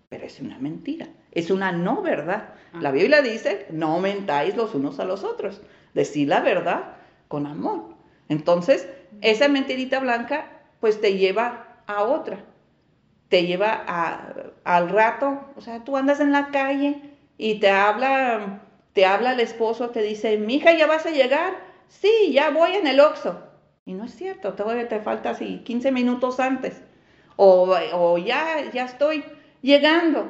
Pero 0.10 0.26
es 0.26 0.40
una 0.40 0.58
mentira, 0.58 1.08
es 1.32 1.52
una 1.52 1.72
no 1.72 2.02
verdad. 2.02 2.56
La 2.80 2.92
Biblia 2.92 3.22
dice, 3.22 3.68
no 3.70 4.00
mentáis 4.00 4.56
los 4.58 4.74
unos 4.74 5.00
a 5.00 5.06
los 5.06 5.24
otros, 5.24 5.62
decir 5.94 6.28
la 6.28 6.42
verdad 6.42 6.99
con 7.30 7.48
amor. 7.48 7.96
Entonces, 8.30 8.90
esa 9.22 9.50
mentirita 9.50 10.00
blanca, 10.02 10.48
pues 10.82 11.02
te 11.02 11.16
lleva 11.16 11.84
a 11.88 12.04
otra, 12.04 12.46
te 13.30 13.46
lleva 13.46 13.84
a- 13.88 14.34
al 14.64 14.90
rato, 14.90 15.40
o 15.56 15.62
sea, 15.62 15.84
tú 15.84 15.98
andas 15.98 16.20
en 16.20 16.32
la 16.32 16.52
calle 16.52 17.02
y 17.38 17.56
te 17.56 17.70
habla, 17.70 18.62
te 18.94 19.06
habla 19.06 19.34
el 19.34 19.40
esposo, 19.40 19.92
te 19.92 20.02
dice, 20.02 20.38
mija, 20.38 20.74
¿ya 20.74 20.88
vas 20.88 21.06
a 21.06 21.12
llegar? 21.12 21.58
Sí, 21.88 22.32
ya 22.34 22.50
voy 22.52 22.76
en 22.76 22.88
el 22.88 23.00
Oxxo. 23.00 23.38
Y 23.86 23.94
no 23.94 24.06
es 24.06 24.16
cierto, 24.16 24.54
todavía 24.54 24.88
te 24.88 25.00
falta 25.00 25.32
así 25.32 25.62
15 25.66 25.92
minutos 25.92 26.40
antes. 26.40 26.82
O, 27.36 27.76
o 27.94 28.18
ya, 28.18 28.70
ya 28.72 28.86
estoy 28.86 29.24
llegando. 29.62 30.28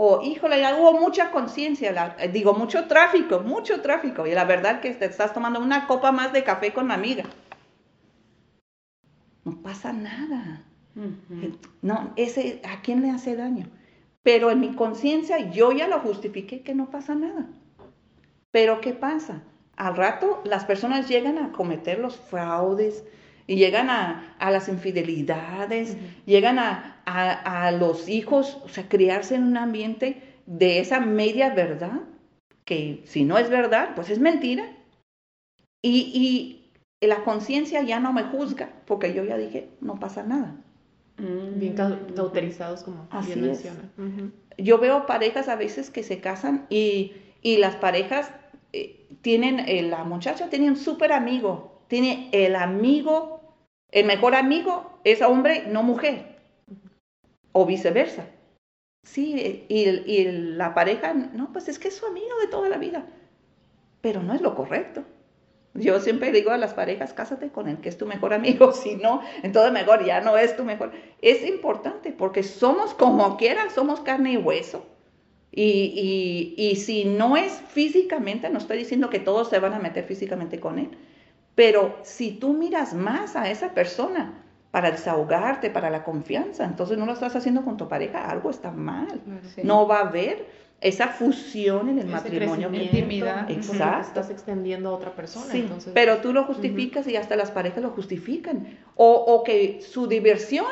O, 0.00 0.22
híjole, 0.22 0.60
ya 0.60 0.76
hubo 0.76 0.92
mucha 0.92 1.32
conciencia, 1.32 2.14
eh, 2.20 2.28
digo, 2.28 2.54
mucho 2.54 2.86
tráfico, 2.86 3.40
mucho 3.40 3.80
tráfico. 3.80 4.28
Y 4.28 4.30
la 4.30 4.44
verdad 4.44 4.80
que 4.80 4.92
te 4.92 5.06
estás 5.06 5.34
tomando 5.34 5.58
una 5.58 5.88
copa 5.88 6.12
más 6.12 6.32
de 6.32 6.44
café 6.44 6.72
con 6.72 6.86
la 6.86 6.94
amiga. 6.94 7.24
No 9.44 9.60
pasa 9.60 9.92
nada. 9.92 10.62
No, 11.82 12.12
ese, 12.14 12.62
¿a 12.64 12.80
quién 12.80 13.02
le 13.02 13.10
hace 13.10 13.34
daño? 13.34 13.66
Pero 14.22 14.52
en 14.52 14.60
mi 14.60 14.72
conciencia 14.72 15.50
yo 15.50 15.72
ya 15.72 15.88
lo 15.88 15.98
justifiqué 15.98 16.62
que 16.62 16.76
no 16.76 16.92
pasa 16.92 17.16
nada. 17.16 17.48
Pero 18.52 18.80
¿qué 18.80 18.92
pasa? 18.92 19.42
Al 19.74 19.96
rato 19.96 20.42
las 20.44 20.64
personas 20.64 21.08
llegan 21.08 21.38
a 21.38 21.50
cometer 21.50 21.98
los 21.98 22.16
fraudes 22.16 23.02
y 23.48 23.56
llegan 23.56 23.90
a, 23.90 24.36
a 24.38 24.50
las 24.52 24.68
infidelidades, 24.68 25.96
llegan 26.26 26.60
a, 26.60 27.00
a- 27.06 27.66
a 27.66 27.72
los 27.72 28.08
hijos, 28.08 28.58
o 28.64 28.68
sea, 28.68 28.88
criarse 28.88 29.34
en 29.34 29.42
un 29.42 29.56
ambiente 29.56 30.22
de 30.46 30.78
esa 30.78 31.00
media 31.00 31.50
verdad, 31.50 32.02
que 32.64 33.00
si 33.06 33.24
no 33.24 33.38
es 33.38 33.50
verdad, 33.50 33.94
pues 33.96 34.10
es 34.10 34.20
mentira. 34.20 34.64
Y, 35.82 36.60
y 37.00 37.06
la 37.06 37.24
conciencia 37.24 37.82
ya 37.82 38.00
no 38.00 38.12
me 38.12 38.24
juzga, 38.24 38.70
porque 38.86 39.14
yo 39.14 39.24
ya 39.24 39.36
dije, 39.36 39.68
no 39.80 39.98
pasa 39.98 40.22
nada. 40.24 40.54
Bien 41.16 41.74
cau- 41.76 42.14
cauterizados, 42.14 42.82
como 42.82 43.06
Así 43.10 43.32
bien 43.40 43.50
es. 43.50 43.64
menciona. 43.64 43.88
Yo 44.58 44.78
veo 44.78 45.06
parejas 45.06 45.48
a 45.48 45.56
veces 45.56 45.90
que 45.90 46.02
se 46.02 46.20
casan 46.20 46.66
y, 46.68 47.12
y 47.42 47.56
las 47.58 47.76
parejas 47.76 48.30
eh, 48.72 49.06
tienen, 49.22 49.60
eh, 49.60 49.82
la 49.82 50.04
muchacha 50.04 50.48
tiene 50.50 50.68
un 50.68 50.76
súper 50.76 51.12
amigo, 51.12 51.80
tiene 51.88 52.28
el 52.32 52.54
amigo, 52.56 53.37
el 53.90 54.06
mejor 54.06 54.34
amigo 54.34 54.98
es 55.04 55.22
hombre, 55.22 55.64
no 55.68 55.82
mujer, 55.82 56.36
o 57.52 57.66
viceversa. 57.66 58.26
Sí, 59.04 59.64
y, 59.68 59.88
y 59.88 60.32
la 60.32 60.74
pareja, 60.74 61.14
no, 61.14 61.52
pues 61.52 61.68
es 61.68 61.78
que 61.78 61.88
es 61.88 61.96
su 61.96 62.06
amigo 62.06 62.38
de 62.40 62.48
toda 62.48 62.68
la 62.68 62.76
vida, 62.76 63.06
pero 64.00 64.22
no 64.22 64.34
es 64.34 64.42
lo 64.42 64.54
correcto. 64.54 65.04
Yo 65.74 66.00
siempre 66.00 66.32
digo 66.32 66.50
a 66.50 66.58
las 66.58 66.74
parejas, 66.74 67.12
cásate 67.12 67.50
con 67.50 67.68
el 67.68 67.78
que 67.78 67.88
es 67.88 67.98
tu 67.98 68.06
mejor 68.06 68.34
amigo, 68.34 68.72
si 68.74 68.96
no, 68.96 69.22
entonces 69.42 69.72
mejor 69.72 70.04
ya 70.04 70.20
no 70.20 70.36
es 70.36 70.56
tu 70.56 70.64
mejor. 70.64 70.92
Es 71.22 71.46
importante 71.46 72.12
porque 72.12 72.42
somos 72.42 72.94
como 72.94 73.36
quieran, 73.36 73.70
somos 73.70 74.00
carne 74.00 74.32
y 74.32 74.36
hueso. 74.36 74.84
Y, 75.50 76.54
y, 76.56 76.62
y, 76.62 76.76
si 76.76 77.04
no 77.04 77.36
es 77.36 77.52
físicamente, 77.68 78.50
no 78.50 78.58
estoy 78.58 78.78
diciendo 78.78 79.08
que 79.08 79.18
todos 79.18 79.48
se 79.48 79.58
van 79.58 79.72
a 79.72 79.78
meter 79.78 80.04
físicamente 80.04 80.60
con 80.60 80.78
él, 80.78 80.90
pero 81.58 81.96
si 82.02 82.30
tú 82.30 82.52
miras 82.52 82.94
más 82.94 83.34
a 83.34 83.50
esa 83.50 83.74
persona 83.74 84.44
para 84.70 84.92
desahogarte, 84.92 85.70
para 85.70 85.90
la 85.90 86.04
confianza, 86.04 86.64
entonces 86.64 86.96
no 86.96 87.04
lo 87.04 87.14
estás 87.14 87.34
haciendo 87.34 87.64
con 87.64 87.76
tu 87.76 87.88
pareja, 87.88 88.30
algo 88.30 88.50
está 88.50 88.70
mal. 88.70 89.20
No 89.64 89.88
va 89.88 89.96
a 89.96 90.02
haber 90.02 90.46
esa 90.80 91.08
fusión 91.08 91.88
en 91.88 91.98
el 91.98 92.06
matrimonio. 92.06 92.72
Intimidad. 92.72 93.50
Exacto. 93.50 94.20
Estás 94.20 94.30
extendiendo 94.30 94.90
a 94.90 94.92
otra 94.92 95.16
persona. 95.16 95.50
Sí, 95.50 95.68
pero 95.94 96.18
tú 96.18 96.32
lo 96.32 96.44
justificas 96.44 97.08
y 97.08 97.16
hasta 97.16 97.34
las 97.34 97.50
parejas 97.50 97.82
lo 97.82 97.90
justifican. 97.90 98.78
O, 98.94 99.10
o 99.10 99.42
que 99.42 99.80
su 99.82 100.06
diversión 100.06 100.68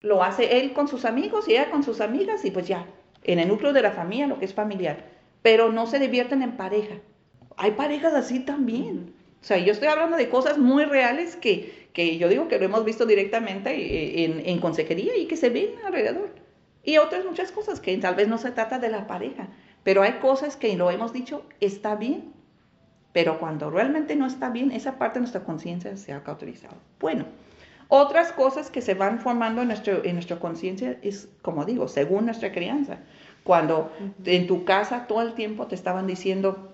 lo 0.00 0.22
hace 0.22 0.58
él 0.58 0.72
con 0.72 0.88
sus 0.88 1.04
amigos 1.04 1.48
y 1.48 1.52
ella 1.52 1.70
con 1.70 1.82
sus 1.82 2.00
amigas 2.00 2.46
y 2.46 2.50
pues 2.50 2.66
ya, 2.66 2.86
en 3.24 3.40
el 3.40 3.48
núcleo 3.48 3.74
de 3.74 3.82
la 3.82 3.90
familia, 3.90 4.26
lo 4.26 4.38
que 4.38 4.46
es 4.46 4.54
familiar. 4.54 5.04
Pero 5.42 5.70
no 5.70 5.86
se 5.86 5.98
divierten 5.98 6.40
en 6.40 6.56
pareja. 6.56 6.94
Hay 7.58 7.72
parejas 7.72 8.14
así 8.14 8.40
también. 8.40 9.12
O 9.44 9.46
sea, 9.46 9.58
yo 9.58 9.72
estoy 9.72 9.88
hablando 9.88 10.16
de 10.16 10.30
cosas 10.30 10.56
muy 10.56 10.86
reales 10.86 11.36
que, 11.36 11.90
que 11.92 12.16
yo 12.16 12.30
digo 12.30 12.48
que 12.48 12.58
lo 12.58 12.64
hemos 12.64 12.82
visto 12.82 13.04
directamente 13.04 13.74
eh, 13.74 14.24
en, 14.24 14.42
en 14.46 14.58
consejería 14.58 15.14
y 15.18 15.26
que 15.26 15.36
se 15.36 15.50
ven 15.50 15.68
alrededor. 15.84 16.30
Y 16.82 16.96
otras 16.96 17.26
muchas 17.26 17.52
cosas 17.52 17.78
que 17.78 17.94
tal 17.98 18.14
vez 18.14 18.26
no 18.26 18.38
se 18.38 18.52
trata 18.52 18.78
de 18.78 18.88
la 18.88 19.06
pareja, 19.06 19.48
pero 19.82 20.00
hay 20.00 20.12
cosas 20.14 20.56
que 20.56 20.74
lo 20.78 20.90
hemos 20.90 21.12
dicho, 21.12 21.44
está 21.60 21.94
bien. 21.94 22.32
Pero 23.12 23.38
cuando 23.38 23.68
realmente 23.68 24.16
no 24.16 24.24
está 24.24 24.48
bien, 24.48 24.72
esa 24.72 24.96
parte 24.96 25.18
de 25.18 25.24
nuestra 25.24 25.44
conciencia 25.44 25.94
se 25.98 26.14
ha 26.14 26.24
cauterizado. 26.24 26.76
Bueno, 26.98 27.26
otras 27.88 28.32
cosas 28.32 28.70
que 28.70 28.80
se 28.80 28.94
van 28.94 29.20
formando 29.20 29.60
en, 29.60 29.68
nuestro, 29.68 30.02
en 30.06 30.14
nuestra 30.14 30.38
conciencia 30.38 30.98
es, 31.02 31.28
como 31.42 31.66
digo, 31.66 31.86
según 31.88 32.24
nuestra 32.24 32.50
crianza. 32.50 33.00
Cuando 33.42 33.92
en 34.24 34.46
tu 34.46 34.64
casa 34.64 35.06
todo 35.06 35.20
el 35.20 35.34
tiempo 35.34 35.66
te 35.66 35.74
estaban 35.74 36.06
diciendo, 36.06 36.73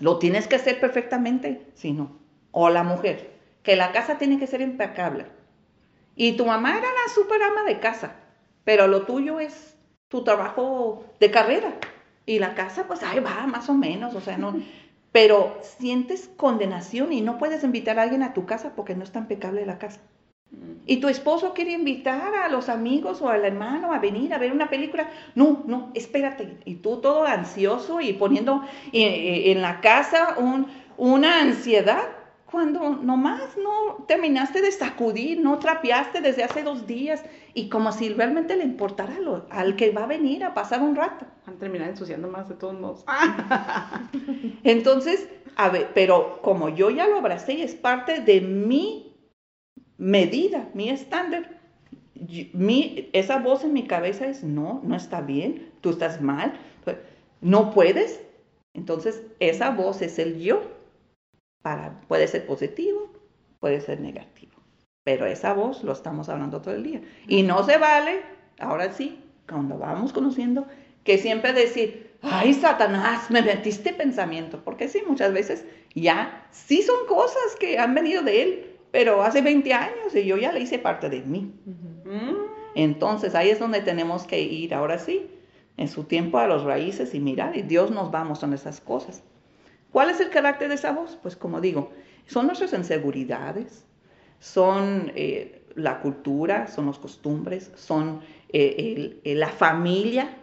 lo 0.00 0.18
tienes 0.18 0.46
que 0.48 0.56
hacer 0.56 0.80
perfectamente, 0.80 1.66
si 1.74 1.92
no. 1.92 2.18
O 2.50 2.70
la 2.70 2.82
mujer, 2.82 3.30
que 3.62 3.76
la 3.76 3.92
casa 3.92 4.18
tiene 4.18 4.38
que 4.38 4.46
ser 4.46 4.60
impecable. 4.60 5.26
Y 6.16 6.36
tu 6.36 6.46
mamá 6.46 6.78
era 6.78 6.88
la 6.88 7.14
super 7.14 7.42
ama 7.42 7.64
de 7.64 7.80
casa 7.80 8.16
pero 8.68 8.86
lo 8.86 9.06
tuyo 9.06 9.40
es 9.40 9.78
tu 10.08 10.24
trabajo 10.24 11.02
de 11.20 11.30
carrera 11.30 11.72
y 12.26 12.38
la 12.38 12.54
casa 12.54 12.86
pues 12.86 13.02
ahí 13.02 13.18
va 13.18 13.46
más 13.46 13.70
o 13.70 13.72
menos, 13.72 14.14
o 14.14 14.20
sea, 14.20 14.36
no, 14.36 14.54
pero 15.10 15.56
sientes 15.62 16.28
condenación 16.36 17.14
y 17.14 17.22
no 17.22 17.38
puedes 17.38 17.64
invitar 17.64 17.98
a 17.98 18.02
alguien 18.02 18.22
a 18.22 18.34
tu 18.34 18.44
casa 18.44 18.74
porque 18.76 18.94
no 18.94 19.04
es 19.04 19.10
tan 19.10 19.22
impecable 19.22 19.64
la 19.64 19.78
casa. 19.78 20.00
Y 20.86 20.96
tu 21.00 21.08
esposo 21.08 21.52
quiere 21.52 21.72
invitar 21.72 22.34
a 22.34 22.48
los 22.48 22.70
amigos 22.70 23.20
o 23.20 23.28
al 23.28 23.44
hermano 23.44 23.92
a 23.92 23.98
venir 23.98 24.32
a 24.32 24.38
ver 24.38 24.52
una 24.52 24.70
película. 24.70 25.10
No, 25.34 25.62
no, 25.66 25.90
espérate. 25.94 26.56
Y 26.64 26.76
tú 26.76 26.96
todo 27.02 27.24
ansioso 27.24 28.00
y 28.00 28.14
poniendo 28.14 28.62
eh, 28.92 29.02
eh, 29.02 29.52
en, 29.52 29.60
la 29.60 29.82
casa 29.82 30.36
un, 30.38 30.66
una 30.96 31.42
ansiedad 31.42 32.04
cuando 32.50 32.96
nomás 32.96 33.58
no 33.58 34.04
terminaste 34.06 34.62
de 34.62 34.72
sacudir, 34.72 35.38
no 35.40 35.58
trapeaste 35.58 36.22
desde 36.22 36.44
hace 36.44 36.62
dos 36.62 36.86
días 36.86 37.22
y 37.52 37.68
como 37.68 37.92
si 37.92 38.08
realmente 38.08 38.56
le 38.56 38.64
importara 38.64 39.18
al 39.50 39.76
que 39.76 39.90
va 39.90 40.04
a 40.04 40.06
venir 40.06 40.44
a 40.44 40.54
pasar 40.54 40.80
un 40.80 40.96
rato. 40.96 41.26
Van 41.46 41.56
a 41.56 41.58
terminar 41.58 41.90
ensuciando 41.90 42.28
más 42.28 42.48
de 42.48 42.54
todos 42.54 42.78
modos. 42.80 43.04
Entonces, 44.64 45.28
a 45.56 45.68
ver, 45.68 45.90
pero 45.92 46.40
como 46.40 46.70
yo 46.70 46.88
ya 46.88 47.06
lo 47.06 47.18
abracé 47.18 47.52
y 47.52 47.62
es 47.62 47.74
parte 47.74 48.20
de 48.20 48.40
mi 48.40 49.07
medida, 49.98 50.70
mi 50.74 50.88
estándar, 50.88 51.60
mi, 52.52 53.10
esa 53.12 53.38
voz 53.38 53.64
en 53.64 53.72
mi 53.72 53.86
cabeza 53.86 54.26
es, 54.26 54.42
no, 54.42 54.80
no 54.84 54.96
está 54.96 55.20
bien, 55.20 55.70
tú 55.80 55.90
estás 55.90 56.20
mal, 56.20 56.58
no 57.40 57.72
puedes. 57.72 58.20
Entonces, 58.74 59.22
esa 59.40 59.70
voz 59.70 60.02
es 60.02 60.18
el 60.18 60.40
yo 60.40 60.62
para, 61.62 62.00
puede 62.02 62.26
ser 62.28 62.46
positivo, 62.46 63.12
puede 63.60 63.80
ser 63.80 64.00
negativo. 64.00 64.52
Pero 65.04 65.26
esa 65.26 65.54
voz 65.54 65.82
lo 65.84 65.92
estamos 65.92 66.28
hablando 66.28 66.60
todo 66.60 66.74
el 66.74 66.82
día. 66.82 67.02
Y 67.26 67.42
no 67.42 67.64
se 67.64 67.78
vale, 67.78 68.20
ahora 68.58 68.92
sí, 68.92 69.20
cuando 69.48 69.78
vamos 69.78 70.12
conociendo, 70.12 70.66
que 71.02 71.18
siempre 71.18 71.52
decir, 71.52 72.18
ay, 72.20 72.52
Satanás, 72.52 73.30
me 73.30 73.42
metiste 73.42 73.92
pensamiento. 73.92 74.62
Porque 74.62 74.88
sí, 74.88 75.02
muchas 75.06 75.32
veces 75.32 75.64
ya 75.94 76.46
sí 76.50 76.82
son 76.82 77.06
cosas 77.06 77.56
que 77.58 77.78
han 77.78 77.94
venido 77.94 78.22
de 78.22 78.42
él, 78.42 78.77
pero 78.90 79.22
hace 79.22 79.42
20 79.42 79.72
años 79.72 80.14
y 80.14 80.24
yo 80.24 80.36
ya 80.36 80.52
le 80.52 80.60
hice 80.60 80.78
parte 80.78 81.08
de 81.08 81.22
mí. 81.22 81.52
Entonces 82.74 83.34
ahí 83.34 83.50
es 83.50 83.58
donde 83.58 83.80
tenemos 83.80 84.24
que 84.24 84.40
ir, 84.40 84.74
ahora 84.74 84.98
sí, 84.98 85.30
en 85.76 85.88
su 85.88 86.04
tiempo 86.04 86.38
a 86.38 86.46
los 86.46 86.64
raíces 86.64 87.14
y 87.14 87.20
mirar, 87.20 87.56
y 87.56 87.62
Dios 87.62 87.90
nos 87.90 88.12
va 88.12 88.24
mostrando 88.24 88.56
esas 88.56 88.80
cosas. 88.80 89.22
¿Cuál 89.92 90.10
es 90.10 90.20
el 90.20 90.30
carácter 90.30 90.68
de 90.68 90.74
esa 90.74 90.92
voz? 90.92 91.18
Pues 91.22 91.36
como 91.36 91.60
digo, 91.60 91.90
son 92.26 92.46
nuestras 92.46 92.72
inseguridades, 92.72 93.86
son 94.38 95.12
eh, 95.14 95.62
la 95.74 96.00
cultura, 96.00 96.66
son 96.66 96.86
las 96.86 96.98
costumbres, 96.98 97.72
son 97.74 98.20
eh, 98.50 99.20
la 99.24 99.48
familia, 99.48 100.36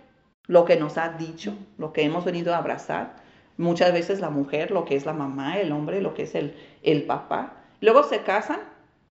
lo 0.47 0.65
que 0.65 0.77
nos 0.77 0.97
ha 0.97 1.09
dicho, 1.09 1.53
lo 1.77 1.93
que 1.93 2.03
hemos 2.03 2.25
venido 2.25 2.53
a 2.53 2.57
abrazar. 2.57 3.17
Muchas 3.57 3.93
veces 3.93 4.19
la 4.19 4.29
mujer, 4.29 4.71
lo 4.71 4.85
que 4.85 4.95
es 4.95 5.05
la 5.05 5.13
mamá, 5.13 5.59
el 5.59 5.71
hombre, 5.71 6.01
lo 6.01 6.13
que 6.13 6.23
es 6.23 6.35
el, 6.35 6.55
el 6.83 7.03
papá. 7.03 7.64
Luego 7.81 8.03
se 8.03 8.21
casan 8.21 8.59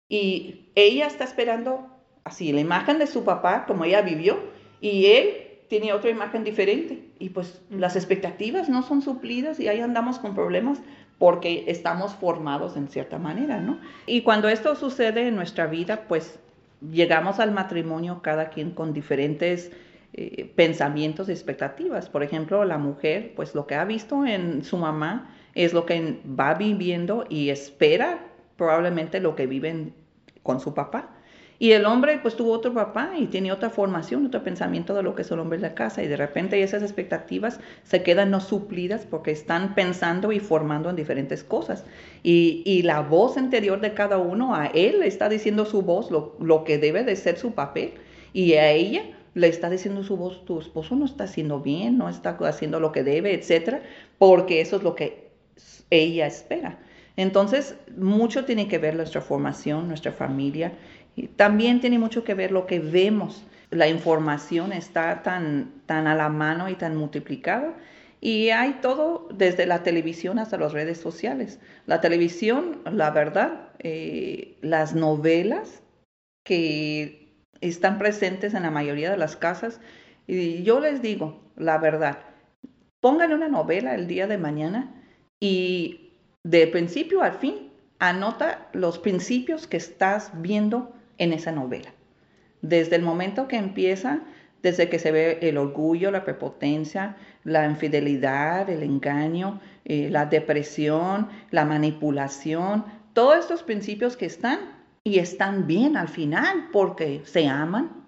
y 0.09 0.71
ella 0.75 1.07
está 1.07 1.23
esperando 1.23 1.87
así 2.23 2.51
la 2.51 2.61
imagen 2.61 2.99
de 2.99 3.07
su 3.07 3.23
papá, 3.23 3.65
como 3.65 3.85
ella 3.85 4.01
vivió, 4.01 4.37
y 4.79 5.07
él 5.07 5.29
tiene 5.67 5.93
otra 5.93 6.09
imagen 6.09 6.43
diferente 6.43 7.01
y 7.17 7.29
pues 7.29 7.61
las 7.69 7.95
expectativas 7.95 8.67
no 8.67 8.83
son 8.83 9.01
suplidas 9.01 9.59
y 9.59 9.69
ahí 9.69 9.79
andamos 9.79 10.19
con 10.19 10.35
problemas 10.35 10.79
porque 11.17 11.63
estamos 11.67 12.13
formados 12.13 12.75
en 12.75 12.89
cierta 12.89 13.19
manera, 13.19 13.61
¿no? 13.61 13.79
Y 14.05 14.23
cuando 14.23 14.49
esto 14.49 14.75
sucede 14.75 15.27
en 15.27 15.35
nuestra 15.35 15.67
vida, 15.67 16.07
pues 16.07 16.39
llegamos 16.81 17.39
al 17.39 17.51
matrimonio 17.51 18.21
cada 18.21 18.49
quien 18.49 18.71
con 18.71 18.91
diferentes 18.91 19.71
eh, 20.13 20.51
pensamientos 20.55 21.29
y 21.29 21.31
expectativas. 21.31 22.09
Por 22.09 22.23
ejemplo, 22.23 22.65
la 22.65 22.77
mujer, 22.77 23.33
pues 23.35 23.55
lo 23.55 23.65
que 23.65 23.75
ha 23.75 23.85
visto 23.85 24.25
en 24.25 24.65
su 24.65 24.75
mamá 24.75 25.33
es 25.55 25.73
lo 25.73 25.85
que 25.85 26.19
va 26.27 26.55
viviendo 26.55 27.25
y 27.29 27.49
espera 27.49 28.19
probablemente 28.61 29.19
lo 29.19 29.35
que 29.35 29.47
viven 29.47 29.95
con 30.43 30.59
su 30.59 30.75
papá. 30.75 31.09
Y 31.57 31.71
el 31.71 31.87
hombre 31.87 32.19
pues 32.21 32.35
tuvo 32.35 32.51
otro 32.51 32.71
papá 32.75 33.13
y 33.17 33.25
tiene 33.25 33.51
otra 33.51 33.71
formación, 33.71 34.27
otro 34.27 34.43
pensamiento 34.43 34.93
de 34.93 35.01
lo 35.01 35.15
que 35.15 35.23
es 35.23 35.31
el 35.31 35.39
hombre 35.39 35.57
de 35.57 35.63
la 35.63 35.73
casa 35.73 36.03
y 36.03 36.07
de 36.07 36.15
repente 36.15 36.61
esas 36.61 36.83
expectativas 36.83 37.59
se 37.83 38.03
quedan 38.03 38.29
no 38.29 38.39
suplidas 38.39 39.07
porque 39.09 39.31
están 39.31 39.73
pensando 39.73 40.31
y 40.31 40.39
formando 40.39 40.91
en 40.91 40.95
diferentes 40.95 41.43
cosas. 41.43 41.85
Y, 42.21 42.61
y 42.63 42.83
la 42.83 43.01
voz 43.01 43.35
interior 43.35 43.81
de 43.81 43.95
cada 43.95 44.19
uno, 44.19 44.53
a 44.53 44.67
él 44.67 44.99
le 44.99 45.07
está 45.07 45.27
diciendo 45.27 45.65
su 45.65 45.81
voz 45.81 46.11
lo, 46.11 46.35
lo 46.39 46.63
que 46.63 46.77
debe 46.77 47.03
de 47.03 47.15
ser 47.15 47.39
su 47.39 47.53
papel 47.53 47.95
y 48.31 48.53
a 48.53 48.69
ella 48.69 49.01
le 49.33 49.47
está 49.47 49.71
diciendo 49.71 50.03
su 50.03 50.17
voz, 50.17 50.45
tu 50.45 50.59
esposo 50.59 50.95
no 50.95 51.05
está 51.05 51.23
haciendo 51.23 51.61
bien, 51.61 51.97
no 51.97 52.09
está 52.09 52.37
haciendo 52.41 52.79
lo 52.79 52.91
que 52.91 53.03
debe, 53.03 53.33
etcétera, 53.33 53.81
porque 54.19 54.61
eso 54.61 54.75
es 54.75 54.83
lo 54.83 54.93
que 54.93 55.31
ella 55.89 56.27
espera. 56.27 56.77
Entonces, 57.17 57.75
mucho 57.97 58.45
tiene 58.45 58.67
que 58.67 58.77
ver 58.77 58.95
nuestra 58.95 59.21
formación, 59.21 59.87
nuestra 59.87 60.11
familia 60.11 60.73
también 61.35 61.81
tiene 61.81 61.99
mucho 61.99 62.23
que 62.23 62.33
ver 62.33 62.51
lo 62.51 62.65
que 62.65 62.79
vemos. 62.79 63.45
La 63.69 63.87
información 63.87 64.73
está 64.73 65.23
tan, 65.23 65.81
tan 65.85 66.07
a 66.07 66.15
la 66.15 66.29
mano 66.29 66.69
y 66.69 66.75
tan 66.75 66.95
multiplicada. 66.95 67.75
Y 68.19 68.49
hay 68.49 68.79
todo 68.81 69.27
desde 69.33 69.65
la 69.65 69.83
televisión 69.83 70.39
hasta 70.39 70.57
las 70.57 70.73
redes 70.73 70.99
sociales. 70.99 71.59
La 71.85 72.01
televisión, 72.01 72.81
la 72.85 73.09
verdad, 73.11 73.69
eh, 73.79 74.57
las 74.61 74.93
novelas 74.93 75.81
que 76.43 77.33
están 77.61 77.97
presentes 77.97 78.53
en 78.53 78.63
la 78.63 78.71
mayoría 78.71 79.11
de 79.11 79.17
las 79.17 79.35
casas. 79.35 79.81
Y 80.27 80.63
yo 80.63 80.79
les 80.79 81.01
digo, 81.01 81.41
la 81.55 81.77
verdad, 81.77 82.19
pongan 82.99 83.33
una 83.33 83.47
novela 83.47 83.95
el 83.95 84.07
día 84.07 84.27
de 84.27 84.37
mañana 84.37 85.03
y 85.39 86.10
de 86.43 86.67
principio 86.67 87.21
al 87.21 87.33
fin 87.33 87.71
anota 87.99 88.67
los 88.73 88.97
principios 88.97 89.67
que 89.67 89.77
estás 89.77 90.31
viendo 90.41 90.93
en 91.17 91.33
esa 91.33 91.51
novela. 91.51 91.93
Desde 92.61 92.95
el 92.95 93.03
momento 93.03 93.47
que 93.47 93.57
empieza, 93.57 94.21
desde 94.63 94.89
que 94.89 94.99
se 94.99 95.11
ve 95.11 95.39
el 95.41 95.57
orgullo, 95.57 96.11
la 96.11 96.23
prepotencia, 96.23 97.15
la 97.43 97.67
infidelidad, 97.67 98.69
el 98.69 98.83
engaño, 98.83 99.59
eh, 99.85 100.09
la 100.09 100.25
depresión, 100.25 101.29
la 101.51 101.65
manipulación, 101.65 102.85
todos 103.13 103.39
estos 103.39 103.63
principios 103.63 104.17
que 104.17 104.25
están 104.25 104.59
y 105.03 105.19
están 105.19 105.67
bien 105.67 105.97
al 105.97 106.07
final 106.07 106.69
porque 106.71 107.21
se 107.25 107.47
aman. 107.47 108.00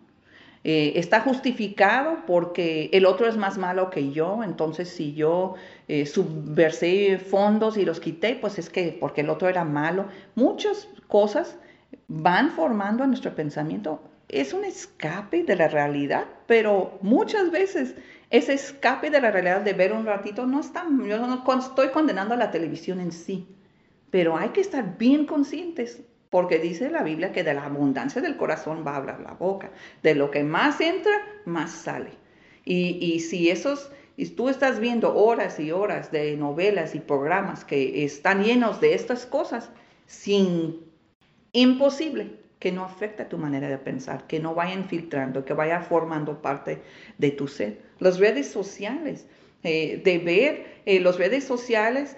Eh, 0.66 0.94
está 0.96 1.20
justificado 1.20 2.20
porque 2.26 2.90
el 2.94 3.06
otro 3.06 3.28
es 3.28 3.36
más 3.36 3.58
malo 3.58 3.90
que 3.90 4.12
yo, 4.12 4.44
entonces 4.44 4.88
si 4.88 5.14
yo 5.14 5.56
eh, 5.90 6.06
subversé 6.06 7.20
fondos 7.20 7.76
y 7.76 7.84
los 7.84 8.00
quité, 8.00 8.36
pues 8.36 8.58
es 8.58 8.70
que 8.70 8.98
porque 8.98 9.22
el 9.22 9.30
otro 9.30 9.50
era 9.50 9.66
malo. 9.66 10.06
Muchas 10.36 10.88
cosas 11.08 11.58
van 12.08 12.52
formando 12.52 13.06
nuestro 13.06 13.36
pensamiento. 13.36 14.02
Es 14.30 14.54
un 14.54 14.64
escape 14.64 15.44
de 15.44 15.56
la 15.58 15.68
realidad, 15.68 16.26
pero 16.48 16.98
muchas 17.02 17.52
veces 17.52 17.96
ese 18.30 18.54
escape 18.54 19.10
de 19.10 19.20
la 19.20 19.32
realidad 19.32 19.62
de 19.62 19.74
ver 19.74 19.92
un 19.92 20.06
ratito 20.06 20.48
no 20.48 20.62
está, 20.62 20.86
yo 21.06 21.28
no 21.28 21.44
estoy 21.60 21.90
condenando 21.90 22.34
a 22.34 22.38
la 22.38 22.52
televisión 22.52 23.02
en 23.02 23.12
sí, 23.12 23.48
pero 24.10 24.38
hay 24.38 24.50
que 24.50 24.62
estar 24.62 24.98
bien 24.98 25.26
conscientes 25.26 26.02
porque 26.34 26.58
dice 26.58 26.90
la 26.90 27.04
Biblia 27.04 27.32
que 27.32 27.44
de 27.44 27.54
la 27.54 27.66
abundancia 27.66 28.20
del 28.20 28.38
corazón 28.38 28.84
va 28.84 28.94
a 28.94 28.96
hablar 28.96 29.20
la 29.20 29.34
boca. 29.34 29.70
De 30.02 30.16
lo 30.16 30.32
que 30.32 30.44
más 30.44 30.82
entra, 30.82 31.14
más 31.46 31.70
sale. 31.70 32.10
Y, 32.66 33.20
si 33.20 33.52
esos, 33.52 33.92
y 34.18 34.26
tú 34.30 34.50
estás 34.50 34.80
viendo 34.80 35.16
horas 35.16 35.60
y 35.60 35.72
horas 35.72 36.12
de 36.12 36.36
novelas 36.36 36.96
y 36.96 37.00
programas 37.02 37.64
que 37.64 38.04
están 38.04 38.44
llenos 38.44 38.82
de 38.82 38.96
estas 38.96 39.28
cosas, 39.28 39.70
sin 40.08 40.80
imposible 41.52 42.32
que 42.58 42.72
no 42.72 42.84
afecte 42.84 43.26
tu 43.26 43.38
manera 43.38 43.70
de 43.70 43.78
pensar, 43.78 44.26
que 44.26 44.40
no 44.40 44.56
vaya 44.56 44.74
infiltrando, 44.74 45.46
que 45.46 45.54
vaya 45.54 45.82
formando 45.82 46.42
parte 46.42 46.82
de 47.20 47.30
tu 47.30 47.48
ser. 47.48 47.80
Las 48.00 48.18
redes 48.18 48.50
sociales, 48.50 49.28
eh, 49.62 50.02
de 50.04 50.18
ver 50.18 50.82
eh, 50.88 51.00
las 51.00 51.20
redes 51.20 51.44
sociales, 51.44 52.18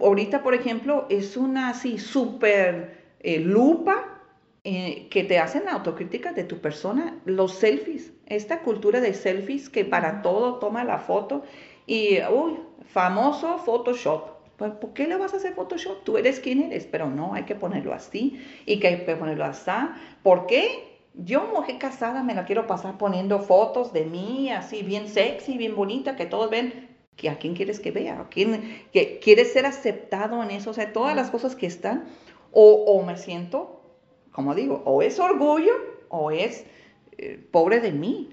ahorita 0.00 0.42
por 0.42 0.54
ejemplo, 0.54 1.06
es 1.10 1.36
una 1.36 1.68
así 1.68 1.98
súper 1.98 2.99
eh, 3.20 3.40
lupa 3.40 4.20
eh, 4.64 5.08
que 5.10 5.24
te 5.24 5.38
hacen 5.38 5.64
la 5.64 5.72
autocrítica 5.72 6.32
de 6.32 6.44
tu 6.44 6.58
persona, 6.58 7.18
los 7.24 7.54
selfies, 7.54 8.12
esta 8.26 8.60
cultura 8.60 9.00
de 9.00 9.14
selfies 9.14 9.70
que 9.70 9.84
para 9.84 10.20
todo 10.20 10.58
toma 10.58 10.84
la 10.84 10.98
foto 10.98 11.44
y, 11.86 12.18
uy, 12.30 12.58
famoso 12.84 13.58
Photoshop. 13.58 14.40
Pues, 14.56 14.72
¿Por 14.72 14.92
qué 14.92 15.08
le 15.08 15.16
vas 15.16 15.32
a 15.32 15.38
hacer 15.38 15.54
Photoshop? 15.54 16.04
Tú 16.04 16.18
eres 16.18 16.40
quien 16.40 16.60
eres, 16.62 16.86
pero 16.86 17.08
no, 17.08 17.32
hay 17.32 17.44
que 17.44 17.54
ponerlo 17.54 17.94
así 17.94 18.38
y 18.66 18.78
que 18.78 18.88
hay 18.88 19.04
que 19.04 19.16
ponerlo 19.16 19.46
así. 19.46 19.70
¿Por 20.22 20.46
qué? 20.46 21.00
Yo, 21.14 21.46
mujer 21.54 21.78
casada, 21.78 22.22
me 22.22 22.34
la 22.34 22.44
quiero 22.44 22.66
pasar 22.66 22.98
poniendo 22.98 23.40
fotos 23.40 23.92
de 23.94 24.04
mí, 24.04 24.50
así 24.50 24.82
bien 24.82 25.08
sexy, 25.08 25.56
bien 25.56 25.74
bonita, 25.74 26.16
que 26.16 26.26
todos 26.26 26.50
ven. 26.50 26.88
¿A 27.28 27.36
quién 27.36 27.54
quieres 27.54 27.80
que 27.80 27.90
vea? 27.90 28.20
¿A 28.20 28.28
quién 28.28 28.82
que 28.92 29.18
quieres 29.18 29.52
ser 29.52 29.66
aceptado 29.66 30.42
en 30.42 30.50
eso? 30.50 30.70
O 30.70 30.74
sea, 30.74 30.92
todas 30.92 31.14
las 31.14 31.30
cosas 31.30 31.54
que 31.54 31.66
están 31.66 32.04
o, 32.52 33.02
me 33.02 33.16
siento, 33.16 33.80
como 34.32 34.54
digo, 34.54 34.82
o 34.84 35.02
es 35.02 35.18
orgullo 35.18 35.72
o 36.08 36.30
es 36.30 36.66
eh, 37.18 37.38
pobre 37.50 37.80
de 37.80 37.92
mí. 37.92 38.30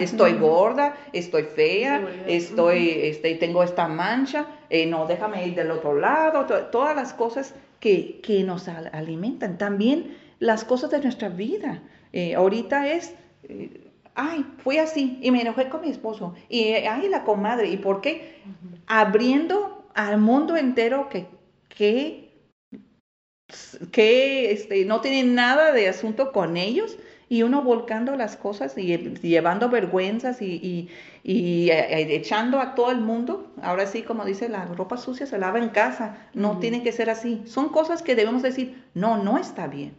estoy 0.00 0.34
gorda, 0.34 0.96
estoy 1.12 1.44
fea, 1.44 2.02
estoy, 2.26 2.90
este, 2.90 3.34
tengo 3.36 3.62
esta 3.62 3.88
mancha, 3.88 4.46
eh, 4.68 4.86
no, 4.86 5.06
déjame 5.06 5.46
ir 5.46 5.54
del 5.54 5.70
otro 5.70 5.94
lado, 5.94 6.46
todas 6.70 6.96
las 6.96 7.12
cosas 7.12 7.54
que, 7.78 8.20
nos 8.44 8.68
alimentan. 8.68 9.58
También 9.58 10.16
las 10.38 10.64
cosas 10.64 10.90
de 10.90 11.00
nuestra 11.00 11.28
vida. 11.28 11.82
Eh, 12.12 12.34
ahorita 12.34 12.88
es, 12.88 13.14
ay, 14.14 14.44
fui 14.58 14.78
así 14.78 15.18
y 15.22 15.30
me 15.30 15.42
enojé 15.42 15.68
con 15.68 15.82
mi 15.82 15.90
esposo. 15.90 16.34
Y, 16.48 16.72
ay, 16.72 17.08
la 17.08 17.24
comadre. 17.24 17.68
¿Y 17.68 17.76
por 17.76 18.00
qué? 18.00 18.40
Abriendo 18.86 19.84
al 19.94 20.18
mundo 20.18 20.56
entero 20.56 21.08
que, 21.08 21.26
que 21.68 22.29
que 23.92 24.52
este, 24.52 24.84
no 24.84 25.00
tienen 25.00 25.34
nada 25.34 25.72
de 25.72 25.88
asunto 25.88 26.32
con 26.32 26.56
ellos 26.56 26.96
y 27.28 27.44
uno 27.44 27.62
volcando 27.62 28.16
las 28.16 28.36
cosas 28.36 28.76
y, 28.76 28.96
llevando 29.22 29.68
vergüenzas 29.68 30.42
y, 30.42 30.88
y, 31.22 31.70
eh, 31.70 32.16
echando 32.16 32.58
a 32.60 32.74
todo 32.74 32.90
el 32.90 33.00
mundo. 33.00 33.52
Ahora 33.62 33.86
sí, 33.86 34.02
como 34.02 34.24
dice, 34.24 34.48
la 34.48 34.64
ropa 34.66 34.96
sucia 34.96 35.26
se 35.26 35.38
lava 35.38 35.60
en 35.60 35.68
casa, 35.68 36.16
no 36.34 36.58
tiene 36.58 36.82
que 36.82 36.90
ser 36.90 37.08
así. 37.08 37.42
Son 37.46 37.68
cosas 37.68 38.02
que 38.02 38.16
debemos 38.16 38.42
decir, 38.42 38.82
no, 38.94 39.22
no 39.22 39.38
está 39.38 39.68
bien, 39.68 39.94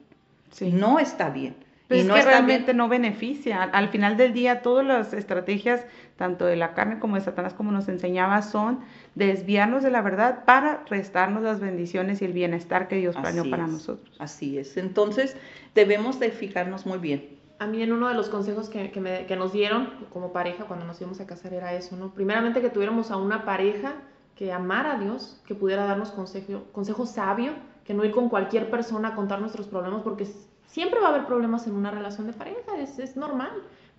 no 0.74 1.00
está 1.00 1.30
bien. 1.30 1.56
Pues 1.92 2.06
y 2.06 2.08
no 2.08 2.16
que 2.16 2.22
realmente 2.22 2.74
no 2.74 2.88
beneficia. 2.88 3.64
Al 3.64 3.90
final 3.90 4.16
del 4.16 4.32
día, 4.32 4.62
todas 4.62 4.86
las 4.86 5.12
estrategias, 5.12 5.86
tanto 6.16 6.46
de 6.46 6.56
la 6.56 6.74
carne 6.74 7.00
como 7.00 7.16
de 7.16 7.22
Satanás, 7.22 7.54
como 7.54 7.74
nos 7.74 7.90
enseñaba, 7.90 8.42
son 8.44 8.80
desviarnos 9.16 9.84
de 9.84 9.92
la 9.92 10.02
verdad 10.02 10.46
para 10.46 10.86
restarnos 10.90 11.44
las 11.44 11.60
bendiciones 11.60 12.22
y 12.22 12.26
el 12.26 12.32
bienestar 12.32 12.88
que 12.88 12.96
Dios 12.96 13.18
planeó 13.18 13.50
para 13.50 13.68
nosotros. 13.68 14.16
Así 14.20 14.58
es. 14.58 14.78
Entonces, 14.78 15.36
debemos 15.76 16.18
de 16.22 16.32
fijarnos 16.32 16.86
muy 16.86 16.98
bien. 16.98 17.28
A 17.60 17.68
mí 17.68 17.84
en 17.84 17.92
uno 17.92 18.08
de 18.08 18.14
los 18.16 18.30
consejos 18.30 18.70
que, 18.70 18.90
que, 18.92 19.36
nos 19.36 19.52
dieron 19.52 19.90
como 20.14 20.32
pareja 20.32 20.64
cuando 20.64 20.86
nos 20.86 21.02
íbamos 21.02 21.20
a 21.20 21.28
casar 21.28 21.54
era 21.54 21.74
eso, 21.74 21.98
¿no? 21.98 22.14
Primeramente 22.14 22.62
que 22.62 22.70
tuviéramos 22.70 23.12
a 23.12 23.18
una 23.18 23.44
pareja 23.44 23.96
que 24.36 24.54
amara 24.54 24.96
a 24.96 24.98
Dios, 24.98 25.42
que 25.46 25.56
pudiera 25.56 25.84
darnos 25.84 26.12
consejo, 26.12 26.64
consejo 26.72 27.06
sabio, 27.06 27.52
que 27.84 27.94
no 27.94 28.06
ir 28.06 28.12
con 28.12 28.30
cualquier 28.30 28.70
persona 28.70 29.10
a 29.10 29.16
contar 29.16 29.42
nuestros 29.42 29.68
problemas, 29.68 30.04
porque 30.04 30.26
Siempre 30.72 31.02
va 31.02 31.08
a 31.08 31.10
haber 31.10 31.26
problemas 31.26 31.68
en 31.68 31.76
una 31.76 31.92
relación 31.92 32.28
de 32.28 32.34
pareja, 32.34 32.78
es, 32.78 32.98
es 32.98 33.18
normal, 33.18 33.52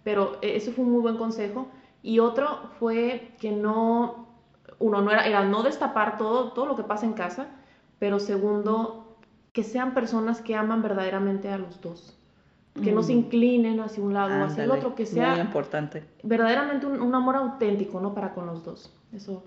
pero 0.05 0.39
eh, 0.41 0.57
eso 0.57 0.73
fue 0.73 0.87
un 0.87 0.93
muy 0.93 1.03
buen 1.03 1.19
consejo. 1.19 1.67
Y 2.03 2.19
otro 2.19 2.71
fue 2.79 3.35
que 3.39 3.53
no, 3.53 4.27
uno 4.79 5.03
no 5.03 5.11
era, 5.11 5.27
era 5.27 5.45
no 5.45 5.63
destapar 5.63 6.17
todo, 6.17 6.53
todo 6.53 6.65
lo 6.65 6.75
que 6.75 6.83
pasa 6.83 7.05
en 7.05 7.13
casa, 7.13 7.49
pero 7.99 8.19
segundo, 8.19 9.19
que 9.53 9.65
sean 9.65 9.93
personas 9.93 10.41
que 10.41 10.57
aman 10.57 10.81
verdaderamente 10.81 11.51
a 11.51 11.59
los 11.59 11.79
dos. 11.83 12.19
Que 12.83 12.91
no 12.91 13.03
se 13.03 13.13
mm. 13.13 13.19
inclinen 13.19 13.81
hacia 13.81 14.03
un 14.03 14.15
lado 14.15 14.41
o 14.41 14.47
hacia 14.47 14.65
el 14.65 14.71
otro, 14.71 14.95
que 14.95 15.05
sea 15.05 15.33
muy 15.33 15.41
importante. 15.41 16.05
verdaderamente 16.23 16.87
un, 16.87 17.03
un, 17.03 17.15
amor 17.15 17.37
auténtico, 17.37 18.01
¿no? 18.01 18.15
Para 18.15 18.33
con 18.33 18.47
los 18.47 18.65
dos. 18.65 18.97
Eso, 19.13 19.45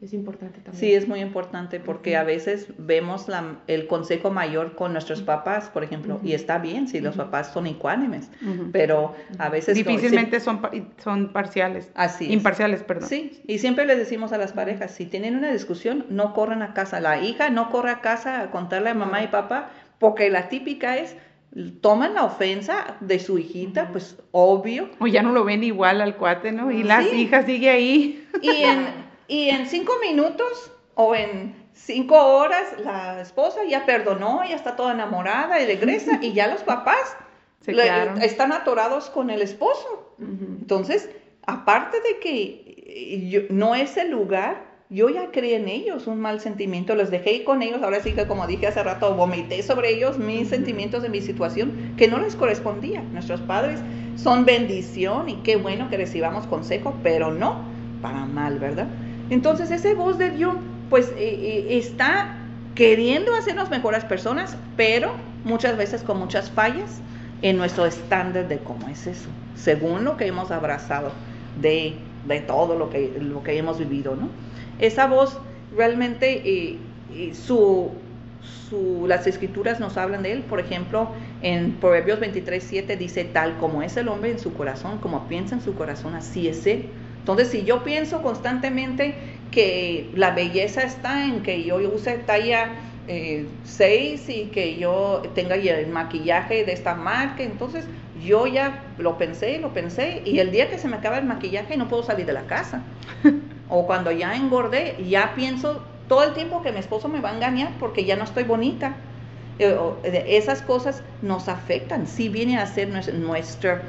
es 0.00 0.12
importante 0.12 0.60
también. 0.60 0.80
Sí, 0.80 0.94
es 0.94 1.08
muy 1.08 1.20
importante 1.20 1.80
porque 1.80 2.16
a 2.16 2.24
veces 2.24 2.68
vemos 2.78 3.26
el 3.66 3.86
consejo 3.86 4.30
mayor 4.30 4.74
con 4.74 4.92
nuestros 4.92 5.22
papás, 5.22 5.70
por 5.70 5.84
ejemplo, 5.84 6.20
y 6.22 6.32
está 6.32 6.58
bien 6.58 6.88
si 6.88 7.00
los 7.00 7.16
papás 7.16 7.52
son 7.52 7.66
ecuánimes, 7.66 8.30
pero 8.72 9.14
a 9.38 9.48
veces... 9.48 9.76
Difícilmente 9.76 10.40
son, 10.40 10.60
son 10.98 11.32
parciales. 11.32 11.90
Así. 11.94 12.32
Imparciales, 12.32 12.82
perdón. 12.82 13.08
Sí, 13.08 13.42
y 13.46 13.58
siempre 13.58 13.86
les 13.86 13.98
decimos 13.98 14.32
a 14.32 14.38
las 14.38 14.52
parejas, 14.52 14.92
si 14.92 15.06
tienen 15.06 15.36
una 15.36 15.52
discusión, 15.52 16.06
no 16.08 16.32
corren 16.34 16.62
a 16.62 16.74
casa. 16.74 17.00
La 17.00 17.22
hija 17.22 17.50
no 17.50 17.70
corre 17.70 17.90
a 17.90 18.00
casa 18.00 18.42
a 18.42 18.50
contarle 18.50 18.90
a 18.90 18.94
mamá 18.94 19.22
y 19.22 19.28
papá, 19.28 19.70
porque 19.98 20.30
la 20.30 20.48
típica 20.48 20.96
es 20.96 21.16
toman 21.80 22.14
la 22.14 22.24
ofensa 22.24 22.96
de 23.00 23.18
su 23.18 23.38
hijita, 23.38 23.88
pues 23.90 24.18
obvio. 24.32 24.90
O 24.98 25.06
ya 25.06 25.22
no 25.22 25.32
lo 25.32 25.44
ven 25.44 25.64
igual 25.64 26.00
al 26.00 26.16
cuate, 26.16 26.52
¿no? 26.52 26.70
Y 26.70 26.82
la 26.82 27.02
hija 27.02 27.42
sigue 27.42 27.70
ahí. 27.70 28.26
Y 28.42 28.50
en, 28.50 28.86
y 29.28 29.50
en 29.50 29.66
cinco 29.66 29.92
minutos 30.00 30.72
o 30.94 31.14
en 31.14 31.54
cinco 31.74 32.16
horas 32.16 32.64
la 32.82 33.20
esposa 33.20 33.60
ya 33.68 33.86
perdonó, 33.86 34.42
ya 34.48 34.56
está 34.56 34.74
toda 34.74 34.92
enamorada 34.92 35.60
y 35.60 35.66
regresa 35.66 36.18
y 36.22 36.32
ya 36.32 36.48
los 36.48 36.62
papás 36.62 37.16
están 38.22 38.52
atorados 38.52 39.10
con 39.10 39.30
el 39.30 39.42
esposo. 39.42 40.14
Entonces, 40.18 41.10
aparte 41.46 41.98
de 42.00 42.18
que 42.18 43.46
no 43.50 43.74
es 43.74 43.96
el 43.98 44.10
lugar, 44.10 44.66
yo 44.88 45.10
ya 45.10 45.30
creí 45.30 45.52
en 45.52 45.68
ellos 45.68 46.06
un 46.06 46.18
mal 46.18 46.40
sentimiento, 46.40 46.94
los 46.94 47.10
dejé 47.10 47.44
con 47.44 47.60
ellos, 47.60 47.82
ahora 47.82 48.00
sí 48.00 48.12
que 48.12 48.26
como 48.26 48.46
dije 48.46 48.66
hace 48.66 48.82
rato, 48.82 49.14
vomité 49.14 49.62
sobre 49.62 49.90
ellos 49.90 50.16
mis 50.16 50.48
sentimientos 50.48 51.02
de 51.02 51.10
mi 51.10 51.20
situación 51.20 51.94
que 51.98 52.08
no 52.08 52.18
les 52.18 52.34
correspondía. 52.34 53.02
Nuestros 53.02 53.42
padres 53.42 53.80
son 54.16 54.46
bendición 54.46 55.28
y 55.28 55.36
qué 55.42 55.56
bueno 55.56 55.90
que 55.90 55.98
recibamos 55.98 56.46
consejo, 56.46 56.94
pero 57.02 57.30
no 57.32 57.62
para 58.00 58.24
mal, 58.24 58.58
¿verdad? 58.58 58.88
Entonces 59.30 59.70
ese 59.70 59.94
voz 59.94 60.18
de 60.18 60.30
Dios 60.30 60.54
pues 60.90 61.08
eh, 61.10 61.14
eh, 61.18 61.78
está 61.78 62.36
queriendo 62.74 63.34
hacernos 63.34 63.70
mejores 63.70 64.04
personas, 64.04 64.56
pero 64.76 65.12
muchas 65.44 65.76
veces 65.76 66.02
con 66.02 66.18
muchas 66.18 66.50
fallas 66.50 67.00
en 67.42 67.56
nuestro 67.56 67.86
estándar 67.86 68.48
de 68.48 68.58
cómo 68.58 68.88
es 68.88 69.06
eso, 69.06 69.28
según 69.54 70.04
lo 70.04 70.16
que 70.16 70.26
hemos 70.26 70.50
abrazado 70.50 71.12
de, 71.60 71.96
todo 72.46 72.78
lo 72.78 72.90
que, 72.90 73.18
lo 73.20 73.42
que 73.42 73.58
hemos 73.58 73.78
vivido, 73.78 74.16
¿no? 74.16 74.28
Esa 74.78 75.06
voz 75.06 75.38
realmente, 75.76 76.42
eh, 76.44 76.78
su, 77.34 77.90
su, 78.68 79.06
las 79.06 79.26
escrituras 79.26 79.80
nos 79.80 79.96
hablan 79.96 80.22
de 80.22 80.32
él, 80.32 80.42
por 80.42 80.60
ejemplo, 80.60 81.08
en 81.42 81.72
Proverbios 81.72 82.20
23, 82.20 82.62
7 82.62 82.96
dice, 82.96 83.24
tal 83.24 83.56
como 83.58 83.82
es 83.82 83.96
el 83.96 84.08
hombre 84.08 84.30
en 84.30 84.38
su 84.38 84.54
corazón, 84.54 84.98
como 84.98 85.26
piensa 85.28 85.54
en 85.54 85.60
su 85.60 85.74
corazón, 85.74 86.14
así 86.14 86.48
es 86.48 86.66
él. 86.66 86.86
Entonces, 87.28 87.48
si 87.48 87.64
yo 87.64 87.84
pienso 87.84 88.22
constantemente 88.22 89.14
que 89.50 90.10
la 90.14 90.30
belleza 90.30 90.82
está 90.82 91.26
en 91.26 91.42
que 91.42 91.62
yo 91.62 91.76
use 91.76 92.16
talla 92.16 92.70
6 93.06 94.28
eh, 94.30 94.32
y 94.32 94.44
que 94.46 94.78
yo 94.78 95.20
tenga 95.34 95.56
el 95.56 95.88
maquillaje 95.88 96.64
de 96.64 96.72
esta 96.72 96.94
marca, 96.94 97.42
entonces 97.42 97.84
yo 98.24 98.46
ya 98.46 98.82
lo 98.96 99.18
pensé, 99.18 99.58
lo 99.58 99.74
pensé, 99.74 100.22
y 100.24 100.38
el 100.38 100.52
día 100.52 100.70
que 100.70 100.78
se 100.78 100.88
me 100.88 100.96
acaba 100.96 101.18
el 101.18 101.26
maquillaje 101.26 101.76
no 101.76 101.86
puedo 101.86 102.02
salir 102.02 102.24
de 102.24 102.32
la 102.32 102.46
casa. 102.46 102.80
o 103.68 103.86
cuando 103.86 104.10
ya 104.10 104.34
engordé, 104.34 104.96
ya 105.06 105.34
pienso 105.36 105.82
todo 106.08 106.24
el 106.24 106.32
tiempo 106.32 106.62
que 106.62 106.72
mi 106.72 106.78
esposo 106.78 107.10
me 107.10 107.20
va 107.20 107.32
a 107.32 107.34
engañar 107.34 107.72
porque 107.78 108.06
ya 108.06 108.16
no 108.16 108.24
estoy 108.24 108.44
bonita. 108.44 108.94
Eh, 109.58 109.76
esas 110.28 110.62
cosas 110.62 111.02
nos 111.20 111.50
afectan, 111.50 112.06
si 112.06 112.30
viene 112.30 112.56
a 112.56 112.64
ser 112.64 112.88
nuestra 112.88 113.82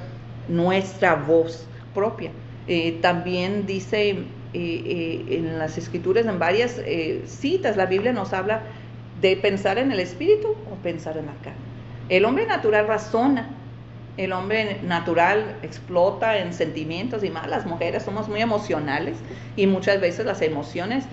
nuestra 0.49 1.15
voz 1.15 1.65
propia. 1.93 2.31
Eh, 2.71 2.99
también 3.01 3.65
dice 3.65 4.11
eh, 4.11 4.25
eh, 4.53 5.25
en 5.31 5.57
las 5.57 5.79
escrituras, 5.79 6.27
en 6.27 6.37
varias 6.37 6.79
citas, 7.25 7.75
la 7.75 7.87
Biblia 7.87 8.13
nos 8.13 8.31
habla 8.31 8.61
de 9.19 9.35
pensar 9.37 9.79
en 9.79 9.91
el 9.91 9.99
espíritu 9.99 10.49
o 10.71 10.75
pensar 10.83 11.17
en 11.17 11.25
la 11.25 11.33
carne. 11.43 11.57
El 12.09 12.25
hombre 12.25 12.45
natural 12.45 12.87
razona, 12.87 13.49
el 14.17 14.33
hombre 14.33 14.81
natural 14.83 15.57
explota 15.63 16.37
en 16.37 16.53
sentimientos 16.53 17.23
y 17.23 17.31
más 17.31 17.47
las 17.47 17.65
mujeres 17.65 18.03
somos 18.03 18.29
muy 18.29 18.39
emocionales 18.39 19.17
y 19.55 19.65
muchas 19.65 19.99
veces 19.99 20.27
las 20.27 20.43
emociones, 20.43 21.05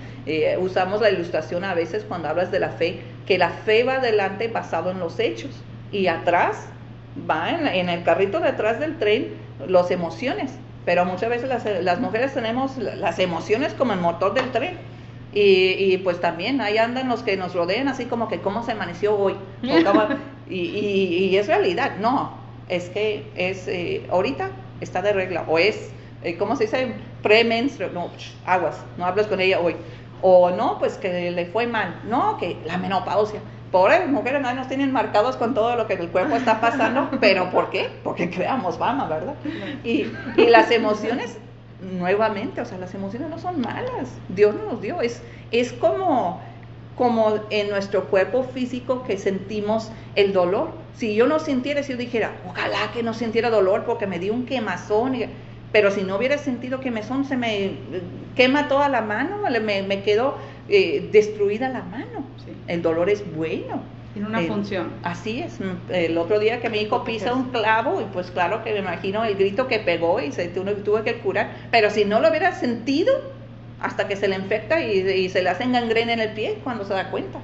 usamos 0.59 1.01
la 1.01 1.09
ilustración 1.09 1.63
a 1.63 1.73
veces 1.73 2.03
cuando 2.07 2.27
hablas 2.27 2.51
de 2.51 2.59
la 2.59 2.69
fe, 2.69 2.99
que 3.25 3.39
la 3.39 3.49
fe 3.49 3.83
va 3.83 3.95
adelante 3.95 4.47
basado 4.47 4.91
en 4.91 4.99
los 4.99 5.19
hechos 5.19 5.51
y 5.91 6.05
atrás 6.05 6.67
va 7.29 7.49
en, 7.49 7.89
el 7.89 8.03
carrito 8.03 8.39
detrás 8.39 8.79
del 8.79 8.97
tren 8.97 9.29
las 9.67 9.89
emociones, 9.89 10.51
pero 10.87 11.03
muchas 11.03 11.29
veces 11.29 11.49
las, 11.83 11.99
mujeres 11.99 12.33
tenemos 12.33 12.77
las 12.77 13.19
emociones 13.19 13.73
como 13.73 13.91
el 13.91 13.99
motor 13.99 14.33
del 14.33 14.53
tren. 14.53 14.77
Y, 15.33 15.97
pues 15.97 16.21
también 16.21 16.61
ahí 16.61 16.77
andan 16.77 17.09
los 17.09 17.23
que 17.23 17.35
nos 17.35 17.53
rodean 17.53 17.89
así 17.89 18.05
como 18.05 18.29
que 18.29 18.39
cómo 18.39 18.63
se 18.63 18.71
amaneció 18.71 19.13
hoy. 19.17 19.35
y, 20.49 21.35
es 21.35 21.47
realidad, 21.47 21.97
no, 21.99 22.37
es 22.69 22.87
que 22.87 23.29
es 23.35 23.67
eh, 23.67 24.07
ahorita 24.09 24.49
está 24.79 25.01
de 25.01 25.11
regla 25.11 25.43
o 25.49 25.59
es, 25.59 25.91
eh, 26.23 26.37
¿cómo 26.37 26.55
se 26.55 26.63
dice? 26.63 26.93
Premenstrual, 27.21 27.93
no, 27.93 28.09
aguas, 28.45 28.77
no 28.97 29.05
hablas 29.05 29.27
con 29.27 29.41
ella 29.41 29.59
hoy. 29.59 29.75
O 30.21 30.51
no, 30.51 30.79
pues 30.79 30.97
que 30.97 31.31
le 31.31 31.47
fue 31.47 31.67
mal, 31.67 31.99
no, 32.07 32.37
que 32.37 32.55
la 32.65 32.77
menopausia 32.77 33.41
pobres 33.71 34.07
mujeres 34.09 34.41
no 34.41 34.53
nos 34.53 34.67
tienen 34.67 34.91
marcados 34.91 35.35
con 35.35 35.53
todo 35.53 35.75
lo 35.75 35.87
que 35.87 35.93
el 35.93 36.09
cuerpo 36.09 36.35
está 36.35 36.61
pasando, 36.61 37.09
pero 37.19 37.49
¿por 37.49 37.69
qué? 37.69 37.89
Porque 38.03 38.29
creamos 38.29 38.77
fama, 38.77 39.07
¿verdad? 39.07 39.35
Y, 39.83 40.07
las 40.49 40.71
emociones, 40.71 41.37
nuevamente, 41.97 42.61
o 42.61 42.65
sea, 42.65 42.77
las 42.77 42.93
emociones 42.93 43.29
no 43.29 43.39
son 43.39 43.61
malas, 43.61 44.09
Dios 44.29 44.55
nos 44.55 44.81
dio, 44.81 45.01
es, 45.01 45.21
es 45.51 45.73
como, 45.73 46.41
como 46.95 47.35
en 47.49 47.69
nuestro 47.69 48.05
cuerpo 48.05 48.43
físico 48.43 49.03
que 49.03 49.17
sentimos 49.17 49.91
el 50.15 50.33
dolor. 50.33 50.71
Si 50.95 51.13
yo 51.13 51.27
no 51.27 51.39
sintiera, 51.39 51.83
si 51.83 51.91
yo 51.91 51.97
dijera, 51.97 52.31
ojalá 52.47 52.91
que 52.93 53.03
no 53.03 53.13
sintiera 53.13 53.49
dolor 53.49 53.83
porque 53.85 54.07
me 54.07 54.17
dio 54.17 54.33
un 54.33 54.45
quemazón, 54.45 55.15
pero 55.77 55.91
si 55.91 56.01
no 56.01 56.17
hubiera 56.17 56.39
sentido 56.39 56.79
quemazón, 56.79 57.23
se 57.23 57.37
me 57.37 57.73
quema 58.35 58.67
toda 58.67 58.89
la 58.89 59.01
mano, 59.01 59.43
me, 59.61 59.83
me 59.83 60.01
quedó 60.01 60.35
eh, 60.69 61.07
destruida 61.11 61.69
la 61.69 61.83
mano. 61.83 62.25
El 62.65 62.81
dolor 62.81 63.11
es 63.11 63.23
bueno. 63.35 63.83
Tiene 64.13 64.27
una 64.27 64.41
función. 64.41 64.89
Así 65.03 65.39
es. 65.39 65.59
El 65.89 66.17
otro 66.17 66.39
día 66.39 66.61
que 66.61 66.71
mi 66.71 66.79
hijo 66.79 67.03
pisa 67.03 67.31
un 67.35 67.51
clavo, 67.51 68.01
y 68.01 68.05
pues 68.05 68.31
claro 68.31 68.63
que 68.63 68.73
me 68.73 68.79
imagino 68.79 69.23
el 69.23 69.35
grito 69.35 69.67
que 69.67 69.77
pegó 69.77 70.19
y 70.19 70.31
se 70.31 70.47
tuvo, 70.47 70.71
tuve 70.77 71.03
que 71.03 71.19
curar. 71.19 71.51
Pero 71.69 71.91
si 71.91 72.05
no 72.05 72.21
lo 72.21 72.29
hubiera 72.29 72.53
sentido, 72.53 73.13
hasta 73.79 74.07
que 74.07 74.15
se 74.15 74.27
le 74.27 74.35
infecta 74.35 74.81
y, 74.81 75.29
se 75.29 75.43
le 75.43 75.49
hacen 75.51 75.73
gangrena 75.73 76.13
en 76.13 76.21
el 76.21 76.31
pie 76.31 76.57
cuando 76.63 76.85
se 76.85 76.95
da 76.95 77.11
cuenta. 77.11 77.37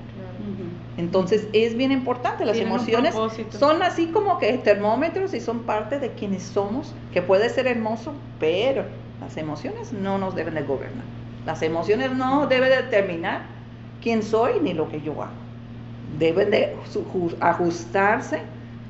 Entonces 0.97 1.47
es 1.53 1.75
bien 1.75 1.91
importante, 1.91 2.45
las 2.45 2.57
emociones 2.57 3.15
son 3.57 3.81
así 3.81 4.07
como 4.07 4.37
que 4.37 4.53
termómetros 4.59 5.33
y 5.33 5.39
son 5.39 5.63
parte 5.63 5.99
de 5.99 6.11
quienes 6.11 6.43
somos, 6.43 6.93
que 7.11 7.21
puede 7.21 7.49
ser 7.49 7.65
hermoso, 7.65 8.13
pero 8.39 8.85
las 9.19 9.35
emociones 9.37 9.91
no 9.91 10.19
nos 10.19 10.35
deben 10.35 10.53
de 10.53 10.61
gobernar. 10.61 11.05
Las 11.45 11.61
emociones 11.63 12.11
no 12.11 12.47
deben 12.47 12.69
determinar 12.69 13.41
quién 14.01 14.21
soy 14.21 14.59
ni 14.61 14.73
lo 14.73 14.87
que 14.89 15.01
yo 15.01 15.13
hago. 15.13 15.31
Deben 16.19 16.51
de 16.51 16.75
ajustarse 17.39 18.41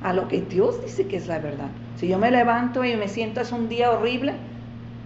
a 0.02 0.12
lo 0.12 0.28
que 0.28 0.42
Dios 0.42 0.82
dice 0.82 1.06
que 1.06 1.16
es 1.16 1.26
la 1.26 1.38
verdad. 1.38 1.70
Si 1.96 2.06
yo 2.06 2.18
me 2.18 2.30
levanto 2.30 2.84
y 2.84 2.96
me 2.96 3.08
siento 3.08 3.40
es 3.40 3.50
un 3.50 3.68
día 3.68 3.90
horrible 3.90 4.34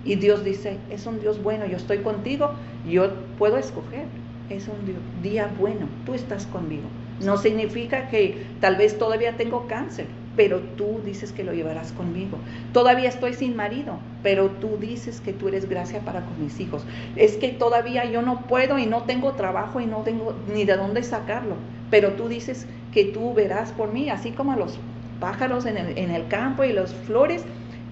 y 0.04 0.16
Dios 0.16 0.44
dice, 0.44 0.78
es 0.90 1.06
un 1.06 1.20
Dios 1.20 1.42
bueno, 1.42 1.66
yo 1.66 1.76
estoy 1.76 1.98
contigo, 1.98 2.50
yo 2.88 3.12
puedo 3.38 3.56
escoger, 3.58 4.06
es 4.50 4.68
un 4.68 5.22
día 5.22 5.50
bueno, 5.58 5.86
tú 6.06 6.14
estás 6.14 6.46
conmigo. 6.46 6.88
No 7.20 7.36
significa 7.36 8.08
que 8.08 8.46
tal 8.60 8.76
vez 8.76 8.96
todavía 8.98 9.36
tengo 9.36 9.66
cáncer, 9.66 10.06
pero 10.36 10.60
tú 10.76 11.00
dices 11.04 11.32
que 11.32 11.42
lo 11.42 11.52
llevarás 11.52 11.90
conmigo. 11.92 12.38
Todavía 12.72 13.08
estoy 13.08 13.34
sin 13.34 13.56
marido, 13.56 13.98
pero 14.22 14.50
tú 14.50 14.78
dices 14.80 15.20
que 15.20 15.32
tú 15.32 15.48
eres 15.48 15.68
gracia 15.68 16.00
para 16.00 16.24
con 16.24 16.40
mis 16.42 16.60
hijos. 16.60 16.84
Es 17.16 17.36
que 17.36 17.48
todavía 17.48 18.04
yo 18.04 18.22
no 18.22 18.42
puedo 18.42 18.78
y 18.78 18.86
no 18.86 19.02
tengo 19.02 19.32
trabajo 19.32 19.80
y 19.80 19.86
no 19.86 20.02
tengo 20.02 20.34
ni 20.52 20.64
de 20.64 20.76
dónde 20.76 21.02
sacarlo, 21.02 21.56
pero 21.90 22.12
tú 22.12 22.28
dices 22.28 22.66
que 22.92 23.06
tú 23.06 23.34
verás 23.34 23.72
por 23.72 23.92
mí, 23.92 24.10
así 24.10 24.30
como 24.30 24.52
a 24.52 24.56
los 24.56 24.78
pájaros 25.20 25.66
en 25.66 25.76
el, 25.76 26.28
campo 26.28 26.62
y 26.62 26.72
las 26.72 26.94
flores, 26.94 27.44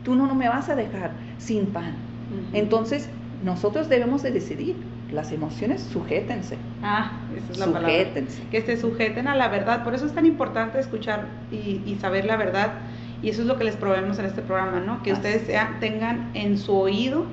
tú 0.05 0.15
no, 0.15 0.29
no 0.29 0.37
me 0.37 0.49
vas 0.49 0.69
a 0.69 0.77
dejar 0.77 1.11
sin 1.39 1.67
pan. 1.67 1.97
Entonces, 2.53 3.09
nosotros 3.45 3.89
debemos 3.89 4.23
de 4.23 4.31
decidir 4.31 4.77
las 5.11 5.33
emociones 5.33 5.83
sujétense. 5.83 6.57
Ah, 6.83 7.13
esa 7.37 7.53
es 7.53 7.59
la 7.59 7.81
sujétense. 7.81 8.43
Que 8.51 8.63
se 8.63 8.77
sujeten 8.77 9.29
a 9.29 9.35
la 9.35 9.49
verdad. 9.49 9.85
Por 9.85 9.95
eso 9.95 10.07
es 10.07 10.13
tan 10.13 10.27
importante 10.27 10.79
escuchar 10.79 11.27
y, 11.51 11.97
saber 12.01 12.25
la 12.25 12.37
verdad. 12.37 12.73
Y 13.23 13.31
eso 13.31 13.43
es 13.43 13.47
lo 13.47 13.57
que 13.57 13.65
les 13.65 13.77
proveemos 13.77 14.19
en 14.19 14.27
este 14.27 14.43
programa, 14.43 14.81
¿no? 14.81 15.03
Que 15.03 15.13
ustedes 15.13 15.49
tengan 15.81 16.31
en 16.35 16.59
su 16.59 16.77
oído 16.77 17.25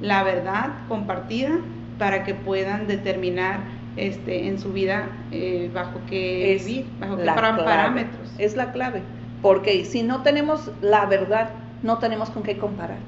la 0.00 0.22
verdad 0.22 0.70
compartida 0.88 1.50
para 1.98 2.24
que 2.24 2.34
puedan 2.34 2.86
determinar 2.86 3.60
este, 3.96 4.46
en 4.46 4.58
su 4.58 4.72
vida 4.72 5.08
eh, 5.32 5.70
bajo 5.72 6.00
qué 6.08 6.56
vivir, 6.64 6.86
bajo 7.00 7.16
qué 7.16 7.24
parámetros. 7.24 8.32
Es 8.38 8.56
la 8.56 8.72
clave. 8.72 9.02
Porque 9.42 9.84
si 9.84 10.02
no 10.02 10.22
tenemos 10.22 10.70
la 10.80 11.06
verdad, 11.06 11.50
no 11.82 11.98
tenemos 11.98 12.30
con 12.30 12.42
qué 12.42 12.58
comparar 12.58 12.98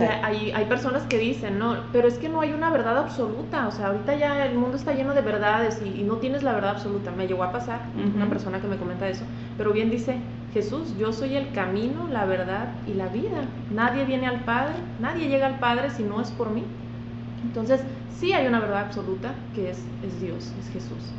hay, 0.00 0.52
hay, 0.52 0.64
personas 0.66 1.02
que 1.04 1.18
dicen, 1.18 1.58
no, 1.58 1.76
pero 1.92 2.08
es 2.08 2.18
que 2.18 2.28
no 2.28 2.40
hay 2.40 2.52
una 2.52 2.70
verdad 2.70 2.98
absoluta, 2.98 3.66
o 3.66 3.70
sea, 3.70 3.88
ahorita 3.88 4.14
ya 4.16 4.46
el 4.46 4.56
mundo 4.56 4.76
está 4.76 4.92
lleno 4.92 5.14
de 5.14 5.20
verdades 5.20 5.80
y, 5.84 6.02
no 6.02 6.16
tienes 6.16 6.42
la 6.42 6.52
verdad 6.52 6.70
absoluta. 6.70 7.10
Me 7.12 7.26
llegó 7.26 7.42
a 7.42 7.52
pasar 7.52 7.80
una 8.14 8.28
persona 8.28 8.60
que 8.60 8.66
me 8.66 8.76
comenta 8.76 9.08
eso, 9.08 9.24
pero 9.56 9.72
bien 9.72 9.90
dice, 9.90 10.16
Jesús, 10.54 10.96
yo 10.98 11.12
soy 11.12 11.36
el 11.36 11.52
camino, 11.52 12.08
la 12.10 12.24
verdad 12.24 12.68
y 12.86 12.94
la 12.94 13.08
vida. 13.08 13.42
Nadie 13.70 14.04
viene 14.04 14.26
al 14.26 14.40
Padre, 14.40 14.74
nadie 15.00 15.28
llega 15.28 15.46
al 15.46 15.58
Padre 15.58 15.90
si 15.90 16.02
no 16.02 16.20
es 16.20 16.30
por 16.30 16.50
mí. 16.50 16.64
Entonces, 17.42 17.80
sí 18.18 18.32
hay 18.32 18.46
una 18.46 18.60
verdad 18.60 18.80
absoluta 18.86 19.34
que 19.54 19.70
es, 19.70 19.78
es 20.04 20.20
Dios, 20.20 20.52
es 20.60 20.72
Jesús. 20.72 21.12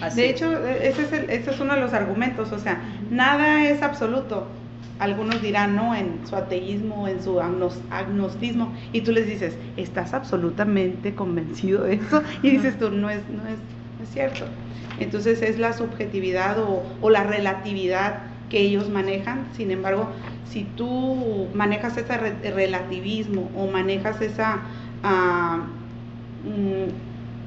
Así 0.00 0.20
de 0.20 0.30
hecho, 0.30 0.52
ese 0.66 1.02
es, 1.02 1.12
ese 1.12 1.50
es 1.50 1.60
uno 1.60 1.74
de 1.74 1.80
los 1.80 1.92
argumentos, 1.92 2.52
o 2.52 2.58
sea, 2.58 2.80
nada 3.10 3.64
es 3.64 3.82
absoluto 3.82 4.46
algunos 5.00 5.42
dirán, 5.42 5.74
no, 5.74 5.94
en 5.94 6.20
su 6.26 6.36
ateísmo, 6.36 7.08
en 7.08 7.22
su 7.22 7.40
agnostismo, 7.40 8.72
y 8.92 9.00
tú 9.00 9.12
les 9.12 9.26
dices, 9.26 9.56
¿estás 9.76 10.14
absolutamente 10.14 11.14
convencido 11.14 11.84
de 11.84 11.94
eso? 11.94 12.22
Y 12.42 12.50
dices 12.50 12.78
tú, 12.78 12.90
no 12.90 13.10
es, 13.10 13.22
no 13.28 13.42
es, 13.46 13.58
no 13.98 14.04
es 14.04 14.10
cierto. 14.10 14.44
Entonces 14.98 15.42
es 15.42 15.58
la 15.58 15.72
subjetividad 15.72 16.56
o, 16.60 17.10
la 17.10 17.24
relatividad 17.24 18.20
que 18.50 18.60
ellos 18.60 18.90
manejan, 18.90 19.46
sin 19.56 19.70
embargo, 19.70 20.08
si 20.48 20.64
tú 20.64 21.48
manejas 21.54 21.96
ese 21.96 22.16
relativismo 22.50 23.50
o 23.56 23.66
manejas 23.66 24.20
esa... 24.20 24.60
Uh, 25.02 26.90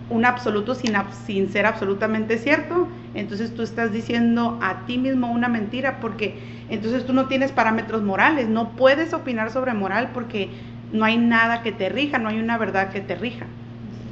un 0.10 0.26
absoluto 0.26 0.76
sin, 0.76 0.94
sin 1.26 1.50
ser 1.50 1.66
absolutamente 1.66 2.38
cierto, 2.38 2.88
entonces 3.14 3.54
tú 3.54 3.62
estás 3.62 3.92
diciendo 3.92 4.60
a 4.62 4.86
ti 4.86 4.98
mismo 4.98 5.32
una 5.32 5.48
mentira 5.48 6.00
porque 6.00 6.40
entonces 6.70 7.06
tú 7.06 7.14
no 7.14 7.28
tienes 7.28 7.52
parámetros 7.52 8.02
morales, 8.02 8.48
no 8.50 8.72
puedes 8.72 9.14
opinar 9.14 9.52
sobre 9.52 9.74
moral 9.74 10.12
porque 10.14 10.50
no 10.92 11.06
hay 11.06 11.18
nada 11.18 11.62
que 11.62 11.72
te 11.72 11.90
rija, 11.90 12.18
no 12.18 12.30
hay 12.30 12.40
una 12.40 12.58
verdad 12.58 12.90
que 12.92 13.02
te 13.02 13.16
rija. 13.16 13.46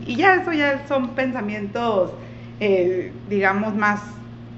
Y 0.05 0.15
ya 0.15 0.35
eso 0.35 0.51
ya 0.51 0.87
son 0.87 1.09
pensamientos, 1.09 2.11
eh, 2.59 3.13
digamos, 3.29 3.75
más 3.75 4.01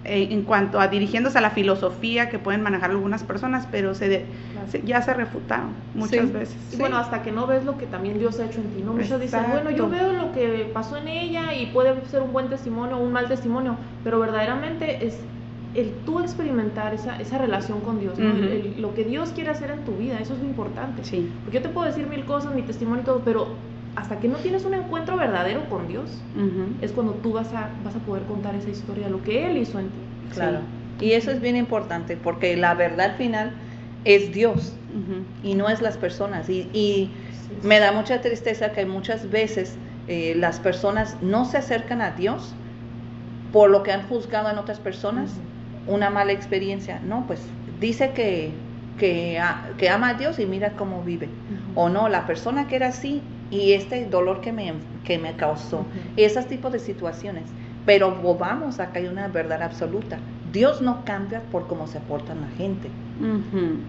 en 0.05 0.41
cuanto 0.43 0.79
a 0.79 0.87
dirigiéndose 0.87 1.37
a 1.37 1.41
la 1.41 1.51
filosofía 1.51 2.29
que 2.29 2.39
pueden 2.39 2.61
manejar 2.61 2.91
algunas 2.91 3.23
personas, 3.23 3.67
pero 3.71 3.95
se, 3.95 4.25
ya 4.83 5.01
se 5.01 5.13
refutaron 5.13 5.69
muchas 5.95 6.31
veces. 6.31 6.55
Y 6.73 6.77
bueno, 6.77 6.97
hasta 6.97 7.23
que 7.23 7.31
no 7.31 7.47
ves 7.47 7.63
lo 7.63 7.77
que 7.77 7.85
también 7.85 8.19
Dios 8.19 8.39
ha 8.39 8.45
hecho 8.45 8.59
en 8.59 8.69
ti, 8.71 8.81
¿no? 8.83 8.93
Muchos 8.93 9.19
dicen, 9.19 9.43
bueno, 9.51 9.71
yo 9.71 9.89
veo 9.89 10.11
lo 10.11 10.33
que 10.33 10.69
pasó 10.73 10.97
en 10.97 11.07
ella 11.07 11.53
y 11.53 11.67
puede 11.67 12.05
ser 12.07 12.21
un 12.21 12.33
buen 12.33 12.49
testimonio 12.49 12.97
o 12.97 12.99
un 12.99 13.13
mal 13.13 13.27
testimonio, 13.27 13.77
pero 14.03 14.19
verdaderamente 14.19 15.05
es 15.05 15.19
el 15.73 15.91
tú 16.05 16.19
experimentar 16.19 16.93
esa, 16.93 17.19
esa 17.19 17.37
relación 17.37 17.79
con 17.81 17.99
Dios, 17.99 18.17
lo 18.77 18.93
que 18.93 19.05
Dios 19.05 19.31
quiere 19.33 19.49
hacer 19.49 19.71
en 19.71 19.85
tu 19.85 19.93
vida, 19.93 20.19
eso 20.19 20.33
es 20.33 20.39
lo 20.39 20.45
importante. 20.45 21.03
Sí. 21.03 21.31
Porque 21.43 21.57
yo 21.57 21.63
te 21.63 21.69
puedo 21.69 21.87
decir 21.87 22.07
mil 22.07 22.25
cosas, 22.25 22.53
mi 22.53 22.61
testimonio 22.61 23.01
y 23.01 23.05
todo, 23.05 23.21
pero 23.23 23.47
hasta 23.95 24.19
que 24.19 24.27
no 24.27 24.37
tienes 24.37 24.65
un 24.65 24.73
encuentro 24.73 25.17
verdadero 25.17 25.69
con 25.69 25.87
Dios, 25.87 26.09
es 26.81 26.91
cuando 26.91 27.13
tú 27.13 27.33
vas 27.33 27.53
a, 27.53 27.69
vas 27.83 27.95
a 27.95 27.99
poder 27.99 28.23
contar 28.23 28.55
esa 28.55 28.69
historia, 28.69 29.09
lo 29.09 29.21
que 29.21 29.49
Él 29.49 29.57
hizo 29.57 29.79
en 29.79 29.87
ti. 29.87 29.99
Claro. 30.33 30.59
Y 30.99 31.11
eso 31.11 31.31
es 31.31 31.41
bien 31.41 31.55
importante, 31.55 32.17
porque 32.17 32.55
la 32.55 32.73
verdad 32.73 33.17
final 33.17 33.51
es 34.05 34.33
Dios 34.33 34.73
y 35.43 35.55
no 35.55 35.69
es 35.69 35.81
las 35.81 35.97
personas. 35.97 36.49
Y, 36.49 37.11
me 37.61 37.79
da 37.79 37.91
mucha 37.91 38.19
tristeza 38.19 38.71
que 38.71 38.85
muchas 38.85 39.29
veces 39.29 39.77
eh, 40.07 40.33
las 40.35 40.59
personas 40.59 41.17
no 41.21 41.45
se 41.45 41.57
acercan 41.57 42.01
a 42.01 42.11
Dios 42.11 42.55
por 43.51 43.69
lo 43.69 43.83
que 43.83 43.91
han 43.91 44.07
juzgado 44.07 44.49
en 44.49 44.57
otras 44.57 44.79
personas, 44.79 45.29
una 45.85 46.09
mala 46.09 46.31
experiencia. 46.31 46.99
No, 47.05 47.25
pues 47.27 47.41
dice 47.79 48.11
que 48.11 48.53
que, 48.97 49.41
que 49.77 49.89
ama 49.89 50.09
a 50.09 50.13
Dios 50.15 50.39
y 50.39 50.45
mira 50.45 50.71
cómo 50.73 51.03
vive. 51.03 51.29
O 51.75 51.89
no, 51.89 52.09
la 52.09 52.25
persona 52.25 52.67
que 52.67 52.75
era 52.75 52.87
así 52.87 53.21
y 53.51 53.73
este 53.73 54.05
dolor 54.05 54.41
que 54.41 54.51
me, 54.51 54.73
que 55.03 55.17
me 55.17 55.35
causó. 55.35 55.85
Esos 56.17 56.47
tipos 56.47 56.71
de 56.71 56.79
situaciones. 56.79 57.43
Pero 57.85 58.15
vamos, 58.39 58.79
acá 58.79 58.99
hay 58.99 59.07
una 59.07 59.27
verdad 59.27 59.61
absoluta. 59.61 60.17
Dios 60.51 60.81
no 60.81 61.03
cambia 61.03 61.41
por 61.51 61.67
cómo 61.67 61.87
se 61.87 61.99
porta 61.99 62.33
la 62.35 62.47
gente. 62.57 62.89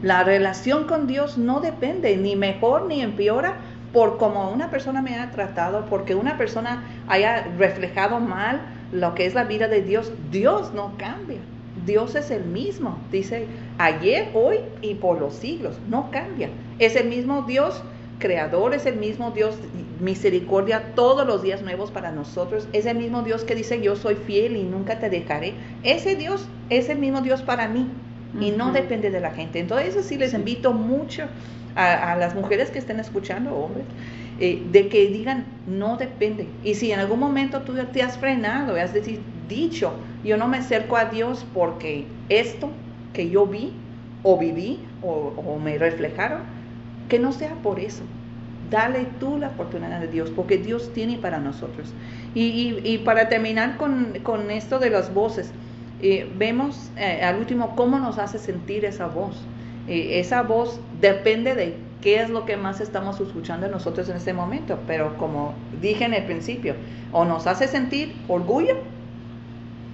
La 0.02 0.24
relación 0.24 0.86
con 0.86 1.06
Dios 1.06 1.38
no 1.38 1.60
depende 1.60 2.16
ni 2.16 2.36
mejor 2.36 2.86
ni 2.86 3.02
empeora 3.02 3.56
por 3.92 4.18
cómo 4.18 4.50
una 4.50 4.70
persona 4.70 5.00
me 5.00 5.18
ha 5.18 5.30
tratado, 5.30 5.86
porque 5.88 6.14
una 6.14 6.36
persona 6.36 6.82
haya 7.06 7.46
reflejado 7.56 8.18
mal 8.18 8.60
lo 8.92 9.14
que 9.14 9.26
es 9.26 9.34
la 9.34 9.44
vida 9.44 9.68
de 9.68 9.82
Dios. 9.82 10.12
Dios 10.30 10.72
no 10.74 10.94
cambia. 10.98 11.38
Dios 11.86 12.14
es 12.14 12.30
el 12.30 12.44
mismo, 12.44 12.98
dice 13.10 13.46
ayer, 13.78 14.30
hoy 14.32 14.58
y 14.80 14.94
por 14.94 15.20
los 15.20 15.34
siglos, 15.34 15.76
no 15.88 16.10
cambia. 16.10 16.48
Es 16.78 16.96
el 16.96 17.08
mismo 17.08 17.42
Dios 17.42 17.82
creador, 18.24 18.72
es 18.72 18.86
el 18.86 18.96
mismo 18.96 19.32
Dios 19.32 19.54
misericordia 20.00 20.94
todos 20.94 21.26
los 21.26 21.42
días 21.42 21.60
nuevos 21.60 21.90
para 21.90 22.10
nosotros. 22.10 22.66
Es 22.72 22.86
el 22.86 22.96
mismo 22.96 23.20
Dios 23.20 23.44
que 23.44 23.54
dice 23.54 23.82
yo 23.82 23.96
soy 23.96 24.14
fiel 24.14 24.56
y 24.56 24.62
nunca 24.62 24.98
te 24.98 25.10
dejaré. 25.10 25.52
Ese 25.82 26.16
Dios 26.16 26.48
es 26.70 26.88
el 26.88 26.98
mismo 26.98 27.20
Dios 27.20 27.42
para 27.42 27.68
mí 27.68 27.86
y 28.40 28.50
no 28.50 28.72
depende 28.72 29.10
de 29.10 29.20
la 29.20 29.32
gente. 29.32 29.58
Entonces 29.58 29.88
eso 29.88 30.02
sí 30.02 30.16
les 30.16 30.32
invito 30.32 30.72
mucho 30.72 31.24
a, 31.76 32.16
las 32.16 32.34
mujeres 32.34 32.70
que 32.70 32.78
estén 32.78 32.98
escuchando, 32.98 33.54
hombres, 33.54 33.84
eh, 34.40 34.62
de 34.72 34.88
que 34.88 35.06
digan 35.08 35.44
no 35.66 35.98
depende. 35.98 36.48
Y 36.62 36.76
si 36.76 36.92
en 36.92 37.00
algún 37.00 37.20
momento 37.20 37.60
tú 37.60 37.74
te 37.92 38.02
has 38.02 38.16
frenado, 38.16 38.76
has 38.76 38.92
dicho, 39.50 39.92
yo 40.24 40.38
no 40.38 40.48
me 40.48 40.56
acerco 40.56 40.96
a 40.96 41.04
Dios 41.04 41.44
porque 41.52 42.06
esto 42.30 42.70
que 43.12 43.28
yo 43.28 43.46
vi 43.46 43.74
o 44.22 44.38
viví 44.38 44.80
o, 45.02 45.58
me 45.62 45.76
reflejaron, 45.76 46.40
que 47.08 47.18
no 47.18 47.32
sea 47.32 47.54
por 47.62 47.78
eso. 47.78 48.02
Dale 48.70 49.06
tú 49.20 49.38
la 49.38 49.48
oportunidad 49.48 50.00
de 50.00 50.08
Dios, 50.08 50.30
porque 50.30 50.58
Dios 50.58 50.92
tiene 50.92 51.18
para 51.18 51.38
nosotros. 51.38 51.92
Y, 52.34 52.98
para 53.04 53.28
terminar 53.28 53.76
con, 53.76 54.50
esto 54.50 54.78
de 54.78 54.90
las 54.90 55.12
voces, 55.12 55.52
eh, 56.02 56.28
vemos 56.36 56.90
eh, 56.96 57.22
al 57.22 57.38
último 57.38 57.76
cómo 57.76 57.98
nos 57.98 58.18
hace 58.18 58.38
sentir 58.38 58.84
esa 58.84 59.06
voz. 59.06 59.36
Eh, 59.86 60.18
esa 60.18 60.42
voz 60.42 60.80
depende 61.00 61.54
de 61.54 61.76
qué 62.00 62.20
es 62.20 62.30
lo 62.30 62.44
que 62.44 62.56
más 62.56 62.80
estamos 62.80 63.20
escuchando 63.20 63.68
nosotros 63.68 64.08
en 64.08 64.16
este 64.16 64.32
momento, 64.32 64.78
pero 64.86 65.16
como 65.16 65.54
dije 65.80 66.04
en 66.04 66.14
el 66.14 66.24
principio, 66.24 66.74
o 67.12 67.24
nos 67.24 67.46
hace 67.46 67.66
sentir 67.66 68.14
orgullo 68.28 68.76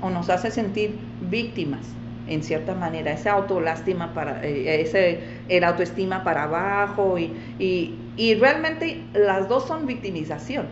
o 0.03 0.11
nos 0.11 0.31
hace 0.31 0.51
sentir 0.51 0.97
víctimas 1.31 1.95
en 2.27 2.43
cierta 2.43 2.75
manera, 2.75 3.13
esa 3.13 3.33
autolástima 3.33 4.15
para, 4.15 4.45
eh, 4.45 4.81
ese, 4.83 5.21
el 5.49 5.65
autoestima 5.65 6.23
para 6.23 6.45
abajo 6.45 7.19
y, 7.19 7.33
y, 7.59 7.99
realmente 8.35 9.03
las 9.15 9.49
dos 9.49 9.67
son 9.67 9.87
victimización. 9.87 10.67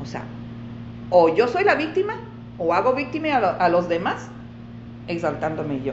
O 0.00 0.06
sea, 0.06 0.22
o 1.10 1.34
yo 1.34 1.48
soy 1.48 1.64
la 1.64 1.74
víctima 1.74 2.14
o 2.58 2.72
hago 2.72 2.94
víctima 2.94 3.36
a, 3.36 3.68
los 3.68 3.88
demás 3.88 4.28
exaltándome 5.06 5.82
yo. 5.82 5.92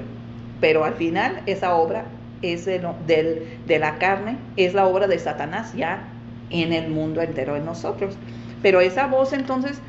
Pero 0.59 0.83
al 0.83 0.93
final 0.93 1.41
esa 1.47 1.75
obra 1.75 2.05
es 2.41 2.65
de, 2.65 2.81
de 3.67 3.79
la 3.79 3.97
carne, 3.97 4.37
es 4.55 4.73
la 4.73 4.85
obra 4.85 5.07
de 5.07 5.19
Satanás 5.19 5.73
ya 5.73 6.03
en 6.49 6.71
el 6.73 6.89
mundo 6.89 7.21
entero 7.21 7.55
de 7.55 7.61
nosotros. 7.61 8.15
Pero 8.61 8.79
esa 8.79 9.07
voz 9.07 9.33
entonces 9.33 9.81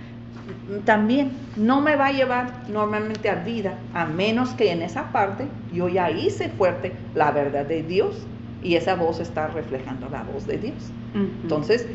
también 0.84 1.32
no 1.56 1.80
me 1.80 1.96
va 1.96 2.06
a 2.06 2.12
llevar 2.12 2.68
normalmente 2.68 3.28
a 3.28 3.36
vida, 3.36 3.74
a 3.94 4.06
menos 4.06 4.50
que 4.50 4.72
en 4.72 4.82
esa 4.82 5.12
parte 5.12 5.46
yo 5.72 5.88
ya 5.88 6.10
hice 6.10 6.48
fuerte 6.48 6.92
la 7.14 7.30
verdad 7.30 7.64
de 7.66 7.82
Dios 7.82 8.26
y 8.62 8.76
esa 8.76 8.94
voz 8.94 9.20
está 9.20 9.48
reflejando 9.48 10.08
la 10.08 10.22
voz 10.22 10.46
de 10.46 10.58
Dios. 10.58 10.90
Entonces, 11.14 11.86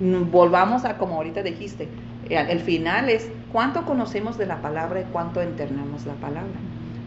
volvamos 0.00 0.84
a 0.84 0.98
como 0.98 1.16
ahorita 1.16 1.42
dijiste, 1.42 1.88
el 2.28 2.60
final 2.60 3.08
es 3.08 3.30
cuánto 3.52 3.84
conocemos 3.84 4.36
de 4.38 4.46
la 4.46 4.60
palabra 4.60 5.00
y 5.00 5.04
cuánto 5.04 5.40
enternamos 5.40 6.06
la 6.06 6.14
palabra. 6.14 6.58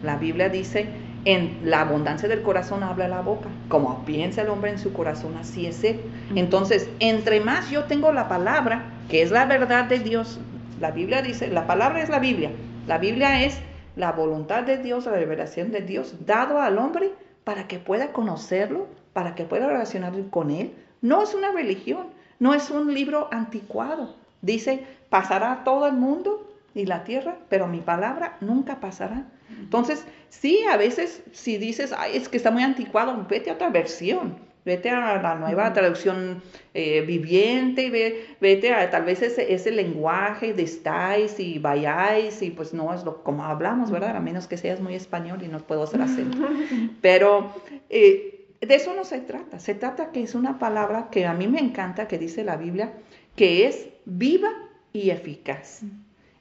La 0.02 0.16
Biblia 0.16 0.48
dice, 0.48 0.86
en 1.26 1.58
la 1.64 1.82
abundancia 1.82 2.28
del 2.28 2.42
corazón 2.42 2.82
habla 2.82 3.08
la 3.08 3.20
boca. 3.20 3.48
Como 3.68 4.04
piensa 4.04 4.42
el 4.42 4.48
hombre 4.48 4.70
en 4.70 4.78
su 4.78 4.92
corazón, 4.92 5.36
así 5.36 5.66
es 5.66 5.84
él. 5.84 6.00
Entonces, 6.34 6.88
entre 6.98 7.40
más 7.40 7.70
yo 7.70 7.84
tengo 7.84 8.12
la 8.12 8.28
palabra, 8.28 8.84
que 9.10 9.22
es 9.22 9.30
la 9.30 9.44
verdad 9.44 9.84
de 9.84 9.98
Dios, 9.98 10.40
la 10.80 10.90
Biblia 10.90 11.20
dice, 11.20 11.48
la 11.48 11.66
palabra 11.66 12.02
es 12.02 12.08
la 12.08 12.18
Biblia. 12.18 12.50
La 12.86 12.96
Biblia 12.96 13.44
es 13.44 13.58
la 13.96 14.12
voluntad 14.12 14.62
de 14.62 14.78
Dios, 14.78 15.04
la 15.04 15.12
revelación 15.12 15.70
de 15.70 15.82
Dios 15.82 16.14
dado 16.24 16.62
al 16.62 16.78
hombre 16.78 17.12
para 17.44 17.68
que 17.68 17.78
pueda 17.78 18.12
conocerlo, 18.12 18.86
para 19.12 19.34
que 19.34 19.44
pueda 19.44 19.66
relacionarse 19.66 20.24
con 20.30 20.50
él. 20.50 20.72
No 21.02 21.22
es 21.22 21.34
una 21.34 21.52
religión, 21.52 22.06
no 22.38 22.54
es 22.54 22.70
un 22.70 22.92
libro 22.92 23.28
anticuado. 23.32 24.14
Dice, 24.42 24.84
pasará 25.08 25.64
todo 25.64 25.86
el 25.86 25.94
mundo 25.94 26.46
y 26.74 26.86
la 26.86 27.04
tierra, 27.04 27.36
pero 27.48 27.66
mi 27.66 27.80
palabra 27.80 28.36
nunca 28.40 28.80
pasará. 28.80 29.24
Entonces, 29.58 30.04
sí, 30.28 30.60
a 30.70 30.76
veces 30.76 31.22
si 31.32 31.58
dices, 31.58 31.92
ay, 31.96 32.16
es 32.16 32.28
que 32.28 32.36
está 32.36 32.50
muy 32.50 32.62
anticuado, 32.62 33.26
vete 33.28 33.50
a 33.50 33.54
otra 33.54 33.68
versión. 33.70 34.50
Vete 34.62 34.90
a 34.90 35.20
la 35.22 35.34
nueva 35.36 35.72
traducción 35.72 36.42
eh, 36.74 37.00
viviente, 37.00 37.88
ve, 37.88 38.36
vete 38.42 38.74
a 38.74 38.90
tal 38.90 39.04
vez 39.04 39.22
ese, 39.22 39.54
ese, 39.54 39.70
lenguaje 39.70 40.52
de 40.52 40.64
estáis 40.64 41.40
y 41.40 41.58
vayáis 41.58 42.42
y 42.42 42.50
pues 42.50 42.74
no 42.74 42.92
es 42.92 43.02
lo 43.02 43.22
como 43.22 43.44
hablamos, 43.44 43.90
¿verdad? 43.90 44.14
A 44.16 44.20
menos 44.20 44.46
que 44.46 44.58
seas 44.58 44.78
muy 44.80 44.94
español 44.94 45.42
y 45.42 45.48
no 45.48 45.60
puedo 45.60 45.84
hacer 45.84 46.02
acento. 46.02 46.36
Pero 47.00 47.54
eh, 47.88 48.39
de 48.60 48.74
eso 48.74 48.94
no 48.94 49.04
se 49.04 49.20
trata, 49.20 49.58
se 49.58 49.74
trata 49.74 50.12
que 50.12 50.22
es 50.22 50.34
una 50.34 50.58
palabra 50.58 51.08
que 51.10 51.26
a 51.26 51.34
mí 51.34 51.48
me 51.48 51.60
encanta, 51.60 52.08
que 52.08 52.18
dice 52.18 52.44
la 52.44 52.56
Biblia, 52.56 52.92
que 53.36 53.66
es 53.66 53.88
viva 54.04 54.50
y 54.92 55.10
eficaz. 55.10 55.82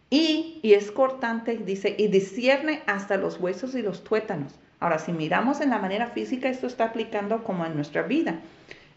Y, 0.10 0.60
y 0.64 0.74
es 0.74 0.92
cortante, 0.92 1.58
dice, 1.58 1.96
y 1.98 2.08
discierne 2.08 2.82
hasta 2.88 3.18
los 3.18 3.40
huesos 3.40 3.76
y 3.76 3.82
los 3.82 4.04
tuétanos 4.04 4.60
Ahora, 4.80 4.98
si 5.00 5.12
miramos 5.12 5.60
en 5.60 5.72
la 5.72 5.80
manera 5.80 6.08
física, 6.08 6.50
esto 6.50 6.68
está 6.68 6.86
aplicando 6.86 7.44
como 7.44 7.66
en 7.66 7.76
nuestra 7.76 8.04
vida. 8.04 8.40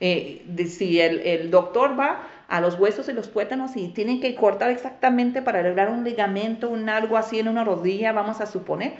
Eh, 0.00 0.44
si 0.68 1.00
el, 1.00 1.50
doctor 1.50 1.98
va 1.98 2.22
a 2.48 2.60
los 2.60 2.78
huesos 2.78 3.08
y 3.08 3.12
los 3.12 3.32
tuétanos 3.32 3.76
y 3.76 3.88
tiene 3.88 4.20
que 4.20 4.34
cortar 4.34 4.70
exactamente 4.70 5.42
para 5.42 5.60
arreglar 5.60 5.90
un 5.90 6.04
ligamento, 6.04 6.68
un 6.68 6.88
algo 6.88 7.16
así 7.16 7.38
en 7.38 7.48
una 7.48 7.64
rodilla, 7.64 8.12
vamos 8.12 8.40
a 8.40 8.46
suponer, 8.46 8.94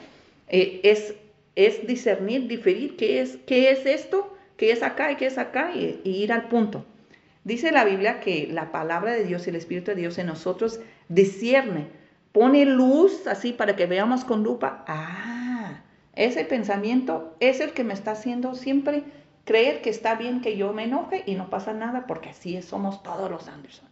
eh, 0.49 0.81
es, 0.85 1.15
es 1.57 1.87
discernir, 1.87 2.49
diferir 2.49 2.97
qué 2.97 3.21
es, 3.21 3.39
qué 3.47 3.71
es 3.71 3.87
esto, 3.87 4.37
qué 4.57 4.73
es 4.73 4.83
acá 4.83 5.13
y 5.13 5.17
qué 5.17 5.27
es 5.27 5.39
acá 5.39 5.73
y, 5.75 6.01
y 6.05 6.23
ir 6.23 6.33
al 6.33 6.49
punto. 6.49 6.85
Dice 7.45 7.73
la 7.73 7.85
Biblia 7.85 8.21
que 8.21 8.49
la 8.51 8.71
palabra 8.71 9.13
de 9.13 9.25
Dios 9.25 9.47
y 9.47 9.51
el 9.51 9.57
Espíritu 9.57 9.91
de 9.91 9.97
Dios 9.97 10.19
en 10.19 10.27
nosotros 10.27 10.81
discierne, 11.09 11.89
pone 12.31 12.65
luz 12.65 13.27
así 13.27 13.53
para 13.53 13.77
que 13.77 13.87
veamos 13.87 14.25
con 14.25 14.43
lupa. 14.43 14.85
Ah, 14.87 15.83
ese 16.15 16.45
pensamiento 16.45 17.37
es 17.41 17.61
el 17.61 17.73
que 17.73 17.85
me 17.85 17.95
está 17.95 18.13
haciendo 18.13 18.55
siempre 18.55 19.05
creer 19.45 19.83
que 19.83 19.91
está 19.91 20.15
bien 20.15 20.41
que 20.41 20.57
yo 20.57 20.73
me 20.73 20.85
enoje 20.85 21.25
y 21.27 21.35
no 21.35 21.51
pasa 21.51 21.73
nada 21.73 22.07
porque 22.07 22.31
así 22.31 22.61
somos 22.63 23.03
todos 23.03 23.31
los 23.31 23.49
Anderson. 23.49 23.89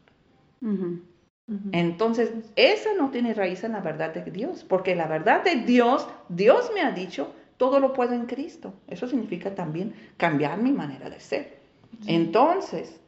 Entonces, 1.72 2.32
esa 2.54 2.94
no 2.94 3.10
tiene 3.10 3.34
raíz 3.34 3.64
en 3.64 3.72
la 3.72 3.80
verdad 3.80 4.14
de 4.14 4.30
Dios, 4.30 4.62
porque 4.62 4.94
la 4.94 5.08
verdad 5.08 5.42
de 5.42 5.56
Dios, 5.56 6.06
Dios 6.28 6.70
me 6.72 6.82
ha 6.82 6.92
dicho, 6.92 7.34
todo 7.60 7.78
lo 7.78 7.92
puedo 7.92 8.14
en 8.14 8.24
Cristo. 8.24 8.72
Eso 8.88 9.06
significa 9.06 9.54
también 9.54 9.92
cambiar 10.16 10.62
mi 10.62 10.72
manera 10.72 11.10
de 11.10 11.20
ser. 11.20 11.58
Entonces, 12.06 12.98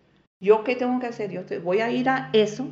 ¿yo 0.40 0.62
qué 0.62 0.76
tengo 0.76 1.00
que 1.00 1.07
hacer? 1.07 1.30
Yo 1.30 1.46
te, 1.46 1.59
voy 1.59 1.80
a 1.80 1.90
ir 1.90 2.11
a 2.11 2.28
eso 2.34 2.68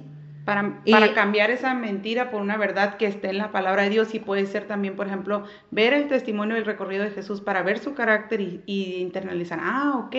para, 0.50 0.82
para, 0.90 1.14
cambiar 1.14 1.52
esa 1.52 1.74
mentira 1.74 2.32
por 2.32 2.42
una 2.42 2.56
verdad 2.56 2.96
que 2.96 3.06
esté 3.06 3.30
en 3.30 3.38
la 3.38 3.52
palabra 3.52 3.84
de 3.84 3.90
Dios 3.90 4.12
y 4.16 4.18
puede 4.18 4.46
ser 4.46 4.66
también, 4.66 4.96
por 4.96 5.06
ejemplo, 5.06 5.44
ver 5.70 5.92
el 5.92 6.08
testimonio 6.08 6.56
del 6.56 6.64
recorrido 6.64 7.04
de 7.04 7.10
Jesús 7.10 7.40
para 7.40 7.62
ver 7.62 7.78
su 7.78 7.94
carácter 7.94 8.40
y, 8.40 8.96
internalizar, 8.96 9.60
ah, 9.62 9.92
ok, 10.04 10.16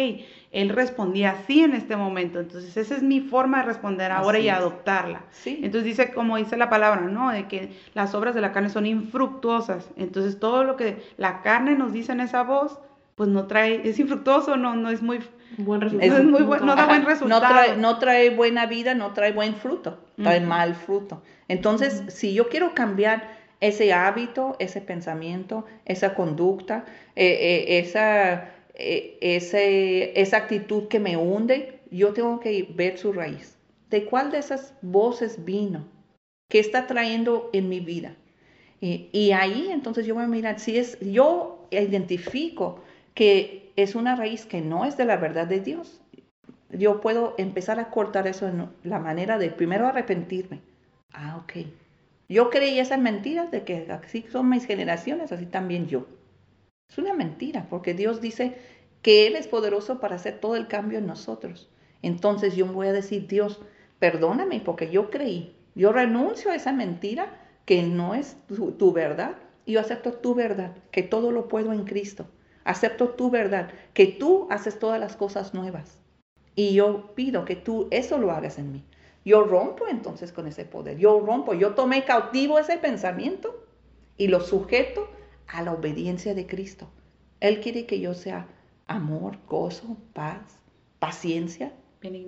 él 0.53 0.69
respondía 0.69 1.31
así 1.31 1.63
en 1.63 1.73
este 1.73 1.97
momento, 1.97 2.39
entonces 2.39 2.77
esa 2.77 2.95
es 2.95 3.03
mi 3.03 3.19
forma 3.19 3.57
de 3.57 3.63
responder 3.65 4.09
ahora 4.13 4.39
y 4.39 4.47
adoptarla. 4.47 5.23
Sí. 5.31 5.59
Entonces 5.63 5.83
dice, 5.83 6.13
como 6.13 6.37
dice 6.37 6.55
la 6.55 6.69
palabra, 6.69 7.01
¿no? 7.01 7.29
De 7.29 7.49
que 7.49 7.73
las 7.93 8.15
obras 8.15 8.33
de 8.33 8.39
la 8.39 8.53
carne 8.53 8.69
son 8.69 8.85
infructuosas, 8.85 9.89
entonces 9.97 10.39
todo 10.39 10.63
lo 10.63 10.77
que 10.77 11.03
la 11.17 11.41
carne 11.41 11.75
nos 11.75 11.91
dice 11.91 12.13
en 12.13 12.21
esa 12.21 12.43
voz, 12.43 12.79
pues 13.15 13.27
no 13.27 13.47
trae, 13.47 13.81
es 13.83 13.99
infructuoso, 13.99 14.55
no, 14.55 14.75
no 14.75 14.91
es 14.91 15.01
muy 15.01 15.19
buen 15.57 15.81
resultado. 15.81 16.23
no 16.23 16.75
da 16.75 16.85
buen 16.85 17.05
resultado. 17.05 17.75
No 17.77 17.99
trae, 17.99 18.29
buena 18.29 18.65
vida, 18.65 18.93
no 18.93 19.13
trae 19.13 19.31
buen 19.31 19.55
fruto, 19.55 19.99
trae 20.15 20.39
mal 20.41 20.75
fruto. 20.75 21.21
Entonces, 21.47 22.03
si 22.07 22.33
yo 22.33 22.49
quiero 22.49 22.73
cambiar 22.73 23.41
ese 23.61 23.93
hábito, 23.93 24.55
ese 24.59 24.81
pensamiento, 24.81 25.65
esa 25.85 26.15
conducta, 26.15 26.85
eh, 27.15 27.37
eh, 27.67 27.79
esa, 27.79 28.49
eh, 28.73 29.17
ese, 29.21 30.19
esa 30.19 30.37
actitud 30.37 30.87
que 30.87 30.99
me 30.99 31.15
hunde, 31.15 31.79
yo 31.91 32.13
tengo 32.13 32.39
que 32.39 32.67
ver 32.73 32.97
su 32.97 33.13
raíz. 33.13 33.57
¿De 33.89 34.05
cuál 34.05 34.31
de 34.31 34.39
esas 34.39 34.73
voces 34.81 35.45
vino? 35.45 35.85
¿Qué 36.49 36.59
está 36.59 36.87
trayendo 36.87 37.49
en 37.53 37.69
mi 37.69 37.79
vida? 37.79 38.15
Y, 38.79 39.09
y 39.11 39.31
ahí 39.31 39.69
entonces 39.69 40.07
yo 40.07 40.15
voy 40.15 40.23
a 40.23 40.27
mirar, 40.27 40.59
si 40.59 40.77
es, 40.77 40.97
yo 40.99 41.67
identifico 41.69 42.81
que 43.13 43.60
es 43.75 43.95
una 43.95 44.15
raíz 44.15 44.45
que 44.45 44.61
no 44.61 44.85
es 44.85 44.97
de 44.97 45.05
la 45.05 45.17
verdad 45.17 45.47
de 45.47 45.59
Dios, 45.59 46.01
yo 46.71 47.01
puedo 47.01 47.35
empezar 47.37 47.79
a 47.79 47.89
cortar 47.89 48.27
eso 48.27 48.47
en 48.47 48.69
la 48.83 48.99
manera 48.99 49.37
de 49.37 49.49
primero 49.49 49.87
arrepentirme. 49.87 50.61
Ah, 51.13 51.37
ok. 51.43 51.65
Yo 52.29 52.49
creí 52.49 52.79
esas 52.79 52.99
mentiras 52.99 53.51
de 53.51 53.63
que 53.63 53.87
así 53.91 54.25
son 54.31 54.49
mis 54.49 54.65
generaciones, 54.65 55.31
así 55.31 55.45
también 55.45 55.87
yo. 55.87 56.05
Es 56.89 56.97
una 56.97 57.13
mentira, 57.13 57.67
porque 57.69 57.93
Dios 57.93 58.21
dice 58.21 58.55
que 59.01 59.27
Él 59.27 59.35
es 59.35 59.47
poderoso 59.47 59.99
para 59.99 60.15
hacer 60.15 60.39
todo 60.39 60.55
el 60.55 60.67
cambio 60.67 60.99
en 60.99 61.07
nosotros. 61.07 61.69
Entonces 62.01 62.55
yo 62.55 62.65
voy 62.67 62.87
a 62.87 62.93
decir, 62.93 63.27
Dios, 63.27 63.61
perdóname 63.99 64.61
porque 64.61 64.89
yo 64.89 65.09
creí. 65.09 65.55
Yo 65.75 65.91
renuncio 65.91 66.51
a 66.51 66.55
esa 66.55 66.71
mentira 66.71 67.37
que 67.65 67.83
no 67.83 68.15
es 68.15 68.37
tu, 68.47 68.71
tu 68.71 68.93
verdad. 68.93 69.35
Y 69.65 69.73
yo 69.73 69.79
acepto 69.79 70.13
tu 70.13 70.33
verdad, 70.33 70.75
que 70.91 71.03
todo 71.03 71.31
lo 71.31 71.47
puedo 71.47 71.73
en 71.73 71.83
Cristo. 71.83 72.27
Acepto 72.63 73.09
tu 73.09 73.29
verdad, 73.29 73.71
que 73.93 74.07
tú 74.07 74.47
haces 74.49 74.79
todas 74.79 74.99
las 74.99 75.15
cosas 75.15 75.53
nuevas. 75.53 75.99
Y 76.55 76.73
yo 76.73 77.13
pido 77.15 77.45
que 77.45 77.55
tú 77.55 77.87
eso 77.91 78.17
lo 78.17 78.31
hagas 78.31 78.59
en 78.59 78.71
mí. 78.71 78.83
Yo 79.23 79.43
rompo 79.43 79.87
entonces 79.87 80.31
con 80.31 80.47
ese 80.47 80.65
poder. 80.65 80.97
Yo 80.97 81.19
rompo, 81.19 81.53
yo 81.53 81.75
tomé 81.75 82.05
cautivo 82.05 82.59
ese 82.59 82.77
pensamiento 82.77 83.65
y 84.17 84.27
lo 84.27 84.41
sujeto 84.41 85.09
a 85.47 85.61
la 85.61 85.73
obediencia 85.73 86.33
de 86.33 86.47
Cristo. 86.47 86.89
Él 87.39 87.59
quiere 87.59 87.85
que 87.85 87.99
yo 87.99 88.13
sea 88.13 88.47
amor, 88.87 89.37
gozo, 89.47 89.97
paz, 90.13 90.59
paciencia. 90.99 91.73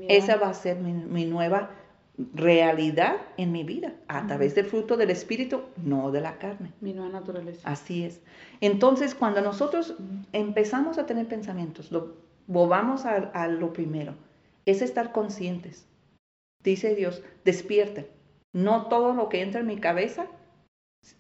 Esa 0.08 0.36
va 0.36 0.50
a 0.50 0.54
ser 0.54 0.78
mi, 0.78 1.26
nueva 1.26 1.72
realidad 2.18 3.18
en 3.38 3.52
mi 3.52 3.64
vida, 3.64 3.94
a 4.08 4.28
través 4.28 4.54
del 4.56 4.66
fruto 4.66 4.98
del 4.98 5.10
Espíritu, 5.10 5.62
no 5.78 6.12
de 6.12 6.22
la 6.22 6.38
carne. 6.38 6.72
Mi 6.80 6.94
nueva 6.94 7.12
naturaleza. 7.12 7.68
Así 7.68 8.04
es. 8.04 8.22
Entonces, 8.62 9.16
cuando 9.16 9.42
nosotros 9.42 9.96
empezamos 10.32 10.98
a 10.98 11.06
tener 11.06 11.28
pensamientos, 11.28 11.92
lo, 11.92 12.16
volvamos 12.48 13.06
a, 13.06 13.48
lo 13.48 13.74
primero, 13.74 14.14
es 14.66 14.82
estar 14.82 15.12
conscientes. 15.12 15.88
Dice 16.64 16.96
Dios, 16.96 17.24
despierte. 17.44 18.10
No 18.54 18.88
todo 18.88 19.14
lo 19.14 19.30
que 19.30 19.42
entra 19.42 19.62
en 19.62 19.68
mi 19.68 19.78
cabeza 19.78 20.28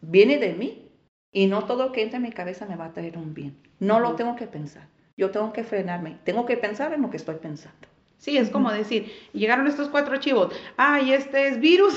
viene 0.01 0.37
de 0.37 0.53
mí 0.53 0.91
y 1.31 1.47
no 1.47 1.65
todo 1.65 1.87
lo 1.87 1.91
que 1.91 2.03
entra 2.03 2.17
en 2.17 2.23
mi 2.23 2.31
cabeza 2.31 2.67
me 2.67 2.75
va 2.75 2.85
a 2.85 2.93
traer 2.93 3.17
un 3.17 3.33
bien. 3.33 3.57
No 3.79 3.99
lo 3.99 4.15
tengo 4.15 4.35
que 4.35 4.47
pensar. 4.47 4.87
Yo 5.17 5.31
tengo 5.31 5.51
que 5.51 5.63
frenarme. 5.63 6.19
Tengo 6.23 6.45
que 6.45 6.57
pensar 6.57 6.93
en 6.93 7.01
lo 7.01 7.09
que 7.09 7.17
estoy 7.17 7.35
pensando. 7.35 7.87
Sí, 8.23 8.37
es 8.37 8.49
como 8.49 8.71
decir, 8.71 9.11
llegaron 9.33 9.67
estos 9.67 9.89
cuatro 9.89 10.15
chivos, 10.15 10.55
ay, 10.77 11.11
este 11.11 11.49
es 11.49 11.59
virus 11.59 11.93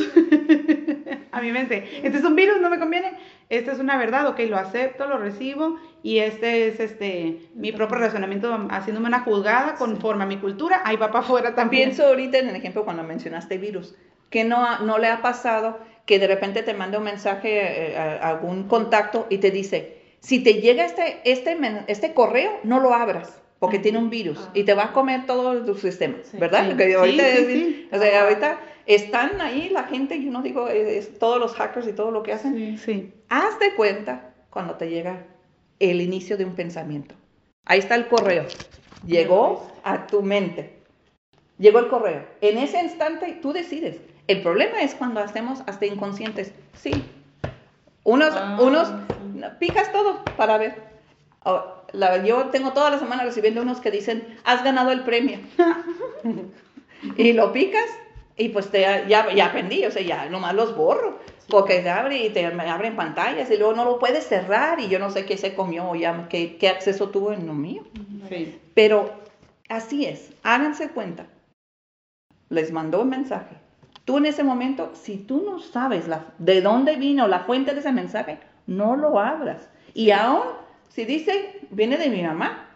a 1.31 1.41
mi 1.41 1.53
mente, 1.53 1.89
este 2.03 2.19
es 2.19 2.25
un 2.25 2.35
virus, 2.35 2.61
no 2.61 2.69
me 2.69 2.81
conviene, 2.81 3.13
esta 3.49 3.71
es 3.71 3.79
una 3.79 3.97
verdad, 3.97 4.27
ok, 4.27 4.41
lo 4.49 4.57
acepto, 4.57 5.07
lo 5.07 5.19
recibo 5.19 5.79
y 6.03 6.19
este 6.19 6.67
es 6.67 6.81
este 6.81 7.49
mi 7.55 7.71
propio 7.71 7.99
razonamiento 7.99 8.53
haciéndome 8.71 9.07
una 9.07 9.21
juzgada 9.21 9.77
conforme 9.77 10.25
a 10.25 10.27
mi 10.27 10.39
cultura, 10.39 10.83
ahí 10.85 10.97
va 10.97 11.13
para 11.13 11.21
afuera 11.21 11.55
también. 11.55 11.91
Pienso 11.91 12.09
ahorita 12.09 12.39
en 12.39 12.49
el 12.49 12.57
ejemplo 12.57 12.85
cuando 12.85 13.05
mencionaste 13.05 13.59
virus, 13.59 13.95
que 14.29 14.43
no, 14.43 14.81
no 14.81 14.99
le 14.99 15.07
ha 15.07 15.23
pasado 15.23 15.79
que 16.07 16.19
de 16.19 16.27
repente 16.27 16.65
te 16.65 16.75
manda 16.75 16.99
un 16.99 17.05
mensaje 17.05 17.93
eh, 17.93 17.97
a 17.97 18.31
algún 18.31 18.67
contacto 18.67 19.29
y 19.31 19.39
te 19.39 19.53
dice, 19.53 20.03
si 20.19 20.43
te 20.43 20.55
llega 20.55 20.85
este, 20.85 21.21
este, 21.23 21.57
este 21.87 22.15
correo, 22.15 22.51
no 22.65 22.81
lo 22.81 22.95
abras 22.95 23.46
porque 23.59 23.79
tiene 23.79 23.99
un 23.99 24.11
virus 24.11 24.49
y 24.55 24.65
te 24.65 24.75
va 24.75 24.85
a 24.85 24.93
comer 24.93 25.27
todo 25.27 25.65
tu 25.65 25.75
sistema, 25.75 26.17
¿verdad? 26.35 26.71
ahorita, 26.71 27.25
o 27.93 27.99
sea, 27.99 28.23
ahorita 28.23 28.61
están 28.87 29.41
ahí 29.41 29.69
la 29.71 29.85
gente, 29.85 30.23
yo 30.23 30.31
no 30.31 30.43
digo 30.43 30.69
es, 30.69 31.19
todos 31.19 31.41
los 31.41 31.55
hackers 31.55 31.89
y 31.89 31.93
todo 31.93 32.11
lo 32.11 32.23
que 32.23 32.33
hacen. 32.33 32.79
Sí, 32.79 33.13
Haz 33.29 33.59
de 33.59 33.75
cuenta 33.75 34.35
cuando 34.51 34.75
te 34.75 34.89
llega 34.89 35.25
el 35.81 36.01
inicio 36.01 36.37
de 36.37 36.45
un 36.45 36.55
pensamiento. 36.55 37.15
Ahí 37.65 37.81
está 37.81 37.97
el 37.97 38.07
correo. 38.07 38.47
Llegó 39.05 39.71
a 39.83 40.07
tu 40.07 40.23
mente. 40.23 40.77
Llegó 41.59 41.81
el 41.81 41.89
correo. 41.89 42.25
En 42.41 42.59
ese 42.59 42.81
instante 42.81 43.39
tú 43.43 43.53
decides. 43.53 43.97
El 44.29 44.43
problema 44.43 44.83
es 44.83 44.95
cuando 44.95 45.21
hacemos 45.21 45.63
hasta 45.67 45.87
inconscientes. 45.87 46.53
Sí. 46.75 46.93
Unos, 48.05 48.31
ah, 48.35 48.59
unos, 48.61 48.89
picas 49.59 49.93
todo 49.93 50.25
para 50.37 50.59
ver. 50.59 50.96
Oh, 51.49 51.63
yo 52.25 52.47
tengo 52.47 52.73
toda 52.73 52.91
la 52.91 52.99
semana 52.99 53.23
recibiendo 53.23 53.63
unos 53.63 53.81
que 53.81 53.93
dicen, 53.93 54.37
has 54.45 54.65
ganado 54.65 54.91
el 54.91 55.05
premio. 55.05 55.39
y 57.17 57.33
lo 57.35 57.53
picas 57.53 57.87
y 58.37 58.49
pues 58.49 58.69
te, 58.69 58.81
ya, 58.81 59.33
ya 59.33 59.47
aprendí, 59.47 59.85
o 59.87 59.91
sea, 59.93 60.03
ya 60.03 60.29
nomás 60.29 60.55
los 60.55 60.77
borro. 60.77 61.21
Porque 61.49 61.79
te 61.79 61.89
abre 61.89 62.27
y 62.27 62.31
te 62.31 62.45
abren 62.45 62.97
pantallas 62.97 63.49
y 63.53 63.57
luego 63.57 63.75
no 63.75 63.85
lo 63.85 64.01
puedes 64.01 64.27
cerrar 64.27 64.81
y 64.81 64.89
yo 64.89 64.99
no 64.99 65.11
sé 65.11 65.25
qué 65.25 65.37
se 65.37 65.55
comió 65.55 65.89
o 65.89 65.95
ya 65.95 66.27
qué, 66.29 66.57
qué 66.57 66.69
acceso 66.69 67.11
tuvo 67.11 67.33
en 67.33 67.47
lo 67.47 67.55
mío. 67.55 67.85
Pero 68.75 69.13
así 69.69 70.05
es, 70.05 70.33
háganse 70.43 70.89
cuenta. 70.89 71.27
Les 72.49 72.73
mandó 72.73 73.03
un 73.03 73.11
mensaje. 73.11 73.55
Tú 74.05 74.19
en 74.19 74.27
ese 74.27 74.43
momento, 74.43 74.91
si 74.95 75.19
tú 75.19 75.45
no 75.49 75.61
sabes 75.61 76.09
la, 76.09 76.27
de 76.39 76.61
dónde 76.61 76.97
vino 76.97 77.29
la 77.29 77.41
fuente 77.41 77.73
de 77.73 77.81
ese 77.81 77.93
mensaje, 77.93 78.41
no 78.67 78.97
lo 78.97 79.21
abras. 79.21 79.69
Y 79.95 80.11
aún 80.11 80.66
si 80.97 81.05
dice, 81.05 81.61
viene 81.73 81.99
de 81.99 82.09
mi 82.09 82.23
mamá. 82.23 82.71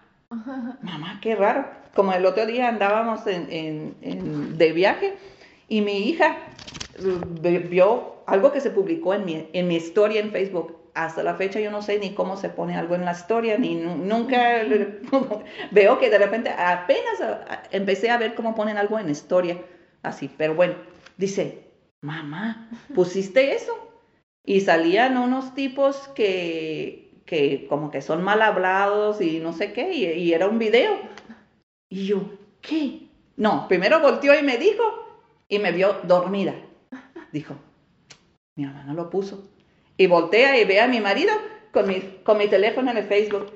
Mamá, 0.82 1.18
qué 1.22 1.34
raro. 1.34 1.66
Como 1.94 2.12
el 2.12 2.26
otro 2.26 2.44
día 2.44 2.68
andábamos 2.68 3.26
en, 3.26 4.58
de 4.58 4.72
viaje 4.72 5.14
y 5.68 5.80
mi 5.80 6.06
hija 6.06 6.36
vio 7.70 8.22
algo 8.26 8.52
que 8.52 8.60
se 8.60 8.70
publicó 8.70 9.14
en 9.14 9.24
mi, 9.24 9.48
en 9.54 9.68
mi 9.68 9.76
historia 9.76 10.20
en 10.20 10.32
Facebook. 10.32 10.76
Hasta 10.92 11.22
la 11.22 11.34
fecha 11.36 11.60
yo 11.60 11.70
no 11.70 11.80
sé 11.80 11.98
ni 11.98 12.12
cómo 12.12 12.36
se 12.36 12.50
pone 12.50 12.76
algo 12.76 12.94
en 12.94 13.06
la 13.06 13.12
historia, 13.12 13.56
ni 13.56 13.74
nunca 13.76 14.64
veo 15.70 15.98
que 15.98 16.10
de 16.10 16.18
repente 16.18 16.50
apenas 16.50 17.22
empecé 17.70 18.10
a 18.10 18.18
ver 18.18 18.34
cómo 18.34 18.54
ponen 18.54 18.76
algo 18.76 18.98
en 18.98 19.08
historia, 19.08 19.62
así, 20.02 20.28
pero 20.36 20.54
bueno, 20.54 20.74
dice, 21.16 21.70
mamá, 22.02 22.68
¿pusiste 22.94 23.54
eso? 23.54 23.72
Y 24.44 24.60
salían 24.60 25.16
unos 25.16 25.54
tipos 25.54 26.08
que, 26.08 27.09
que 27.30 27.68
como 27.68 27.92
que 27.92 28.02
son 28.02 28.24
mal 28.24 28.42
hablados 28.42 29.20
y 29.20 29.38
no 29.38 29.52
sé 29.52 29.72
qué, 29.72 29.94
y, 29.94 30.32
era 30.32 30.48
un 30.48 30.58
video. 30.58 30.98
Y 31.88 32.06
yo, 32.06 32.22
¿qué? 32.60 33.02
No, 33.36 33.68
primero 33.68 34.00
volteó 34.00 34.36
y 34.36 34.42
me 34.42 34.58
dijo, 34.58 34.82
y 35.48 35.60
me 35.60 35.70
vio 35.70 35.94
dormida. 36.02 36.56
Dijo, 37.30 37.54
mi 38.56 38.66
mamá 38.66 38.82
no 38.82 38.94
lo 38.94 39.10
puso. 39.10 39.48
Y 39.96 40.08
voltea 40.08 40.60
y 40.60 40.64
ve 40.64 40.80
a 40.80 40.88
mi 40.88 40.98
marido 40.98 41.32
con 41.72 41.86
mi, 41.86 42.00
con 42.24 42.36
mi 42.36 42.48
teléfono 42.48 42.90
en 42.90 42.96
el 42.96 43.04
Facebook, 43.04 43.52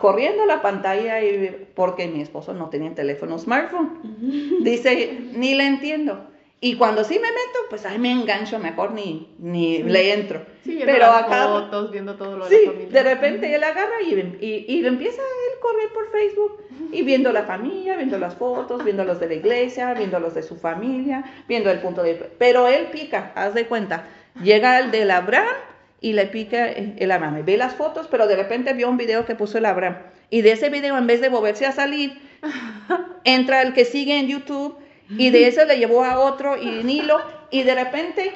corriendo 0.00 0.46
la 0.46 0.62
pantalla 0.62 1.24
y, 1.24 1.72
porque 1.74 2.06
mi 2.06 2.20
esposo 2.20 2.54
no 2.54 2.70
tenía 2.70 2.94
teléfono 2.94 3.36
smartphone. 3.36 4.60
Dice, 4.62 5.18
ni 5.34 5.56
le 5.56 5.66
entiendo. 5.66 6.28
Y 6.64 6.76
cuando 6.76 7.02
sí 7.02 7.14
me 7.14 7.26
meto, 7.26 7.58
pues 7.68 7.84
ahí 7.84 7.98
me 7.98 8.12
engancho, 8.12 8.60
mejor 8.60 8.92
ni, 8.92 9.34
ni 9.40 9.82
le 9.82 10.12
entro. 10.12 10.46
Sí, 10.62 10.80
Pero 10.84 11.06
acá, 11.06 11.48
fotos, 11.48 11.90
viendo 11.90 12.14
todo 12.14 12.38
lo 12.38 12.48
de 12.48 12.56
la 12.56 12.70
familia. 12.70 13.02
de 13.02 13.02
repente 13.02 13.52
él 13.52 13.64
agarra 13.64 14.00
y, 14.00 14.14
y, 14.40 14.64
y, 14.68 14.86
empieza 14.86 15.22
él 15.22 15.58
correr 15.60 15.92
por 15.92 16.12
Facebook 16.12 16.62
y 16.92 17.02
viendo 17.02 17.32
la 17.32 17.42
familia, 17.42 17.96
viendo 17.96 18.16
las 18.16 18.36
fotos, 18.36 18.84
viendo 18.84 19.04
los 19.04 19.18
de 19.18 19.26
la 19.26 19.34
iglesia, 19.34 19.92
viendo 19.94 20.20
los 20.20 20.34
de 20.34 20.44
su 20.44 20.54
familia, 20.54 21.24
viendo 21.48 21.68
el 21.68 21.80
punto 21.80 22.00
de... 22.04 22.14
Pero 22.14 22.68
él 22.68 22.86
pica, 22.92 23.32
haz 23.34 23.54
de 23.54 23.66
cuenta. 23.66 24.04
Llega 24.40 24.78
el 24.78 24.92
del 24.92 25.10
Abraham 25.10 25.56
y 26.00 26.12
le 26.12 26.26
pica 26.26 26.68
el 26.68 27.10
Abraham. 27.10 27.44
Ve 27.44 27.56
las 27.56 27.74
fotos, 27.74 28.06
pero 28.08 28.28
de 28.28 28.36
repente 28.36 28.72
vio 28.72 28.88
un 28.88 28.98
video 28.98 29.26
que 29.26 29.34
puso 29.34 29.58
el 29.58 29.64
Abraham. 29.64 29.96
Y 30.30 30.42
de 30.42 30.52
ese 30.52 30.70
video, 30.70 30.96
en 30.96 31.08
vez 31.08 31.20
de 31.20 31.28
volverse 31.28 31.66
a 31.66 31.72
salir, 31.72 32.22
entra 33.24 33.62
el 33.62 33.74
que 33.74 33.84
sigue 33.84 34.16
en 34.16 34.28
YouTube 34.28 34.76
y 35.18 35.30
de 35.30 35.48
eso 35.48 35.64
le 35.64 35.78
llevó 35.78 36.04
a 36.04 36.18
otro 36.18 36.56
y 36.56 36.80
en 36.80 36.90
hilo, 36.90 37.18
y 37.50 37.62
de 37.62 37.74
repente, 37.74 38.32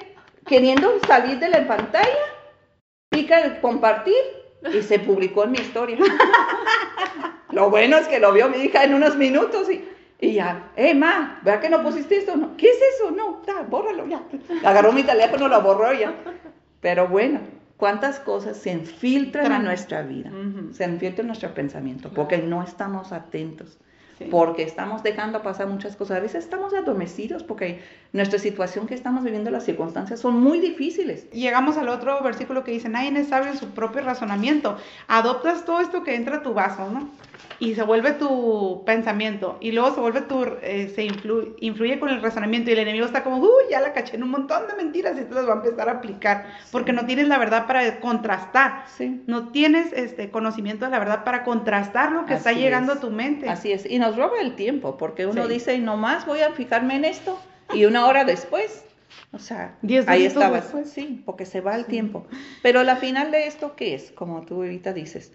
queriendo 0.46 0.98
salir 1.06 1.38
de 1.38 1.48
la 1.48 1.66
pantalla, 1.66 2.08
pica 3.08 3.40
el 3.40 3.60
compartir 3.60 4.14
y 4.72 4.82
se 4.82 4.98
publicó 4.98 5.44
en 5.44 5.52
mi 5.52 5.58
historia. 5.58 5.98
lo 7.50 7.70
bueno 7.70 7.96
es 7.96 8.08
que 8.08 8.20
lo 8.20 8.32
vio 8.32 8.48
mi 8.48 8.58
hija 8.58 8.84
en 8.84 8.94
unos 8.94 9.16
minutos 9.16 9.70
y, 9.70 9.84
y 10.20 10.34
ya, 10.34 10.70
eh, 10.76 10.94
ma, 10.94 11.40
¿verdad 11.42 11.60
que 11.60 11.70
no 11.70 11.82
pusiste 11.82 12.18
esto? 12.18 12.36
No. 12.36 12.56
¿Qué 12.56 12.68
es 12.68 12.78
eso? 12.94 13.10
No, 13.10 13.40
está, 13.40 13.62
bórralo 13.62 14.06
ya. 14.06 14.22
Agarró 14.64 14.92
mi 14.92 15.02
teléfono, 15.02 15.48
lo 15.48 15.62
borró 15.62 15.92
ya. 15.92 16.14
Pero 16.80 17.08
bueno, 17.08 17.40
cuántas 17.76 18.20
cosas 18.20 18.56
se 18.56 18.70
infiltran 18.70 19.52
en 19.52 19.64
nuestra 19.64 20.02
vida, 20.02 20.30
se 20.72 20.84
infiltran 20.84 21.24
en 21.24 21.26
nuestro 21.28 21.54
pensamiento, 21.54 22.10
porque 22.12 22.38
no 22.38 22.62
estamos 22.62 23.12
atentos 23.12 23.78
porque 24.30 24.62
estamos 24.62 25.02
dejando 25.02 25.42
pasar 25.42 25.66
muchas 25.66 25.96
cosas. 25.96 26.18
A 26.18 26.20
veces 26.20 26.44
estamos 26.44 26.72
adormecidos 26.74 27.42
porque 27.42 27.80
nuestra 28.16 28.38
situación 28.38 28.86
que 28.86 28.94
estamos 28.94 29.22
viviendo, 29.22 29.50
las 29.50 29.64
circunstancias 29.64 30.20
son 30.20 30.40
muy 30.40 30.60
difíciles. 30.60 31.30
Llegamos 31.30 31.76
al 31.76 31.88
otro 31.88 32.22
versículo 32.22 32.64
que 32.64 32.72
dice, 32.72 32.88
nadie 32.88 33.08
en 33.08 33.58
su 33.58 33.70
propio 33.70 34.02
razonamiento. 34.02 34.76
Adoptas 35.08 35.64
todo 35.64 35.80
esto 35.80 36.02
que 36.02 36.14
entra 36.14 36.36
a 36.36 36.42
tu 36.42 36.54
vaso, 36.54 36.90
¿no? 36.90 37.10
Y 37.58 37.74
se 37.74 37.82
vuelve 37.82 38.12
tu 38.12 38.82
pensamiento. 38.84 39.56
Y 39.60 39.72
luego 39.72 39.94
se 39.94 40.00
vuelve 40.00 40.20
tu, 40.22 40.44
eh, 40.62 40.92
se 40.94 41.04
influye, 41.04 41.98
con 41.98 42.10
el 42.10 42.20
razonamiento. 42.20 42.70
Y 42.70 42.74
el 42.74 42.80
enemigo 42.80 43.06
está 43.06 43.24
como, 43.24 43.38
uy, 43.38 43.64
ya 43.70 43.80
la 43.80 43.92
caché 43.92 44.16
en 44.16 44.24
un 44.24 44.30
montón 44.30 44.66
de 44.66 44.74
mentiras 44.74 45.16
y 45.18 45.24
te 45.24 45.34
las 45.34 45.48
va 45.48 45.54
a 45.54 45.56
empezar 45.56 45.88
a 45.88 45.92
aplicar. 45.92 46.46
Porque 46.70 46.92
no 46.92 47.06
tienes 47.06 47.28
la 47.28 47.38
verdad 47.38 47.66
para 47.66 48.00
contrastar. 48.00 48.84
Sí. 48.96 49.22
No 49.26 49.48
tienes 49.48 49.92
este 49.92 50.30
conocimiento 50.30 50.84
de 50.84 50.90
la 50.90 50.98
verdad 50.98 51.24
para 51.24 51.44
contrastar 51.44 52.12
lo 52.12 52.26
que 52.26 52.34
está 52.34 52.52
llegando 52.52 52.94
a 52.94 53.00
tu 53.00 53.10
mente. 53.10 53.48
Así 53.48 53.72
es. 53.72 53.90
Y 53.90 53.98
nos 53.98 54.16
roba 54.16 54.40
el 54.40 54.54
tiempo, 54.54 54.96
porque 54.98 55.26
uno 55.26 55.48
dice, 55.48 55.78
nomás 55.78 56.26
voy 56.26 56.40
a 56.40 56.52
fijarme 56.52 56.96
en 56.96 57.06
esto 57.06 57.38
y 57.74 57.84
una 57.84 58.06
hora 58.06 58.24
después, 58.24 58.84
o 59.32 59.38
sea, 59.38 59.76
ahí 60.06 60.24
estaba. 60.24 60.62
Sí, 60.84 61.22
porque 61.24 61.46
se 61.46 61.60
va 61.60 61.76
el 61.76 61.86
tiempo. 61.86 62.26
Pero 62.62 62.82
la 62.82 62.96
final 62.96 63.30
de 63.30 63.46
esto, 63.46 63.76
¿qué 63.76 63.94
es? 63.94 64.12
Como 64.12 64.42
tú 64.42 64.56
ahorita 64.56 64.92
dices, 64.92 65.32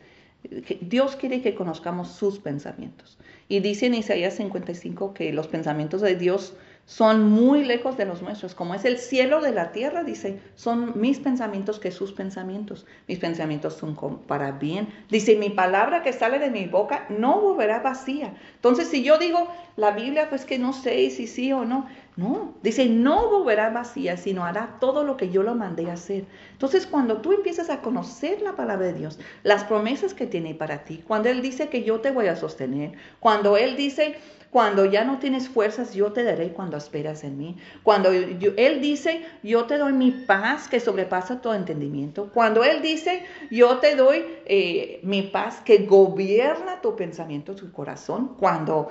Dios 0.81 1.15
quiere 1.15 1.41
que 1.41 1.55
conozcamos 1.55 2.09
sus 2.09 2.39
pensamientos. 2.39 3.17
Y 3.47 3.59
dice 3.59 3.87
en 3.87 3.95
Isaías 3.95 4.35
55 4.35 5.13
que 5.13 5.33
los 5.33 5.47
pensamientos 5.47 6.01
de 6.01 6.15
Dios 6.15 6.55
son 6.91 7.29
muy 7.29 7.63
lejos 7.63 7.95
de 7.95 8.03
los 8.03 8.21
nuestros. 8.21 8.53
Como 8.53 8.75
es 8.75 8.83
el 8.83 8.97
cielo 8.97 9.39
de 9.39 9.53
la 9.53 9.71
tierra, 9.71 10.03
dice, 10.03 10.41
son 10.55 10.99
mis 10.99 11.19
pensamientos 11.19 11.79
que 11.79 11.89
sus 11.89 12.11
pensamientos. 12.11 12.85
Mis 13.07 13.17
pensamientos 13.17 13.75
son 13.75 13.95
para 14.27 14.51
bien. 14.51 14.89
Dice, 15.09 15.37
mi 15.37 15.49
palabra 15.49 16.03
que 16.03 16.11
sale 16.11 16.37
de 16.37 16.51
mi 16.51 16.65
boca 16.65 17.05
no 17.07 17.39
volverá 17.39 17.79
vacía. 17.79 18.33
Entonces, 18.55 18.89
si 18.89 19.03
yo 19.03 19.17
digo 19.17 19.47
la 19.77 19.91
Biblia, 19.91 20.27
pues 20.27 20.43
que 20.43 20.59
no 20.59 20.73
sé 20.73 21.09
si 21.11 21.27
sí 21.27 21.53
o 21.53 21.63
no. 21.63 21.87
No, 22.17 22.55
dice, 22.61 22.87
no 22.87 23.29
volverá 23.29 23.69
vacía, 23.69 24.17
sino 24.17 24.43
hará 24.43 24.75
todo 24.81 25.05
lo 25.05 25.15
que 25.15 25.29
yo 25.29 25.43
lo 25.43 25.55
mandé 25.55 25.89
a 25.89 25.93
hacer. 25.93 26.25
Entonces, 26.51 26.85
cuando 26.85 27.21
tú 27.21 27.31
empiezas 27.31 27.69
a 27.69 27.79
conocer 27.79 28.41
la 28.41 28.57
palabra 28.57 28.87
de 28.87 28.93
Dios, 28.93 29.17
las 29.43 29.63
promesas 29.63 30.13
que 30.13 30.27
tiene 30.27 30.55
para 30.55 30.83
ti, 30.83 31.01
cuando 31.07 31.29
Él 31.29 31.41
dice 31.41 31.69
que 31.69 31.83
yo 31.83 32.01
te 32.01 32.11
voy 32.11 32.27
a 32.27 32.35
sostener, 32.35 32.91
cuando 33.21 33.55
Él 33.55 33.77
dice 33.77 34.17
cuando 34.51 34.83
ya 34.83 35.05
no 35.05 35.17
tienes 35.17 35.47
fuerzas, 35.47 35.93
yo 35.93 36.11
te 36.11 36.23
daré 36.23 36.51
cuando 36.51 36.75
esperas 36.75 37.23
en 37.23 37.37
mí. 37.37 37.55
Cuando 37.83 38.11
Él 38.11 38.81
dice, 38.81 39.23
yo 39.43 39.63
te 39.63 39.77
doy 39.77 39.93
mi 39.93 40.11
paz 40.11 40.67
que 40.67 40.81
sobrepasa 40.81 41.39
todo 41.39 41.53
entendimiento. 41.53 42.29
Cuando 42.33 42.65
Él 42.65 42.81
dice, 42.81 43.23
yo 43.49 43.77
te 43.77 43.95
doy 43.95 44.25
eh, 44.45 44.99
mi 45.03 45.21
paz 45.21 45.61
que 45.61 45.85
gobierna 45.85 46.81
tu 46.81 46.97
pensamiento, 46.97 47.55
tu 47.55 47.71
corazón. 47.71 48.35
Cuando, 48.37 48.89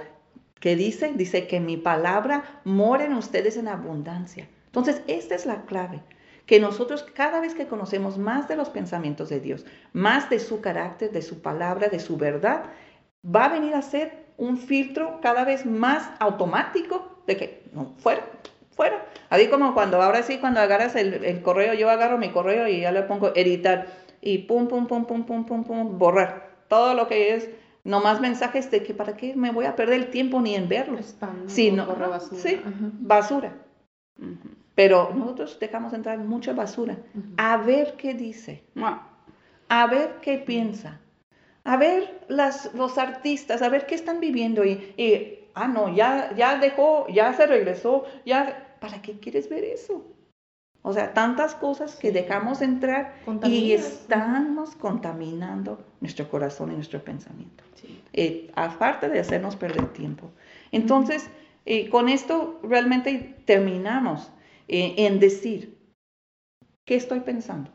¿qué 0.61 0.76
dice? 0.76 1.12
Dice 1.14 1.46
que 1.46 1.61
mi 1.61 1.76
palabra 1.76 2.62
mora 2.64 3.04
en 3.04 3.12
ustedes 3.12 3.58
en 3.58 3.68
abundancia. 3.68 4.48
Entonces, 4.64 5.02
esta 5.08 5.34
es 5.34 5.44
la 5.44 5.66
clave 5.66 6.02
que 6.46 6.58
nosotros 6.58 7.04
cada 7.14 7.38
vez 7.38 7.54
que 7.54 7.68
conocemos 7.68 8.16
más 8.16 8.48
de 8.48 8.56
los 8.56 8.70
pensamientos 8.70 9.28
de 9.28 9.40
Dios, 9.40 9.66
más 9.92 10.30
de 10.30 10.38
su 10.38 10.62
carácter, 10.62 11.12
de 11.12 11.22
su 11.22 11.42
palabra, 11.42 11.88
de 11.88 12.00
su 12.00 12.16
verdad, 12.16 12.64
va 13.24 13.44
a 13.44 13.48
venir 13.50 13.74
a 13.74 13.82
ser 13.82 14.19
un 14.41 14.57
filtro 14.57 15.20
cada 15.20 15.45
vez 15.45 15.66
más 15.66 16.11
automático 16.18 17.22
de 17.26 17.36
que, 17.36 17.62
no, 17.74 17.93
fuera, 17.99 18.22
fuera. 18.70 19.05
Así 19.28 19.49
como 19.49 19.74
cuando, 19.74 20.01
ahora 20.01 20.22
sí, 20.22 20.38
cuando 20.38 20.61
agarras 20.61 20.97
el, 20.97 21.43
correo, 21.43 21.74
yo 21.74 21.91
agarro 21.91 22.16
mi 22.16 22.30
correo 22.30 22.66
y 22.66 22.80
ya 22.80 22.91
le 22.91 23.03
pongo 23.03 23.32
editar 23.36 23.86
y 24.22 24.38
pum, 24.38 24.66
pum, 24.66 24.86
pum, 24.86 25.05
pum, 25.05 25.24
pum, 25.24 25.45
pum, 25.45 25.64
pum, 25.64 25.99
borrar. 25.99 26.51
Todo 26.68 26.95
lo 26.95 27.07
que 27.07 27.34
es 27.34 27.51
no 27.84 28.01
más 28.01 28.20
mensajes 28.20 28.70
de 28.70 28.82
que 28.82 28.95
para 28.95 29.14
qué 29.14 29.36
me 29.36 29.53
voy 29.53 29.66
a 29.66 29.76
perder 29.76 29.97
el 29.97 30.11
tiempo 30.11 30.41
ni 30.41 30.55
en 30.55 30.68
verlos. 30.68 31.14
sí, 31.47 31.70
no, 31.70 31.86
basura. 31.86 32.41
Sí, 32.41 32.61
basura. 32.64 33.53
Pero 34.74 35.12
nosotros 35.14 35.59
dejamos 35.61 35.93
entrar 35.93 36.18
mucha 36.18 36.55
basura. 36.55 36.97
A 37.36 37.59
ver 37.59 37.95
qué 37.99 38.14
dice. 38.14 38.64
A 39.68 39.86
ver 39.86 40.16
qué 40.22 40.38
piensa 40.38 40.99
a 41.64 41.76
ver 41.76 42.24
las, 42.28 42.72
los 42.74 42.98
artistas, 42.98 43.62
a 43.62 43.68
ver 43.68 43.86
qué 43.86 43.94
están 43.94 44.20
viviendo 44.20 44.64
y, 44.64 45.48
ah, 45.54 45.68
no, 45.68 45.94
ya, 45.94 46.34
ya 46.36 46.58
dejó, 46.58 47.06
ya 47.08 47.32
se 47.34 47.46
regresó, 47.46 48.04
ya, 48.24 48.76
¿para 48.80 49.02
qué 49.02 49.18
quieres 49.18 49.48
ver 49.48 49.64
eso? 49.64 50.04
O 50.82 50.94
sea, 50.94 51.12
tantas 51.12 51.54
cosas 51.54 51.96
que 51.96 52.11
dejamos 52.11 52.62
entrar 52.62 53.14
y 53.44 53.72
estamos 53.72 54.74
contaminando 54.76 55.84
nuestro 56.00 56.28
corazón 56.30 56.72
y 56.72 56.74
nuestro 56.74 57.04
pensamiento. 57.04 57.64
Eh, 58.14 58.50
aparte 58.54 59.11
de 59.11 59.20
hacernos 59.20 59.56
perder 59.56 59.92
tiempo. 59.92 60.30
Entonces, 60.72 61.28
eh, 61.66 61.90
con 61.90 62.08
esto 62.08 62.61
realmente 62.62 63.36
terminamos 63.44 64.32
eh, 64.68 64.94
en 64.96 65.20
decir, 65.20 65.78
¿qué 66.86 66.94
estoy 66.94 67.20
pensando? 67.20 67.70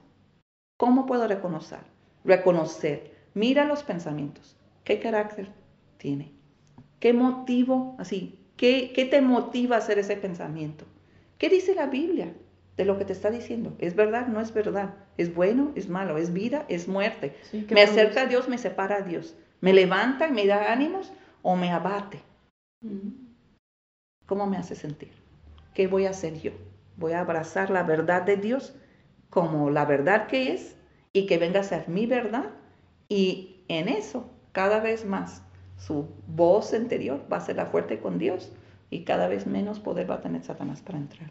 ¿Cómo 0.77 1.05
puedo 1.05 1.27
reconocer? 1.27 1.79
Reconocer 2.23 3.14
Mira 3.35 3.65
los 3.65 3.83
pensamientos. 3.83 4.55
¿Qué 4.85 4.99
carácter 4.99 5.49
tiene? 5.97 6.31
¿Qué 6.99 7.11
motivo, 7.11 7.95
así, 7.99 8.39
qué, 8.55 8.93
qué 8.95 9.03
te 9.05 9.21
motiva 9.21 9.75
a 9.75 9.79
hacer 9.79 9.99
ese 9.99 10.15
pensamiento? 10.15 10.85
¿Qué 11.37 11.49
dice 11.49 11.75
la 11.75 11.87
Biblia 11.87 12.33
de 12.77 12.85
lo 12.85 12.97
que 12.97 13.03
te 13.03 13.11
está 13.11 13.29
diciendo? 13.29 13.75
¿Es 13.77 13.93
verdad? 13.93 14.27
¿No 14.27 14.39
es 14.39 14.53
verdad? 14.53 14.95
¿Es 15.17 15.35
bueno? 15.35 15.73
¿Es 15.75 15.89
malo? 15.89 16.17
¿Es 16.17 16.31
vida? 16.31 16.65
¿Es 16.69 16.87
muerte? 16.87 17.35
¿Me 17.71 17.81
acerca 17.81 18.21
a 18.21 18.25
Dios? 18.25 18.47
¿Me 18.47 18.57
separa 18.57 18.97
a 18.97 19.01
Dios? 19.01 19.35
¿Me 19.59 19.73
levanta 19.73 20.29
y 20.29 20.31
me 20.31 20.47
da 20.47 20.71
ánimos 20.71 21.11
o 21.41 21.57
me 21.57 21.71
abate? 21.71 22.21
¿Cómo 24.25 24.47
me 24.47 24.57
hace 24.57 24.75
sentir? 24.75 25.11
¿Qué 25.73 25.87
voy 25.87 26.05
a 26.05 26.11
hacer 26.11 26.39
yo? 26.39 26.51
¿Voy 26.95 27.11
a 27.11 27.19
abrazar 27.19 27.69
la 27.69 27.83
verdad 27.83 28.21
de 28.21 28.37
Dios 28.37 28.75
como 29.29 29.69
la 29.69 29.83
verdad 29.83 30.27
que 30.27 30.53
es 30.53 30.77
y 31.11 31.25
que 31.25 31.37
venga 31.37 31.59
a 31.59 31.63
ser 31.63 31.89
mi 31.89 32.05
verdad? 32.05 32.51
Y 33.09 33.63
en 33.67 33.87
eso, 33.87 34.29
cada 34.51 34.79
vez 34.79 35.05
más, 35.05 35.43
su 35.77 36.07
voz 36.27 36.73
interior 36.73 37.21
va 37.31 37.37
a 37.37 37.41
ser 37.41 37.57
la 37.57 37.65
fuerte 37.65 37.99
con 37.99 38.17
Dios 38.17 38.51
y 38.89 39.03
cada 39.03 39.27
vez 39.27 39.45
menos 39.47 39.79
poder 39.79 40.09
va 40.09 40.15
a 40.15 40.21
tener 40.21 40.43
Satanás 40.43 40.81
para 40.81 40.97
entrar. 40.97 41.29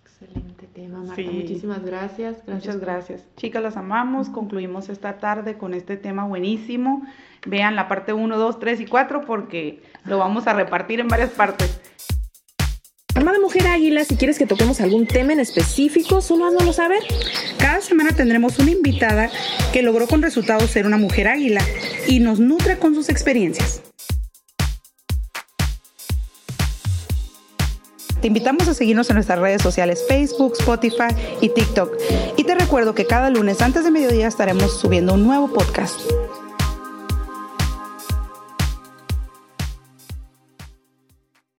Excelente 0.00 0.66
tema, 0.68 1.02
Marta. 1.02 1.22
Muchísimas 1.22 1.84
gracias. 1.84 2.42
Muchas 2.46 2.80
gracias. 2.80 3.28
Chicas, 3.36 3.62
las 3.62 3.76
amamos. 3.76 4.30
Concluimos 4.30 4.88
esta 4.88 5.18
tarde 5.18 5.58
con 5.58 5.74
este 5.74 5.98
tema 5.98 6.24
buenísimo. 6.24 7.02
Vean 7.46 7.76
la 7.76 7.86
parte 7.86 8.14
1, 8.14 8.38
2, 8.38 8.58
3 8.58 8.80
y 8.80 8.86
4 8.86 9.26
porque 9.26 9.82
lo 10.04 10.18
vamos 10.18 10.46
a 10.46 10.54
repartir 10.54 11.00
en 11.00 11.08
varias 11.08 11.30
partes. 11.30 11.80
Mujer 13.46 13.68
Águila, 13.68 14.04
si 14.04 14.16
quieres 14.16 14.38
que 14.38 14.46
toquemos 14.46 14.80
algún 14.80 15.06
tema 15.06 15.32
en 15.32 15.40
específico, 15.40 16.20
solo 16.20 16.46
háznoslo 16.46 16.72
saber. 16.72 17.02
Cada 17.58 17.80
semana 17.80 18.10
tendremos 18.10 18.58
una 18.58 18.72
invitada 18.72 19.30
que 19.72 19.82
logró 19.82 20.08
con 20.08 20.20
resultados 20.20 20.70
ser 20.70 20.84
una 20.84 20.96
mujer 20.96 21.28
águila 21.28 21.60
y 22.08 22.18
nos 22.18 22.40
nutre 22.40 22.76
con 22.78 22.94
sus 22.94 23.08
experiencias. 23.08 23.82
Te 28.20 28.26
invitamos 28.26 28.66
a 28.66 28.74
seguirnos 28.74 29.08
en 29.10 29.14
nuestras 29.14 29.38
redes 29.38 29.62
sociales 29.62 30.04
Facebook, 30.08 30.54
Spotify 30.58 31.14
y 31.40 31.50
TikTok. 31.50 31.96
Y 32.36 32.42
te 32.42 32.54
recuerdo 32.56 32.94
que 32.94 33.06
cada 33.06 33.30
lunes 33.30 33.60
antes 33.60 33.84
de 33.84 33.92
mediodía 33.92 34.26
estaremos 34.26 34.80
subiendo 34.80 35.14
un 35.14 35.24
nuevo 35.24 35.52
podcast. 35.52 36.00